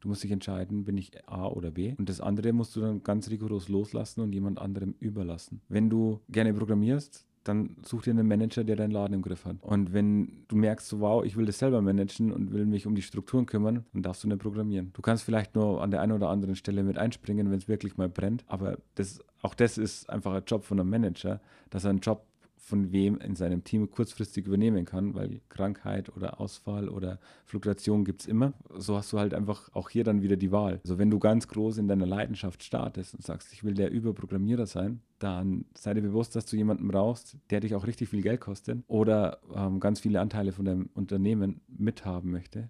Du 0.00 0.08
musst 0.08 0.22
dich 0.22 0.30
entscheiden, 0.30 0.84
bin 0.84 0.98
ich 0.98 1.10
A 1.28 1.48
oder 1.48 1.70
B. 1.70 1.94
Und 1.96 2.08
das 2.08 2.20
andere 2.20 2.52
musst 2.52 2.76
du 2.76 2.80
dann 2.80 3.02
ganz 3.02 3.30
rigoros 3.30 3.68
loslassen 3.68 4.20
und 4.20 4.32
jemand 4.32 4.58
anderem 4.58 4.94
überlassen. 5.00 5.62
Wenn 5.68 5.90
du 5.90 6.20
gerne 6.28 6.52
programmierst, 6.52 7.26
dann 7.48 7.76
such 7.82 8.02
dir 8.02 8.10
einen 8.10 8.26
Manager, 8.26 8.64
der 8.64 8.76
deinen 8.76 8.90
Laden 8.90 9.14
im 9.14 9.22
Griff 9.22 9.44
hat. 9.44 9.56
Und 9.62 9.92
wenn 9.92 10.44
du 10.48 10.56
merkst, 10.56 10.88
so, 10.88 11.00
wow, 11.00 11.24
ich 11.24 11.36
will 11.36 11.46
das 11.46 11.58
selber 11.58 11.80
managen 11.82 12.32
und 12.32 12.52
will 12.52 12.66
mich 12.66 12.86
um 12.86 12.94
die 12.94 13.02
Strukturen 13.02 13.46
kümmern, 13.46 13.84
dann 13.92 14.02
darfst 14.02 14.24
du 14.24 14.28
nicht 14.28 14.40
programmieren. 14.40 14.90
Du 14.94 15.02
kannst 15.02 15.24
vielleicht 15.24 15.54
nur 15.54 15.82
an 15.82 15.90
der 15.90 16.00
einen 16.00 16.12
oder 16.12 16.28
anderen 16.28 16.56
Stelle 16.56 16.82
mit 16.82 16.98
einspringen, 16.98 17.50
wenn 17.50 17.58
es 17.58 17.68
wirklich 17.68 17.96
mal 17.96 18.08
brennt, 18.08 18.44
aber 18.48 18.78
das, 18.94 19.20
auch 19.42 19.54
das 19.54 19.78
ist 19.78 20.10
einfach 20.10 20.34
ein 20.34 20.44
Job 20.46 20.64
von 20.64 20.80
einem 20.80 20.90
Manager, 20.90 21.40
dass 21.70 21.84
er 21.84 21.90
einen 21.90 22.00
Job 22.00 22.24
von 22.66 22.90
wem 22.90 23.18
in 23.18 23.36
seinem 23.36 23.62
Team 23.62 23.92
kurzfristig 23.92 24.44
übernehmen 24.44 24.84
kann, 24.84 25.14
weil 25.14 25.40
Krankheit 25.48 26.14
oder 26.16 26.40
Ausfall 26.40 26.88
oder 26.88 27.20
Fluktuation 27.44 28.04
gibt 28.04 28.22
es 28.22 28.26
immer. 28.26 28.54
So 28.76 28.96
hast 28.96 29.12
du 29.12 29.20
halt 29.20 29.34
einfach 29.34 29.72
auch 29.72 29.88
hier 29.88 30.02
dann 30.02 30.20
wieder 30.20 30.36
die 30.36 30.50
Wahl. 30.50 30.80
Also 30.82 30.98
wenn 30.98 31.08
du 31.08 31.20
ganz 31.20 31.46
groß 31.46 31.78
in 31.78 31.86
deiner 31.86 32.06
Leidenschaft 32.06 32.64
startest 32.64 33.14
und 33.14 33.22
sagst, 33.22 33.52
ich 33.52 33.62
will 33.62 33.74
der 33.74 33.92
Überprogrammierer 33.92 34.66
sein, 34.66 35.00
dann 35.20 35.64
sei 35.74 35.94
dir 35.94 36.02
bewusst, 36.02 36.34
dass 36.34 36.46
du 36.46 36.56
jemanden 36.56 36.88
brauchst, 36.88 37.36
der 37.50 37.60
dich 37.60 37.72
auch 37.76 37.86
richtig 37.86 38.08
viel 38.08 38.22
Geld 38.22 38.40
kostet 38.40 38.82
oder 38.88 39.38
ähm, 39.54 39.78
ganz 39.78 40.00
viele 40.00 40.20
Anteile 40.20 40.50
von 40.50 40.64
deinem 40.64 40.90
Unternehmen 40.92 41.60
mithaben 41.68 42.32
möchte, 42.32 42.68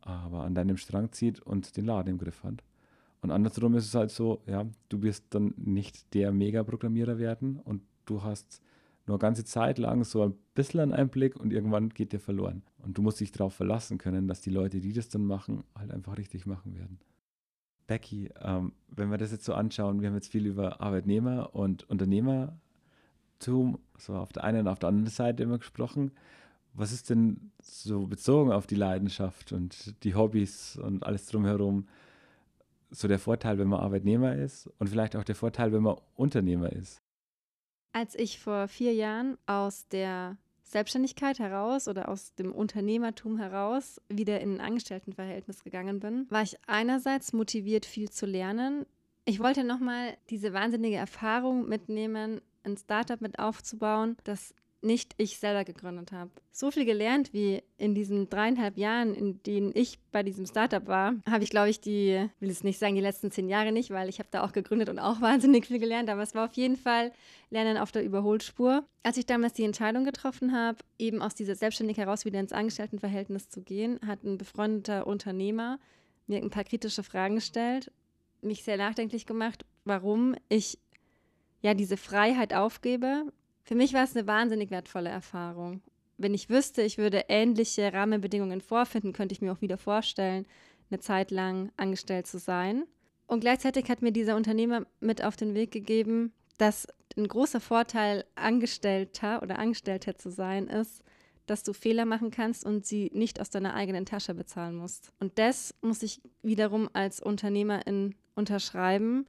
aber 0.00 0.42
an 0.42 0.56
deinem 0.56 0.76
Strang 0.76 1.12
zieht 1.12 1.38
und 1.38 1.76
den 1.76 1.84
Laden 1.84 2.10
im 2.10 2.18
Griff 2.18 2.42
hat. 2.42 2.64
Und 3.22 3.30
andersrum 3.30 3.76
ist 3.76 3.86
es 3.86 3.94
halt 3.94 4.10
so, 4.10 4.42
ja, 4.46 4.66
du 4.88 5.02
wirst 5.02 5.26
dann 5.30 5.54
nicht 5.56 6.14
der 6.14 6.32
Mega-Programmierer 6.32 7.18
werden 7.18 7.60
und 7.60 7.82
du 8.06 8.24
hast 8.24 8.60
nur 9.10 9.16
eine 9.16 9.26
ganze 9.26 9.44
Zeit 9.44 9.78
lang 9.78 10.04
so 10.04 10.22
ein 10.22 10.34
bisschen 10.54 10.78
einen 10.78 10.92
Einblick 10.92 11.34
und 11.34 11.52
irgendwann 11.52 11.88
geht 11.88 12.12
dir 12.12 12.20
verloren. 12.20 12.62
Und 12.78 12.96
du 12.96 13.02
musst 13.02 13.18
dich 13.18 13.32
darauf 13.32 13.54
verlassen 13.54 13.98
können, 13.98 14.28
dass 14.28 14.40
die 14.40 14.50
Leute, 14.50 14.78
die 14.78 14.92
das 14.92 15.08
dann 15.08 15.24
machen, 15.24 15.64
halt 15.76 15.90
einfach 15.90 16.16
richtig 16.16 16.46
machen 16.46 16.76
werden. 16.76 17.00
Becky, 17.88 18.30
ähm, 18.40 18.72
wenn 18.86 19.10
wir 19.10 19.18
das 19.18 19.32
jetzt 19.32 19.44
so 19.44 19.54
anschauen, 19.54 20.00
wir 20.00 20.08
haben 20.08 20.14
jetzt 20.14 20.30
viel 20.30 20.46
über 20.46 20.80
Arbeitnehmer 20.80 21.56
und 21.56 21.90
Unternehmertum, 21.90 23.80
so 23.98 24.14
auf 24.14 24.32
der 24.32 24.44
einen 24.44 24.60
und 24.60 24.68
auf 24.68 24.78
der 24.78 24.90
anderen 24.90 25.10
Seite 25.10 25.42
immer 25.42 25.58
gesprochen. 25.58 26.12
Was 26.72 26.92
ist 26.92 27.10
denn 27.10 27.50
so 27.60 28.06
bezogen 28.06 28.52
auf 28.52 28.68
die 28.68 28.76
Leidenschaft 28.76 29.50
und 29.50 30.04
die 30.04 30.14
Hobbys 30.14 30.76
und 30.76 31.04
alles 31.04 31.26
drumherum 31.26 31.88
so 32.92 33.08
der 33.08 33.18
Vorteil, 33.18 33.58
wenn 33.58 33.66
man 33.66 33.80
Arbeitnehmer 33.80 34.36
ist 34.36 34.68
und 34.78 34.88
vielleicht 34.88 35.16
auch 35.16 35.24
der 35.24 35.34
Vorteil, 35.34 35.72
wenn 35.72 35.82
man 35.82 35.96
Unternehmer 36.14 36.70
ist? 36.70 37.02
Als 37.92 38.14
ich 38.14 38.38
vor 38.38 38.68
vier 38.68 38.94
Jahren 38.94 39.36
aus 39.46 39.88
der 39.88 40.36
Selbstständigkeit 40.62 41.40
heraus 41.40 41.88
oder 41.88 42.08
aus 42.08 42.34
dem 42.34 42.52
Unternehmertum 42.52 43.38
heraus 43.38 44.00
wieder 44.08 44.40
in 44.40 44.54
ein 44.54 44.60
Angestelltenverhältnis 44.60 45.64
gegangen 45.64 45.98
bin, 45.98 46.26
war 46.30 46.42
ich 46.42 46.56
einerseits 46.68 47.32
motiviert, 47.32 47.84
viel 47.84 48.08
zu 48.08 48.26
lernen. 48.26 48.86
Ich 49.24 49.40
wollte 49.40 49.64
nochmal 49.64 50.16
diese 50.30 50.52
wahnsinnige 50.52 50.96
Erfahrung 50.96 51.68
mitnehmen, 51.68 52.40
ein 52.62 52.76
Startup 52.76 53.20
mit 53.20 53.38
aufzubauen, 53.40 54.16
das 54.22 54.54
nicht 54.82 55.14
ich 55.18 55.38
selber 55.38 55.64
gegründet 55.64 56.12
habe. 56.12 56.30
So 56.52 56.70
viel 56.70 56.84
gelernt 56.84 57.32
wie 57.32 57.62
in 57.76 57.94
diesen 57.94 58.30
dreieinhalb 58.30 58.76
Jahren, 58.76 59.14
in 59.14 59.42
denen 59.42 59.72
ich 59.74 59.98
bei 60.10 60.22
diesem 60.22 60.46
Startup 60.46 60.86
war, 60.86 61.14
habe 61.28 61.44
ich, 61.44 61.50
glaube 61.50 61.68
ich, 61.68 61.80
die, 61.80 62.28
will 62.40 62.50
es 62.50 62.64
nicht 62.64 62.78
sagen, 62.78 62.94
die 62.94 63.00
letzten 63.00 63.30
zehn 63.30 63.48
Jahre 63.48 63.72
nicht, 63.72 63.90
weil 63.90 64.08
ich 64.08 64.18
habe 64.18 64.28
da 64.30 64.42
auch 64.42 64.52
gegründet 64.52 64.88
und 64.88 64.98
auch 64.98 65.20
wahnsinnig 65.20 65.66
viel 65.66 65.78
gelernt, 65.78 66.08
aber 66.08 66.22
es 66.22 66.34
war 66.34 66.46
auf 66.46 66.54
jeden 66.54 66.76
Fall 66.76 67.12
Lernen 67.50 67.76
auf 67.76 67.92
der 67.92 68.04
Überholspur. 68.04 68.84
Als 69.02 69.16
ich 69.16 69.26
damals 69.26 69.54
die 69.54 69.64
Entscheidung 69.64 70.04
getroffen 70.04 70.52
habe, 70.52 70.78
eben 70.98 71.20
aus 71.20 71.34
dieser 71.34 71.54
Selbstständigkeit 71.54 72.06
heraus 72.06 72.24
wieder 72.24 72.40
ins 72.40 72.52
Angestelltenverhältnis 72.52 73.48
zu 73.48 73.62
gehen, 73.62 74.00
hat 74.06 74.22
ein 74.24 74.38
befreundeter 74.38 75.06
Unternehmer 75.06 75.78
mir 76.26 76.38
ein 76.38 76.50
paar 76.50 76.64
kritische 76.64 77.02
Fragen 77.02 77.34
gestellt, 77.34 77.90
mich 78.40 78.62
sehr 78.62 78.76
nachdenklich 78.76 79.26
gemacht, 79.26 79.66
warum 79.84 80.34
ich 80.48 80.78
ja 81.60 81.74
diese 81.74 81.96
Freiheit 81.96 82.54
aufgebe, 82.54 83.24
für 83.62 83.74
mich 83.74 83.92
war 83.92 84.04
es 84.04 84.16
eine 84.16 84.26
wahnsinnig 84.26 84.70
wertvolle 84.70 85.10
Erfahrung. 85.10 85.82
Wenn 86.18 86.34
ich 86.34 86.50
wüsste, 86.50 86.82
ich 86.82 86.98
würde 86.98 87.24
ähnliche 87.28 87.92
Rahmenbedingungen 87.92 88.60
vorfinden, 88.60 89.12
könnte 89.12 89.32
ich 89.32 89.40
mir 89.40 89.52
auch 89.52 89.60
wieder 89.60 89.78
vorstellen, 89.78 90.46
eine 90.90 91.00
Zeit 91.00 91.30
lang 91.30 91.70
angestellt 91.76 92.26
zu 92.26 92.38
sein. 92.38 92.84
Und 93.26 93.40
gleichzeitig 93.40 93.88
hat 93.88 94.02
mir 94.02 94.12
dieser 94.12 94.36
Unternehmer 94.36 94.86
mit 95.00 95.24
auf 95.24 95.36
den 95.36 95.54
Weg 95.54 95.70
gegeben, 95.70 96.32
dass 96.58 96.86
ein 97.16 97.28
großer 97.28 97.60
Vorteil, 97.60 98.24
Angestellter 98.34 99.42
oder 99.42 99.58
Angestellter 99.58 100.16
zu 100.16 100.30
sein, 100.30 100.66
ist, 100.66 101.02
dass 101.46 101.62
du 101.62 101.72
Fehler 101.72 102.04
machen 102.04 102.30
kannst 102.30 102.64
und 102.64 102.86
sie 102.86 103.10
nicht 103.12 103.40
aus 103.40 103.50
deiner 103.50 103.74
eigenen 103.74 104.06
Tasche 104.06 104.34
bezahlen 104.34 104.76
musst. 104.76 105.12
Und 105.18 105.38
das 105.38 105.74
muss 105.80 106.02
ich 106.02 106.20
wiederum 106.42 106.88
als 106.92 107.20
Unternehmerin 107.20 108.14
unterschreiben, 108.34 109.26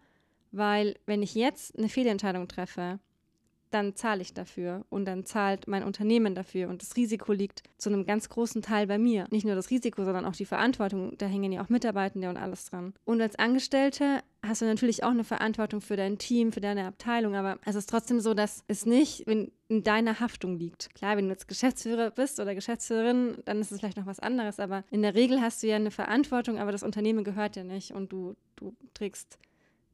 weil 0.51 0.95
wenn 1.05 1.23
ich 1.23 1.35
jetzt 1.35 1.77
eine 1.77 1.89
Fehlentscheidung 1.89 2.47
treffe, 2.47 2.99
dann 3.71 3.95
zahle 3.95 4.21
ich 4.21 4.33
dafür 4.33 4.85
und 4.89 5.05
dann 5.05 5.25
zahlt 5.25 5.67
mein 5.67 5.83
Unternehmen 5.83 6.35
dafür 6.35 6.69
und 6.69 6.81
das 6.81 6.95
Risiko 6.95 7.31
liegt 7.31 7.63
zu 7.77 7.89
einem 7.89 8.05
ganz 8.05 8.29
großen 8.29 8.61
Teil 8.61 8.85
bei 8.87 8.97
mir. 8.97 9.25
Nicht 9.31 9.45
nur 9.45 9.55
das 9.55 9.69
Risiko, 9.69 10.03
sondern 10.03 10.25
auch 10.25 10.35
die 10.35 10.45
Verantwortung, 10.45 11.17
da 11.17 11.25
hängen 11.25 11.51
ja 11.51 11.63
auch 11.63 11.69
Mitarbeitende 11.69 12.29
und 12.29 12.37
alles 12.37 12.65
dran. 12.65 12.93
Und 13.05 13.21
als 13.21 13.39
Angestellte 13.39 14.21
hast 14.43 14.61
du 14.61 14.65
natürlich 14.65 15.03
auch 15.03 15.11
eine 15.11 15.23
Verantwortung 15.23 15.81
für 15.81 15.95
dein 15.95 16.17
Team, 16.17 16.51
für 16.51 16.61
deine 16.61 16.85
Abteilung, 16.85 17.35
aber 17.35 17.59
es 17.65 17.75
ist 17.75 17.89
trotzdem 17.89 18.19
so, 18.19 18.33
dass 18.33 18.63
es 18.67 18.85
nicht 18.85 19.21
in, 19.21 19.51
in 19.69 19.83
deiner 19.83 20.19
Haftung 20.19 20.57
liegt. 20.57 20.93
Klar, 20.93 21.15
wenn 21.15 21.25
du 21.25 21.31
jetzt 21.31 21.47
Geschäftsführer 21.47 22.11
bist 22.11 22.39
oder 22.39 22.55
Geschäftsführerin, 22.55 23.37
dann 23.45 23.61
ist 23.61 23.71
es 23.71 23.79
vielleicht 23.79 23.97
noch 23.97 24.05
was 24.05 24.19
anderes, 24.19 24.59
aber 24.59 24.83
in 24.91 25.01
der 25.01 25.15
Regel 25.15 25.41
hast 25.41 25.63
du 25.63 25.67
ja 25.67 25.77
eine 25.77 25.91
Verantwortung, 25.91 26.59
aber 26.59 26.71
das 26.71 26.83
Unternehmen 26.83 27.23
gehört 27.23 27.55
ja 27.55 27.63
nicht 27.63 27.91
und 27.91 28.11
du, 28.11 28.35
du 28.55 28.75
trägst 28.93 29.37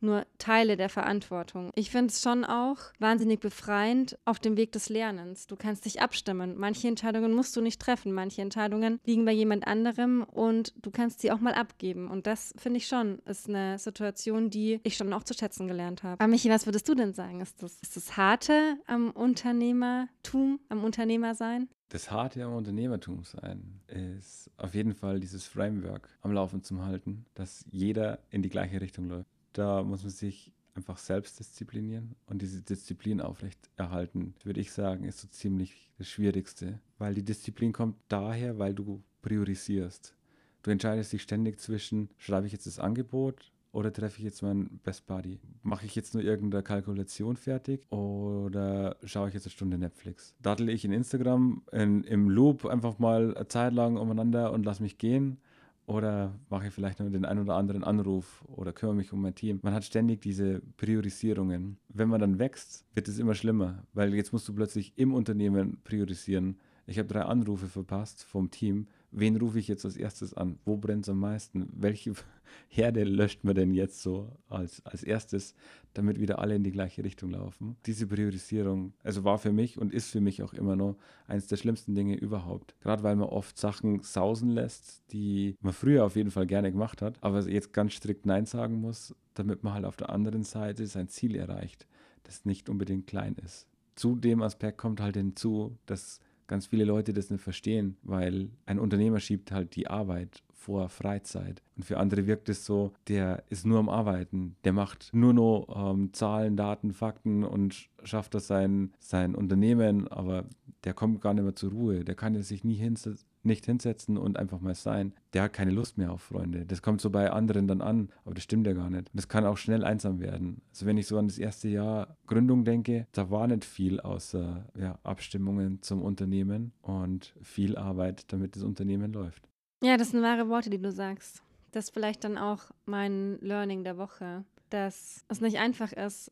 nur 0.02 0.26
Teile 0.38 0.78
der 0.78 0.89
Verantwortung. 0.89 1.72
Ich 1.76 1.91
finde 1.91 2.12
es 2.12 2.22
schon 2.22 2.45
auch 2.45 2.78
wahnsinnig 3.00 3.39
befreiend 3.39 4.18
auf 4.26 4.39
dem 4.39 4.58
Weg 4.58 4.72
des 4.72 4.89
Lernens. 4.89 5.48
Du 5.48 5.56
kannst 5.56 5.86
dich 5.86 6.02
abstimmen. 6.02 6.56
Manche 6.58 6.88
Entscheidungen 6.88 7.34
musst 7.34 7.56
du 7.56 7.62
nicht 7.62 7.82
treffen. 7.82 8.14
Manche 8.14 8.41
Entscheidungen 8.41 9.00
liegen 9.06 9.26
bei 9.26 9.32
jemand 9.32 9.68
anderem 9.68 10.24
und 10.24 10.74
du 10.86 10.91
kannst 10.91 11.22
sie 11.22 11.32
auch 11.32 11.39
mal 11.39 11.54
abgeben. 11.54 12.10
Und 12.10 12.28
das 12.28 12.54
finde 12.58 12.78
ich 12.78 12.88
schon, 12.88 13.20
ist 13.20 13.50
eine 13.50 13.80
Situation, 13.80 14.50
die 14.50 14.80
ich 14.84 14.95
schon 14.95 15.12
auch 15.14 15.24
zu 15.24 15.34
schätzen 15.34 15.68
gelernt 15.68 16.04
habe. 16.04 16.20
Aber 16.20 16.28
Michi, 16.28 16.50
was 16.50 16.66
würdest 16.66 16.88
du 16.88 16.95
denn 16.95 17.14
sagen? 17.14 17.41
Ist 17.41 17.62
das, 17.64 17.80
ist 17.82 17.95
das 17.95 18.18
Harte 18.18 18.78
am 18.86 19.12
Unternehmertum, 19.12 20.60
am 20.70 20.84
Unternehmer 20.84 21.36
sein? 21.36 21.70
Das 21.89 22.12
Harte 22.12 22.43
am 22.43 22.54
Unternehmertum 22.54 23.24
sein 23.24 23.80
ist 23.88 24.52
auf 24.58 24.76
jeden 24.76 24.93
Fall 24.93 25.22
dieses 25.22 25.48
Framework 25.48 26.10
am 26.22 26.34
Laufen 26.34 26.62
zu 26.62 26.84
halten, 26.84 27.26
dass 27.34 27.66
jeder 27.72 28.20
in 28.30 28.41
die 28.41 28.50
gleiche 28.50 28.82
Richtung 28.82 29.08
läuft. 29.08 29.36
Da 29.58 29.82
muss 29.82 30.03
man 30.03 30.12
sich 30.12 30.51
einfach 30.76 30.99
selbst 30.99 31.39
disziplinieren 31.39 32.16
und 32.28 32.43
diese 32.43 32.62
Disziplin 32.62 33.20
aufrecht 33.22 33.72
erhalten, 33.76 34.36
würde 34.43 34.60
ich 34.60 34.72
sagen, 34.72 35.03
ist 35.03 35.20
so 35.20 35.28
ziemlich 35.28 35.89
das 35.97 36.08
Schwierigste. 36.08 36.80
Weil 36.99 37.16
die 37.16 37.24
Disziplin 37.24 37.74
kommt 37.74 37.95
daher, 38.08 38.60
weil 38.60 38.76
du 38.76 39.01
priorisierst. 39.24 40.14
Du 40.62 40.70
entscheidest 40.70 41.12
dich 41.12 41.24
ständig 41.24 41.60
zwischen, 41.60 42.10
schreibe 42.20 42.45
ich 42.45 42.53
jetzt 42.53 42.68
das 42.68 42.78
Angebot 42.78 43.51
oder 43.72 43.91
treffe 43.91 44.20
ich 44.20 44.26
jetzt 44.26 44.43
meinen 44.43 44.80
Best 44.84 45.08
Buddy? 45.08 45.39
Mache 45.64 45.88
ich 45.88 45.95
jetzt 45.95 46.14
nur 46.14 46.24
irgendeine 46.24 46.62
Kalkulation 46.62 47.36
fertig 47.36 47.91
oder 47.91 48.97
schaue 49.03 49.30
ich 49.30 49.34
jetzt 49.34 49.47
eine 49.47 49.53
Stunde 49.53 49.80
Netflix? 49.80 50.36
Dattel 50.39 50.70
ich 50.70 50.86
in 50.86 50.91
Instagram 50.91 51.64
in, 51.72 52.03
im 52.03 52.30
Loop 52.30 52.66
einfach 52.68 52.99
mal 52.99 53.36
eine 53.36 53.47
Zeit 53.47 53.74
lang 53.74 53.97
umeinander 53.97 54.53
und 54.53 54.66
lass 54.66 54.80
mich 54.80 54.99
gehen? 54.99 55.39
Oder 55.88 56.38
mache 56.49 56.67
ich 56.67 56.73
vielleicht 56.73 56.99
nur 56.99 57.09
den 57.09 57.23
einen 57.23 57.43
oder 57.43 57.55
anderen 57.55 57.85
Anruf 57.85 58.43
oder 58.47 58.73
kümmere 58.73 58.95
mich 58.95 59.13
um 59.13 59.21
mein 59.21 59.35
Team. 59.35 59.59
Man 59.63 59.73
hat 59.73 59.85
ständig 59.85 60.21
diese 60.21 60.61
Priorisierungen. 60.75 61.77
Wenn 61.88 62.09
man 62.09 62.19
dann 62.19 62.39
wächst, 62.39 62.85
wird 62.93 63.07
es 63.07 63.19
immer 63.19 63.33
schlimmer, 63.35 63.85
weil 63.93 64.13
jetzt 64.13 64.33
musst 64.33 64.49
du 64.49 64.53
plötzlich 64.53 64.91
im 64.97 65.13
Unternehmen 65.13 65.79
priorisieren. 65.85 66.57
Ich 66.88 66.99
habe 66.99 67.07
drei 67.07 67.21
Anrufe 67.21 67.67
verpasst 67.67 68.25
vom 68.25 68.51
Team 68.51 68.88
wen 69.12 69.36
rufe 69.38 69.60
ich 69.60 69.68
jetzt 69.68 69.86
als 69.86 69.97
erstes 69.97 70.34
an? 70.34 70.60
Wo 70.66 70.78
brennt 70.78 71.05
es 71.05 71.10
am 71.10 71.20
meisten? 71.20 71.70
Welche 71.74 72.14
Herde 72.70 73.03
löscht 73.03 73.43
man 73.43 73.55
denn 73.55 73.74
jetzt 73.74 74.01
so 74.01 74.32
als, 74.49 74.86
als 74.86 75.03
erstes, 75.03 75.55
damit 75.93 76.20
wieder 76.20 76.39
alle 76.39 76.55
in 76.55 76.64
die 76.64 76.72
gleiche 76.72 77.03
Richtung 77.03 77.32
laufen? 77.32 77.78
Diese 77.86 78.08
Priorisierung, 78.08 78.93
also 79.03 79.24
war 79.24 79.38
für 79.38 79.51
mich 79.51 79.78
und 79.78 79.93
ist 79.93 80.12
für 80.12 80.22
mich 80.22 80.43
auch 80.43 80.53
immer 80.53 80.76
noch 80.76 80.97
eines 81.28 81.47
der 81.47 81.58
schlimmsten 81.58 81.95
Dinge 81.95 82.16
überhaupt. 82.16 82.76
Gerade 82.82 83.03
weil 83.03 83.16
man 83.16 83.30
oft 83.30 83.58
Sachen 83.58 84.01
sausen 84.01 84.49
lässt, 84.49 85.03
die 85.12 85.55
man 85.62 85.74
früher 85.74 86.05
auf 86.05 86.16
jeden 86.16 86.32
Fall 86.32 86.47
gerne 86.47 86.72
gemacht 86.72 87.01
hat, 87.01 87.18
aber 87.22 87.47
jetzt 87.47 87.74
ganz 87.74 87.93
strikt 87.93 88.26
Nein 88.26 88.45
sagen 88.45 88.80
muss, 88.80 89.16
damit 89.34 89.64
man 89.64 89.74
halt 89.74 89.86
auf 89.86 89.97
der 89.97 90.10
anderen 90.10 90.43
Seite 90.43 90.88
sein 90.88 91.10
Ziel 91.10 91.36
erreicht, 91.36 91.88
das 92.24 92.45
nicht 92.45 92.70
unbedingt 92.70 93.08
klein 93.08 93.36
ist. 93.43 93.68
Zu 93.95 94.16
dem 94.16 94.41
Aspekt 94.41 94.78
kommt 94.78 95.01
halt 95.01 95.18
hinzu, 95.18 95.78
dass 95.86 96.20
ganz 96.48 96.68
viele 96.68 96.86
Leute 96.86 97.14
das 97.14 97.30
nicht 97.30 97.43
verstehen, 97.43 97.98
weil 98.04 98.50
ein 98.66 98.80
Unternehmer 98.80 99.20
schiebt 99.20 99.52
halt 99.52 99.76
die 99.76 99.88
Arbeit 99.88 100.43
vor 100.54 100.89
Freizeit. 100.89 101.62
Und 101.76 101.84
für 101.84 101.98
andere 101.98 102.28
wirkt 102.28 102.50
es 102.50 102.66
so, 102.66 102.91
der 103.08 103.43
ist 103.50 103.66
nur 103.66 103.80
am 103.80 103.89
Arbeiten, 103.89 104.56
der 104.64 104.74
macht 104.74 105.10
nur 105.14 105.34
noch 105.34 105.93
ähm, 105.93 106.14
Zahlen, 106.14 106.58
Daten, 106.58 106.91
Fakten 106.93 107.43
und 107.43 107.88
schafft 108.04 108.34
das 108.34 108.48
sein, 108.48 108.91
sein 109.00 109.36
Unternehmen, 109.36 110.08
aber 110.08 110.45
der 110.84 110.93
kommt 110.93 111.22
gar 111.22 111.34
nicht 111.34 111.43
mehr 111.43 111.56
zur 111.56 111.72
Ruhe, 111.72 112.04
der 112.04 112.16
kann 112.16 112.41
sich 112.41 112.64
nie 112.64 112.76
hinsetzen 112.76 113.26
nicht 113.48 113.66
hinsetzen 113.66 114.18
und 114.18 114.38
einfach 114.38 114.60
mal 114.60 114.76
sein, 114.76 115.14
der 115.34 115.43
hat 115.43 115.54
keine 115.54 115.72
Lust 115.72 115.98
mehr 115.98 116.12
auf 116.12 116.22
Freunde. 116.22 116.66
Das 116.66 116.82
kommt 116.82 117.02
so 117.02 117.10
bei 117.10 117.32
anderen 117.32 117.68
dann 117.68 117.82
an, 117.82 118.10
aber 118.26 118.36
das 118.36 118.43
stimmt 118.43 118.68
ja 118.68 118.74
gar 118.74 118.89
nicht. 118.89 119.10
Und 119.10 119.16
das 119.16 119.28
kann 119.28 119.45
auch 119.45 119.58
schnell 119.58 119.84
einsam 119.84 120.20
werden. 120.20 120.62
Also 120.70 120.86
wenn 120.86 120.98
ich 120.98 121.08
so 121.08 121.18
an 121.18 121.28
das 121.28 121.39
erste 121.39 121.68
Jahr 121.68 122.18
Gründung 122.28 122.64
denke, 122.64 123.08
da 123.12 123.32
war 123.32 123.48
nicht 123.48 123.66
viel 123.66 124.00
außer 124.00 124.66
ja, 124.78 125.00
Abstimmungen 125.04 125.82
zum 125.82 126.02
Unternehmen 126.02 126.74
und 126.82 127.34
viel 127.41 127.78
Arbeit, 127.78 128.32
damit 128.32 128.56
das 128.56 128.64
Unternehmen 128.64 129.14
läuft. 129.14 129.48
Ja, 129.82 129.98
das 129.98 130.12
sind 130.12 130.22
wahre 130.22 130.50
Worte, 130.50 130.70
die 130.70 130.82
du 130.82 130.91
sagst. 130.91 131.43
Das 131.72 131.86
ist 131.86 131.93
vielleicht 131.93 132.24
dann 132.24 132.38
auch 132.38 132.64
mein 132.86 133.39
Learning 133.41 133.84
der 133.84 133.98
Woche, 133.98 134.43
dass 134.70 135.26
es 135.28 135.41
nicht 135.41 135.60
einfach 135.60 135.91
ist, 135.93 136.32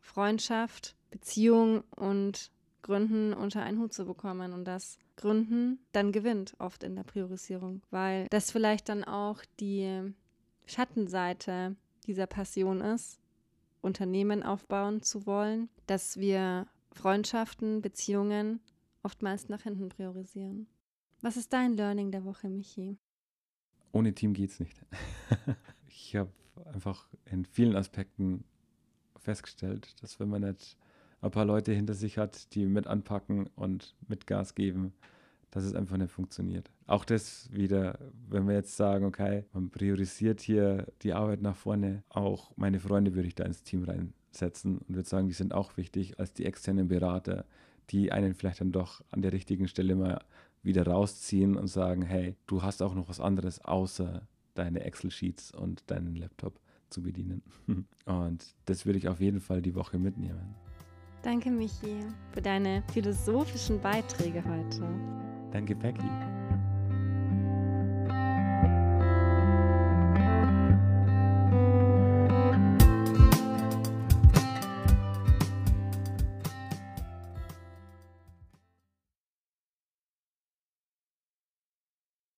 Freundschaft, 0.00 0.96
Beziehung 1.10 1.82
und 1.96 2.50
Gründen 2.84 3.32
unter 3.32 3.62
einen 3.62 3.80
Hut 3.80 3.94
zu 3.94 4.04
bekommen 4.04 4.52
und 4.52 4.66
dass 4.66 4.98
Gründen 5.16 5.78
dann 5.92 6.12
gewinnt 6.12 6.54
oft 6.58 6.84
in 6.84 6.94
der 6.94 7.02
Priorisierung, 7.02 7.82
weil 7.90 8.26
das 8.28 8.50
vielleicht 8.50 8.90
dann 8.90 9.04
auch 9.04 9.40
die 9.58 10.12
Schattenseite 10.66 11.76
dieser 12.06 12.26
Passion 12.26 12.82
ist, 12.82 13.18
Unternehmen 13.80 14.42
aufbauen 14.42 15.00
zu 15.00 15.26
wollen, 15.26 15.70
dass 15.86 16.18
wir 16.18 16.66
Freundschaften, 16.92 17.80
Beziehungen 17.80 18.60
oftmals 19.02 19.48
nach 19.48 19.62
hinten 19.62 19.88
priorisieren. 19.88 20.66
Was 21.22 21.38
ist 21.38 21.54
dein 21.54 21.72
Learning 21.72 22.12
der 22.12 22.24
Woche, 22.24 22.50
Michi? 22.50 22.98
Ohne 23.92 24.12
Team 24.12 24.34
geht 24.34 24.50
es 24.50 24.60
nicht. 24.60 24.84
ich 25.88 26.16
habe 26.16 26.32
einfach 26.66 27.08
in 27.24 27.46
vielen 27.46 27.76
Aspekten 27.76 28.44
festgestellt, 29.16 30.02
dass 30.02 30.20
wenn 30.20 30.28
man 30.28 30.42
nicht 30.42 30.76
ein 31.24 31.30
paar 31.30 31.44
Leute 31.44 31.72
hinter 31.72 31.94
sich 31.94 32.18
hat, 32.18 32.54
die 32.54 32.66
mit 32.66 32.86
anpacken 32.86 33.48
und 33.56 33.94
mit 34.08 34.26
Gas 34.26 34.54
geben, 34.54 34.92
dass 35.50 35.64
es 35.64 35.74
einfach 35.74 35.96
nicht 35.96 36.10
funktioniert. 36.10 36.70
Auch 36.86 37.04
das 37.04 37.48
wieder, 37.52 37.98
wenn 38.28 38.46
wir 38.46 38.54
jetzt 38.54 38.76
sagen, 38.76 39.04
okay, 39.04 39.44
man 39.52 39.70
priorisiert 39.70 40.40
hier 40.40 40.86
die 41.02 41.12
Arbeit 41.12 41.42
nach 41.42 41.56
vorne, 41.56 42.02
auch 42.08 42.52
meine 42.56 42.80
Freunde 42.80 43.14
würde 43.14 43.28
ich 43.28 43.34
da 43.34 43.44
ins 43.44 43.62
Team 43.62 43.84
reinsetzen 43.84 44.78
und 44.78 44.94
würde 44.94 45.08
sagen, 45.08 45.28
die 45.28 45.34
sind 45.34 45.54
auch 45.54 45.76
wichtig 45.76 46.18
als 46.18 46.32
die 46.32 46.44
externen 46.44 46.88
Berater, 46.88 47.44
die 47.90 48.12
einen 48.12 48.34
vielleicht 48.34 48.60
dann 48.60 48.72
doch 48.72 49.02
an 49.10 49.22
der 49.22 49.32
richtigen 49.32 49.68
Stelle 49.68 49.94
mal 49.94 50.20
wieder 50.62 50.86
rausziehen 50.86 51.56
und 51.56 51.68
sagen, 51.68 52.02
hey, 52.02 52.36
du 52.46 52.62
hast 52.62 52.82
auch 52.82 52.94
noch 52.94 53.08
was 53.08 53.20
anderes 53.20 53.64
außer 53.64 54.26
deine 54.54 54.80
Excel-Sheets 54.80 55.52
und 55.52 55.88
deinen 55.90 56.16
Laptop 56.16 56.58
zu 56.90 57.02
bedienen. 57.02 57.42
Und 58.06 58.54
das 58.66 58.86
würde 58.86 58.98
ich 58.98 59.08
auf 59.08 59.20
jeden 59.20 59.40
Fall 59.40 59.60
die 59.62 59.74
Woche 59.74 59.98
mitnehmen. 59.98 60.54
Danke, 61.24 61.50
Michi, 61.50 62.04
für 62.32 62.42
deine 62.42 62.82
philosophischen 62.92 63.80
Beiträge 63.80 64.44
heute. 64.44 64.86
Danke, 65.50 65.74
Becky. 65.74 66.04